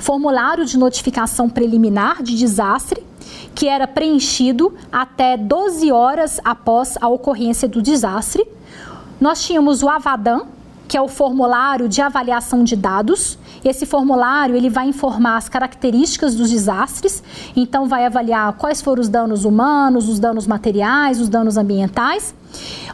formulário 0.01 0.65
de 0.65 0.77
notificação 0.79 1.49
preliminar 1.49 2.23
de 2.23 2.37
desastre, 2.37 3.05
que 3.55 3.69
era 3.69 3.87
preenchido 3.87 4.75
até 4.91 5.37
12 5.37 5.93
horas 5.93 6.41
após 6.45 6.97
a 7.01 7.09
ocorrência 7.09 7.69
do 7.69 7.81
desastre. 7.81 8.45
Nós 9.21 9.45
tínhamos 9.45 9.83
o 9.83 9.89
Avadan, 9.89 10.47
que 10.89 10.97
é 10.97 11.01
o 11.01 11.07
formulário 11.07 11.89
de 11.89 12.01
avaliação 12.01 12.65
de 12.65 12.75
dados. 12.75 13.39
Esse 13.65 13.85
formulário 13.85 14.57
ele 14.57 14.71
vai 14.71 14.89
informar 14.89 15.37
as 15.37 15.49
características 15.49 16.35
dos 16.35 16.51
desastres, 16.51 17.23
então 17.55 17.87
vai 17.87 18.07
avaliar 18.07 18.55
quais 18.55 18.81
foram 18.81 19.03
os 19.03 19.09
danos 19.09 19.45
humanos, 19.45 20.09
os 20.09 20.19
danos 20.19 20.47
materiais, 20.47 21.21
os 21.21 21.29
danos 21.29 21.57
ambientais 21.57 22.35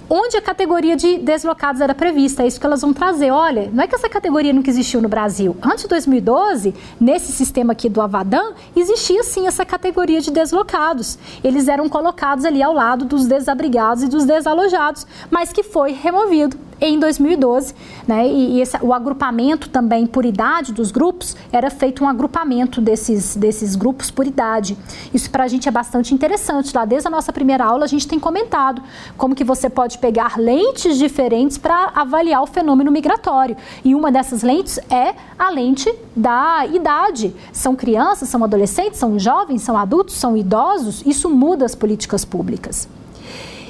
onde 0.09 0.37
a 0.37 0.43
categoria 0.43 0.97
de 0.97 1.19
deslocados 1.19 1.81
era 1.81 1.95
prevista. 1.95 2.43
É 2.43 2.47
isso 2.47 2.61
que 2.61 2.67
elas 2.67 2.81
vão 2.81 2.93
trazer. 2.93 3.31
Olha, 3.31 3.71
não 3.73 3.83
é 3.83 3.87
que 3.87 3.95
essa 3.95 4.09
categoria 4.09 4.53
nunca 4.53 4.71
existiu 4.71 5.01
no 5.01 5.09
Brasil. 5.09 5.57
Antes 5.63 5.83
de 5.83 5.89
2012, 5.89 6.75
nesse 7.01 7.33
sistema 7.33 7.73
aqui 7.73 7.89
do 7.89 8.01
Avadan, 8.01 8.53
existia 8.75 9.23
sim 9.23 9.47
essa 9.47 9.65
categoria 9.65 10.21
de 10.21 10.31
deslocados. 10.31 11.19
Eles 11.43 11.69
eram 11.69 11.89
colocados 11.89 12.45
ali 12.45 12.63
ao 12.63 12.73
lado 12.73 13.05
dos 13.05 13.27
desabrigados 13.27 14.03
e 14.03 14.09
dos 14.09 14.25
desalojados, 14.25 15.07
mas 15.31 15.53
que 15.53 15.63
foi 15.63 15.93
removido 15.93 16.57
em 16.81 16.99
2012, 16.99 17.75
né? 18.07 18.29
E, 18.29 18.57
e 18.57 18.61
esse, 18.61 18.77
o 18.83 18.93
agrupamento 18.93 19.69
também 19.71 20.07
por 20.07 20.25
idade 20.25 20.73
dos 20.73 20.91
grupos 20.91 21.37
era 21.51 21.71
feito 21.71 22.05
um 22.05 22.09
agrupamento 22.09 22.81
desses, 22.81 23.35
desses 23.35 23.75
grupos 23.75 24.11
por 24.11 24.27
idade. 24.27 24.77
Isso 25.13 25.31
para 25.31 25.45
a 25.45 25.49
gente 25.49 25.69
é 25.69 25.73
bastante 25.73 26.15
interessante. 26.15 26.75
Lá 26.75 26.85
desde 26.85 27.09
a 27.09 27.11
nossa 27.11 27.33
primeira 27.33 27.65
aula 27.65 27.85
a 27.85 27.89
gente 27.89 28.07
tem 28.07 28.19
comentado 28.19 28.83
como 29.17 29.35
que 29.35 29.45
você 29.47 29.71
pode 29.71 29.99
pegar 29.99 30.39
lentes 30.39 30.99
diferentes 30.99 31.57
para 31.57 31.93
avaliar 31.95 32.43
o 32.43 32.47
fenômeno 32.47 32.91
migratório. 32.91 33.57
E 33.85 33.95
uma 33.95 34.13
dessas 34.13 34.43
lentes 34.43 34.79
é 34.91 35.15
a 35.39 35.49
lente 35.49 35.91
da 36.15 36.67
idade. 36.67 37.35
São 37.53 37.75
crianças, 37.75 38.29
são 38.29 38.45
adolescentes, 38.45 38.99
são 38.99 39.19
jovens, 39.19 39.63
são 39.63 39.79
adultos, 39.79 40.17
são 40.17 40.37
idosos. 40.37 41.03
Isso 41.07 41.31
muda 41.31 41.65
as 41.65 41.75
políticas 41.75 42.25
públicas. 42.25 42.89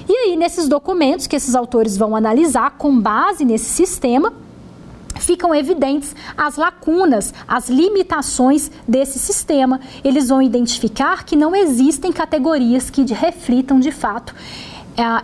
E 0.09 0.13
aí, 0.13 0.37
nesses 0.37 0.69
documentos 0.69 1.27
que 1.27 1.37
esses 1.37 1.55
autores 1.55 1.97
vão 1.97 2.17
analisar, 2.17 2.77
com 2.79 2.99
base 2.99 3.45
nesse 3.45 3.67
sistema, 3.67 4.33
ficam 5.19 5.55
evidentes 5.55 6.15
as 6.37 6.57
lacunas, 6.57 7.35
as 7.47 7.69
limitações 7.69 8.71
desse 8.87 9.19
sistema. 9.19 9.81
Eles 10.05 10.29
vão 10.29 10.41
identificar 10.41 11.25
que 11.25 11.35
não 11.35 11.55
existem 11.55 12.13
categorias 12.13 12.89
que 12.91 13.03
reflitam 13.13 13.81
de 13.81 13.91
fato 13.91 14.35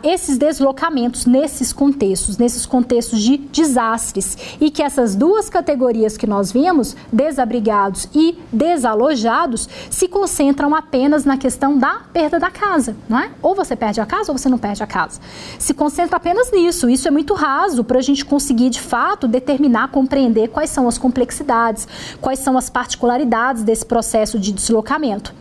esses 0.02 0.36
deslocamentos 0.36 1.26
nesses 1.26 1.72
contextos, 1.72 2.36
nesses 2.38 2.66
contextos 2.66 3.20
de 3.20 3.36
desastres, 3.36 4.36
e 4.60 4.70
que 4.70 4.82
essas 4.82 5.14
duas 5.14 5.48
categorias 5.48 6.16
que 6.16 6.26
nós 6.26 6.52
vimos, 6.52 6.94
desabrigados 7.12 8.08
e 8.14 8.38
desalojados, 8.52 9.68
se 9.90 10.08
concentram 10.08 10.74
apenas 10.74 11.24
na 11.24 11.36
questão 11.36 11.78
da 11.78 12.02
perda 12.12 12.38
da 12.38 12.50
casa, 12.50 12.96
não 13.08 13.18
é? 13.18 13.30
Ou 13.40 13.54
você 13.54 13.74
perde 13.74 14.00
a 14.00 14.06
casa 14.06 14.30
ou 14.30 14.38
você 14.38 14.48
não 14.48 14.58
perde 14.58 14.82
a 14.82 14.86
casa. 14.86 15.20
Se 15.58 15.72
concentra 15.72 16.16
apenas 16.16 16.50
nisso. 16.52 16.88
Isso 16.88 17.08
é 17.08 17.10
muito 17.10 17.34
raso 17.34 17.84
para 17.84 17.98
a 17.98 18.02
gente 18.02 18.24
conseguir, 18.24 18.70
de 18.70 18.80
fato, 18.80 19.26
determinar, 19.26 19.88
compreender 19.88 20.48
quais 20.48 20.70
são 20.70 20.86
as 20.86 20.98
complexidades, 20.98 21.88
quais 22.20 22.38
são 22.38 22.58
as 22.58 22.68
particularidades 22.68 23.62
desse 23.62 23.86
processo 23.86 24.38
de 24.38 24.52
deslocamento. 24.52 25.34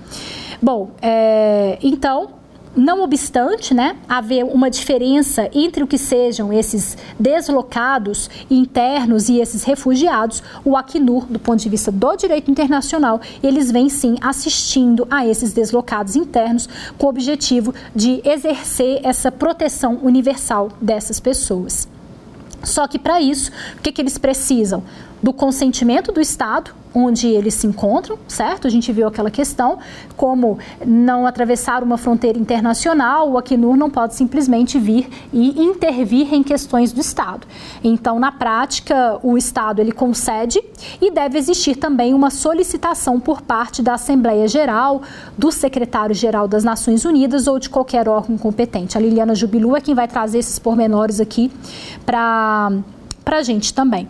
Bom, 0.62 0.92
é, 1.02 1.80
então 1.82 2.41
não 2.76 3.04
obstante, 3.04 3.74
né, 3.74 3.98
haver 4.08 4.44
uma 4.46 4.70
diferença 4.70 5.50
entre 5.54 5.84
o 5.84 5.88
que 5.88 5.98
sejam 5.98 6.54
esses 6.54 6.98
deslocados 7.20 8.30
internos 8.50 9.30
e 9.30 9.40
esses 9.40 9.64
refugiados, 9.64 10.42
o 10.64 10.78
Acnur, 10.78 11.26
do 11.26 11.40
ponto 11.40 11.60
de 11.60 11.70
vista 11.70 11.92
do 11.92 12.16
direito 12.16 12.50
internacional, 12.50 13.20
eles 13.44 13.72
vêm 13.72 13.90
sim 13.90 14.16
assistindo 14.22 15.08
a 15.10 15.26
esses 15.26 15.54
deslocados 15.54 16.16
internos 16.16 16.68
com 16.98 17.08
o 17.08 17.10
objetivo 17.10 17.74
de 17.96 18.22
exercer 18.24 19.02
essa 19.04 19.32
proteção 19.32 20.00
universal 20.02 20.70
dessas 20.82 21.20
pessoas. 21.20 21.88
Só 22.64 22.88
que 22.88 23.00
para 23.00 23.20
isso, 23.20 23.52
o 23.78 23.82
que, 23.82 23.92
que 23.92 24.02
eles 24.02 24.18
precisam? 24.18 24.84
Do 25.22 25.32
consentimento 25.32 26.12
do 26.12 26.20
Estado, 26.20 26.72
onde 26.94 27.28
eles 27.28 27.54
se 27.54 27.68
encontram, 27.68 28.18
certo? 28.28 28.68
A 28.68 28.70
gente 28.70 28.92
viu 28.92 29.08
aquela 29.08 29.32
questão, 29.32 29.80
como 30.18 30.60
não 30.86 31.26
atravessar 31.26 31.84
uma 31.84 31.98
fronteira 31.98 32.38
internacional, 32.38 33.32
o 33.32 33.38
Acnur 33.38 33.78
não 33.78 33.90
pode 33.90 34.16
simplesmente 34.16 34.78
vir 34.78 35.10
e 35.32 35.62
intervir 35.62 36.34
em 36.34 36.44
questões 36.44 36.92
do 36.92 37.00
Estado. 37.00 37.48
Então, 37.82 38.20
na 38.20 38.32
prática, 38.32 39.18
o 39.24 39.38
Estado 39.38 39.80
ele 39.80 39.94
concede 39.94 40.62
e 41.00 41.10
deve 41.12 41.38
existir 41.38 41.76
também 41.76 42.14
uma 42.14 42.30
solicitação 42.30 43.20
por 43.20 43.42
parte 43.42 43.82
da 43.82 43.94
Assembleia 43.94 44.48
Geral, 44.48 45.02
do 45.38 45.50
Secretário-Geral 45.52 46.48
das 46.48 46.64
Nações 46.64 47.06
Unidas 47.06 47.48
ou 47.48 47.58
de 47.58 47.70
qualquer 47.70 48.10
órgão 48.10 48.38
competente. 48.38 48.98
A 48.98 49.02
Liliana 49.02 49.34
Jubilu 49.34 49.78
é 49.78 49.82
quem 49.82 49.96
vai 49.96 50.08
trazer 50.08 50.40
esses 50.40 50.60
pormenores 50.60 51.22
aqui 51.22 51.50
para 52.06 52.72
a 53.26 53.44
gente 53.44 53.74
também. 53.74 54.10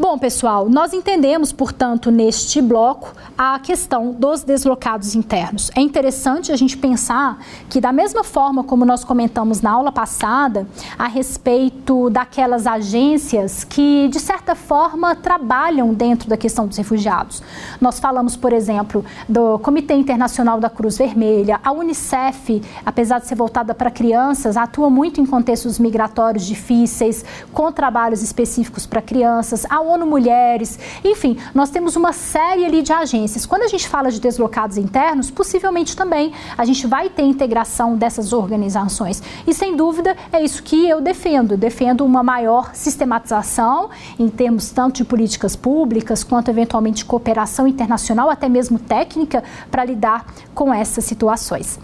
Bom, 0.00 0.16
pessoal, 0.16 0.66
nós 0.66 0.94
entendemos, 0.94 1.52
portanto, 1.52 2.10
neste 2.10 2.62
bloco, 2.62 3.12
a 3.36 3.58
questão 3.58 4.12
dos 4.12 4.42
deslocados 4.42 5.14
internos. 5.14 5.70
É 5.76 5.82
interessante 5.82 6.50
a 6.50 6.56
gente 6.56 6.74
pensar 6.74 7.38
que, 7.68 7.82
da 7.82 7.92
mesma 7.92 8.24
forma 8.24 8.64
como 8.64 8.86
nós 8.86 9.04
comentamos 9.04 9.60
na 9.60 9.72
aula 9.72 9.92
passada, 9.92 10.66
a 10.98 11.06
respeito 11.06 12.08
daquelas 12.08 12.66
agências 12.66 13.62
que, 13.62 14.08
de 14.08 14.18
certa 14.18 14.54
forma, 14.54 15.14
trabalham 15.14 15.92
dentro 15.92 16.30
da 16.30 16.36
questão 16.38 16.66
dos 16.66 16.78
refugiados. 16.78 17.42
Nós 17.78 18.00
falamos, 18.00 18.36
por 18.36 18.54
exemplo, 18.54 19.04
do 19.28 19.58
Comitê 19.58 19.92
Internacional 19.92 20.58
da 20.58 20.70
Cruz 20.70 20.96
Vermelha, 20.96 21.60
a 21.62 21.72
Unicef, 21.72 22.62
apesar 22.86 23.20
de 23.20 23.26
ser 23.26 23.34
voltada 23.34 23.74
para 23.74 23.90
crianças, 23.90 24.56
atua 24.56 24.88
muito 24.88 25.20
em 25.20 25.26
contextos 25.26 25.78
migratórios 25.78 26.46
difíceis, 26.46 27.22
com 27.52 27.70
trabalhos 27.70 28.22
específicos 28.22 28.86
para 28.86 29.02
crianças. 29.02 29.66
A 29.68 29.89
ONU 29.90 30.06
Mulheres, 30.06 30.78
enfim, 31.04 31.36
nós 31.54 31.70
temos 31.70 31.96
uma 31.96 32.12
série 32.12 32.64
ali 32.64 32.82
de 32.82 32.92
agências. 32.92 33.46
Quando 33.46 33.62
a 33.62 33.68
gente 33.68 33.88
fala 33.88 34.10
de 34.10 34.20
deslocados 34.20 34.76
internos, 34.76 35.30
possivelmente 35.30 35.96
também 35.96 36.32
a 36.56 36.64
gente 36.64 36.86
vai 36.86 37.08
ter 37.08 37.22
integração 37.22 37.96
dessas 37.96 38.32
organizações. 38.32 39.22
E 39.46 39.54
sem 39.54 39.76
dúvida 39.76 40.16
é 40.32 40.42
isso 40.42 40.62
que 40.62 40.88
eu 40.88 41.00
defendo. 41.00 41.56
Defendo 41.56 42.04
uma 42.04 42.22
maior 42.22 42.74
sistematização 42.74 43.90
em 44.18 44.28
termos 44.28 44.70
tanto 44.70 44.96
de 44.96 45.04
políticas 45.04 45.56
públicas 45.56 46.22
quanto 46.22 46.48
eventualmente 46.50 47.04
cooperação 47.04 47.66
internacional, 47.66 48.30
até 48.30 48.48
mesmo 48.48 48.78
técnica, 48.78 49.42
para 49.70 49.84
lidar 49.84 50.26
com 50.54 50.72
essas 50.72 51.04
situações. 51.04 51.78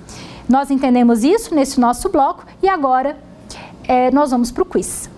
Nós 0.49 0.71
entendemos 0.71 1.25
isso 1.25 1.55
nesse 1.55 1.81
nosso 1.81 2.09
bloco 2.09 2.45
e 2.63 2.69
agora 2.69 3.17
é, 3.87 4.11
nós 4.11 4.31
vamos 4.31 4.51
para 4.51 4.63
o 4.63 4.67
quiz. 4.67 5.11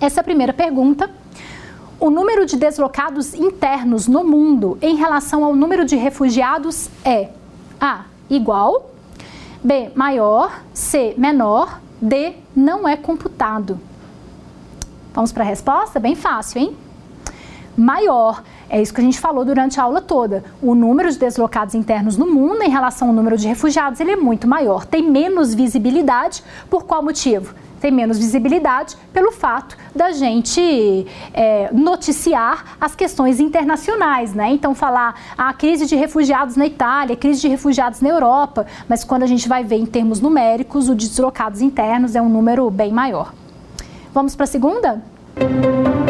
Essa 0.00 0.20
é 0.20 0.22
a 0.22 0.24
primeira 0.24 0.52
pergunta. 0.52 1.10
O 1.98 2.10
número 2.10 2.44
de 2.44 2.56
deslocados 2.56 3.34
internos 3.34 4.06
no 4.06 4.22
mundo 4.22 4.78
em 4.82 4.96
relação 4.96 5.44
ao 5.44 5.54
número 5.54 5.84
de 5.84 5.96
refugiados 5.96 6.90
é 7.04 7.30
A. 7.80 8.04
igual, 8.28 8.90
B. 9.64 9.90
maior, 9.94 10.62
C. 10.74 11.14
menor, 11.16 11.80
D. 12.00 12.34
não 12.54 12.86
é 12.86 12.96
computado. 12.96 13.80
Vamos 15.14 15.32
para 15.32 15.42
a 15.42 15.46
resposta? 15.46 15.98
Bem 15.98 16.14
fácil, 16.14 16.60
hein? 16.60 16.76
Maior. 17.76 18.42
É 18.68 18.80
isso 18.80 18.92
que 18.92 19.00
a 19.00 19.04
gente 19.04 19.20
falou 19.20 19.44
durante 19.44 19.78
a 19.78 19.84
aula 19.84 20.00
toda. 20.00 20.44
O 20.62 20.74
número 20.74 21.10
de 21.10 21.18
deslocados 21.18 21.74
internos 21.74 22.16
no 22.16 22.26
mundo 22.26 22.62
em 22.62 22.70
relação 22.70 23.08
ao 23.08 23.14
número 23.14 23.36
de 23.36 23.46
refugiados 23.46 24.00
ele 24.00 24.12
é 24.12 24.16
muito 24.16 24.48
maior. 24.48 24.86
Tem 24.86 25.02
menos 25.02 25.54
visibilidade. 25.54 26.42
Por 26.70 26.84
qual 26.84 27.02
motivo? 27.02 27.54
tem 27.80 27.90
menos 27.90 28.18
visibilidade 28.18 28.96
pelo 29.12 29.30
fato 29.30 29.76
da 29.94 30.10
gente 30.10 31.06
é, 31.32 31.70
noticiar 31.72 32.76
as 32.80 32.94
questões 32.94 33.38
internacionais, 33.38 34.34
né? 34.34 34.50
Então, 34.50 34.74
falar 34.74 35.14
a 35.36 35.52
crise 35.52 35.86
de 35.86 35.94
refugiados 35.94 36.56
na 36.56 36.66
Itália, 36.66 37.16
crise 37.16 37.40
de 37.40 37.48
refugiados 37.48 38.00
na 38.00 38.08
Europa, 38.08 38.66
mas 38.88 39.04
quando 39.04 39.22
a 39.22 39.26
gente 39.26 39.48
vai 39.48 39.62
ver 39.62 39.76
em 39.76 39.86
termos 39.86 40.20
numéricos, 40.20 40.88
o 40.88 40.94
de 40.94 41.08
deslocados 41.08 41.60
internos 41.60 42.16
é 42.16 42.22
um 42.22 42.28
número 42.28 42.68
bem 42.70 42.92
maior. 42.92 43.32
Vamos 44.12 44.34
para 44.34 44.44
a 44.44 44.48
segunda? 44.48 45.02
É, 45.36 46.05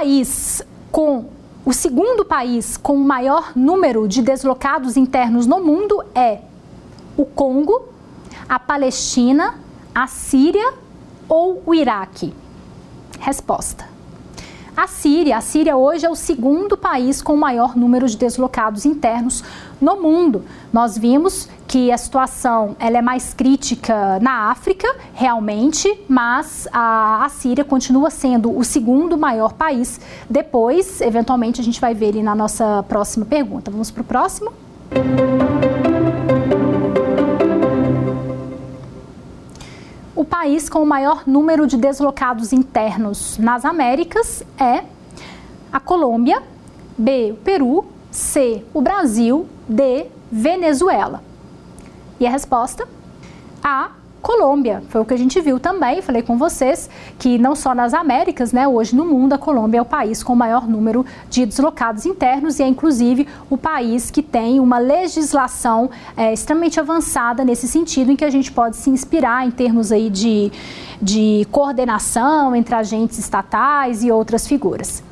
país 0.00 0.62
com 0.90 1.26
o 1.62 1.74
segundo 1.74 2.24
país 2.24 2.78
com 2.78 2.94
o 2.94 3.04
maior 3.04 3.52
número 3.54 4.08
de 4.08 4.22
deslocados 4.22 4.96
internos 4.96 5.46
no 5.46 5.60
mundo 5.60 6.02
é 6.14 6.38
o 7.18 7.26
Congo, 7.26 7.86
a 8.48 8.58
Palestina, 8.58 9.60
a 9.94 10.06
Síria 10.06 10.72
ou 11.28 11.62
o 11.66 11.74
Iraque? 11.74 12.32
Resposta: 13.18 13.89
a 14.76 14.86
Síria. 14.86 15.36
A 15.36 15.40
Síria 15.40 15.76
hoje 15.76 16.06
é 16.06 16.10
o 16.10 16.14
segundo 16.14 16.76
país 16.76 17.20
com 17.22 17.34
o 17.34 17.36
maior 17.36 17.76
número 17.76 18.06
de 18.06 18.16
deslocados 18.16 18.84
internos 18.84 19.42
no 19.80 20.00
mundo. 20.00 20.44
Nós 20.72 20.96
vimos 20.96 21.48
que 21.66 21.90
a 21.92 21.98
situação 21.98 22.76
ela 22.78 22.98
é 22.98 23.02
mais 23.02 23.32
crítica 23.32 24.18
na 24.20 24.50
África, 24.50 24.88
realmente, 25.14 25.88
mas 26.08 26.68
a, 26.72 27.24
a 27.24 27.28
Síria 27.28 27.64
continua 27.64 28.10
sendo 28.10 28.56
o 28.56 28.64
segundo 28.64 29.16
maior 29.16 29.52
país. 29.52 30.00
Depois, 30.28 31.00
eventualmente, 31.00 31.60
a 31.60 31.64
gente 31.64 31.80
vai 31.80 31.94
ver 31.94 32.06
ele 32.06 32.22
na 32.22 32.34
nossa 32.34 32.84
próxima 32.88 33.24
pergunta. 33.24 33.70
Vamos 33.70 33.90
para 33.90 34.02
o 34.02 34.04
próximo? 34.04 34.52
O 40.20 40.24
país 40.26 40.68
com 40.68 40.82
o 40.82 40.86
maior 40.86 41.22
número 41.26 41.66
de 41.66 41.78
deslocados 41.78 42.52
internos 42.52 43.38
nas 43.38 43.64
Américas 43.64 44.44
é 44.58 44.84
a 45.72 45.80
Colômbia, 45.80 46.42
B, 46.98 47.32
o 47.32 47.36
Peru, 47.36 47.86
C, 48.10 48.62
o 48.74 48.82
Brasil, 48.82 49.48
D, 49.66 50.08
Venezuela. 50.30 51.22
E 52.20 52.26
a 52.26 52.30
resposta? 52.30 52.86
A, 53.64 53.92
Colômbia. 54.20 54.82
Foi 54.88 55.00
o 55.00 55.04
que 55.04 55.14
a 55.14 55.16
gente 55.16 55.40
viu 55.40 55.58
também, 55.58 56.02
falei 56.02 56.22
com 56.22 56.36
vocês, 56.36 56.90
que 57.18 57.38
não 57.38 57.54
só 57.54 57.74
nas 57.74 57.94
Américas, 57.94 58.52
né, 58.52 58.68
hoje 58.68 58.94
no 58.94 59.04
mundo, 59.04 59.32
a 59.32 59.38
Colômbia 59.38 59.78
é 59.78 59.82
o 59.82 59.84
país 59.84 60.22
com 60.22 60.34
o 60.34 60.36
maior 60.36 60.68
número 60.68 61.04
de 61.28 61.46
deslocados 61.46 62.04
internos 62.06 62.58
e 62.58 62.62
é 62.62 62.66
inclusive 62.66 63.26
o 63.48 63.56
país 63.56 64.10
que 64.10 64.22
tem 64.22 64.60
uma 64.60 64.78
legislação 64.78 65.90
é, 66.16 66.32
extremamente 66.32 66.78
avançada 66.78 67.44
nesse 67.44 67.66
sentido, 67.66 68.12
em 68.12 68.16
que 68.16 68.24
a 68.24 68.30
gente 68.30 68.52
pode 68.52 68.76
se 68.76 68.90
inspirar 68.90 69.46
em 69.46 69.50
termos 69.50 69.90
aí 69.90 70.10
de, 70.10 70.52
de 71.00 71.46
coordenação 71.50 72.54
entre 72.54 72.74
agentes 72.74 73.18
estatais 73.18 74.04
e 74.04 74.10
outras 74.10 74.46
figuras. 74.46 75.02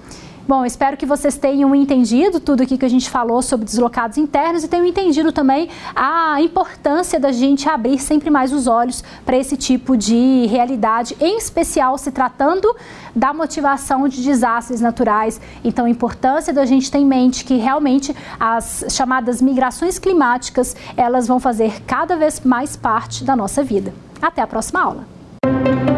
Bom, 0.49 0.65
espero 0.65 0.97
que 0.97 1.05
vocês 1.05 1.37
tenham 1.37 1.75
entendido 1.75 2.41
tudo 2.41 2.63
aqui 2.63 2.79
que 2.79 2.85
a 2.87 2.89
gente 2.89 3.11
falou 3.11 3.43
sobre 3.43 3.67
deslocados 3.67 4.17
internos 4.17 4.65
e 4.65 4.69
tenham 4.69 4.87
entendido 4.87 5.31
também 5.31 5.69
a 5.95 6.41
importância 6.41 7.21
da 7.21 7.31
gente 7.31 7.69
abrir 7.69 7.99
sempre 7.99 8.31
mais 8.31 8.51
os 8.51 8.67
olhos 8.67 9.05
para 9.27 9.37
esse 9.37 9.59
tipo 9.59 9.95
de 9.95 10.47
realidade, 10.47 11.15
em 11.21 11.37
especial 11.37 11.99
se 11.99 12.11
tratando 12.11 12.75
da 13.15 13.35
motivação 13.35 14.09
de 14.09 14.23
desastres 14.23 14.81
naturais. 14.81 15.39
Então, 15.63 15.85
a 15.85 15.91
importância 15.91 16.51
da 16.51 16.65
gente 16.65 16.91
ter 16.91 16.97
em 16.97 17.05
mente 17.05 17.45
que 17.45 17.59
realmente 17.59 18.17
as 18.41 18.87
chamadas 18.89 19.43
migrações 19.43 19.99
climáticas, 19.99 20.75
elas 20.97 21.29
vão 21.29 21.39
fazer 21.39 21.83
cada 21.87 22.17
vez 22.17 22.41
mais 22.41 22.75
parte 22.75 23.23
da 23.23 23.37
nossa 23.37 23.63
vida. 23.63 23.93
Até 24.23 24.41
a 24.41 24.47
próxima 24.47 24.81
aula. 24.81 25.98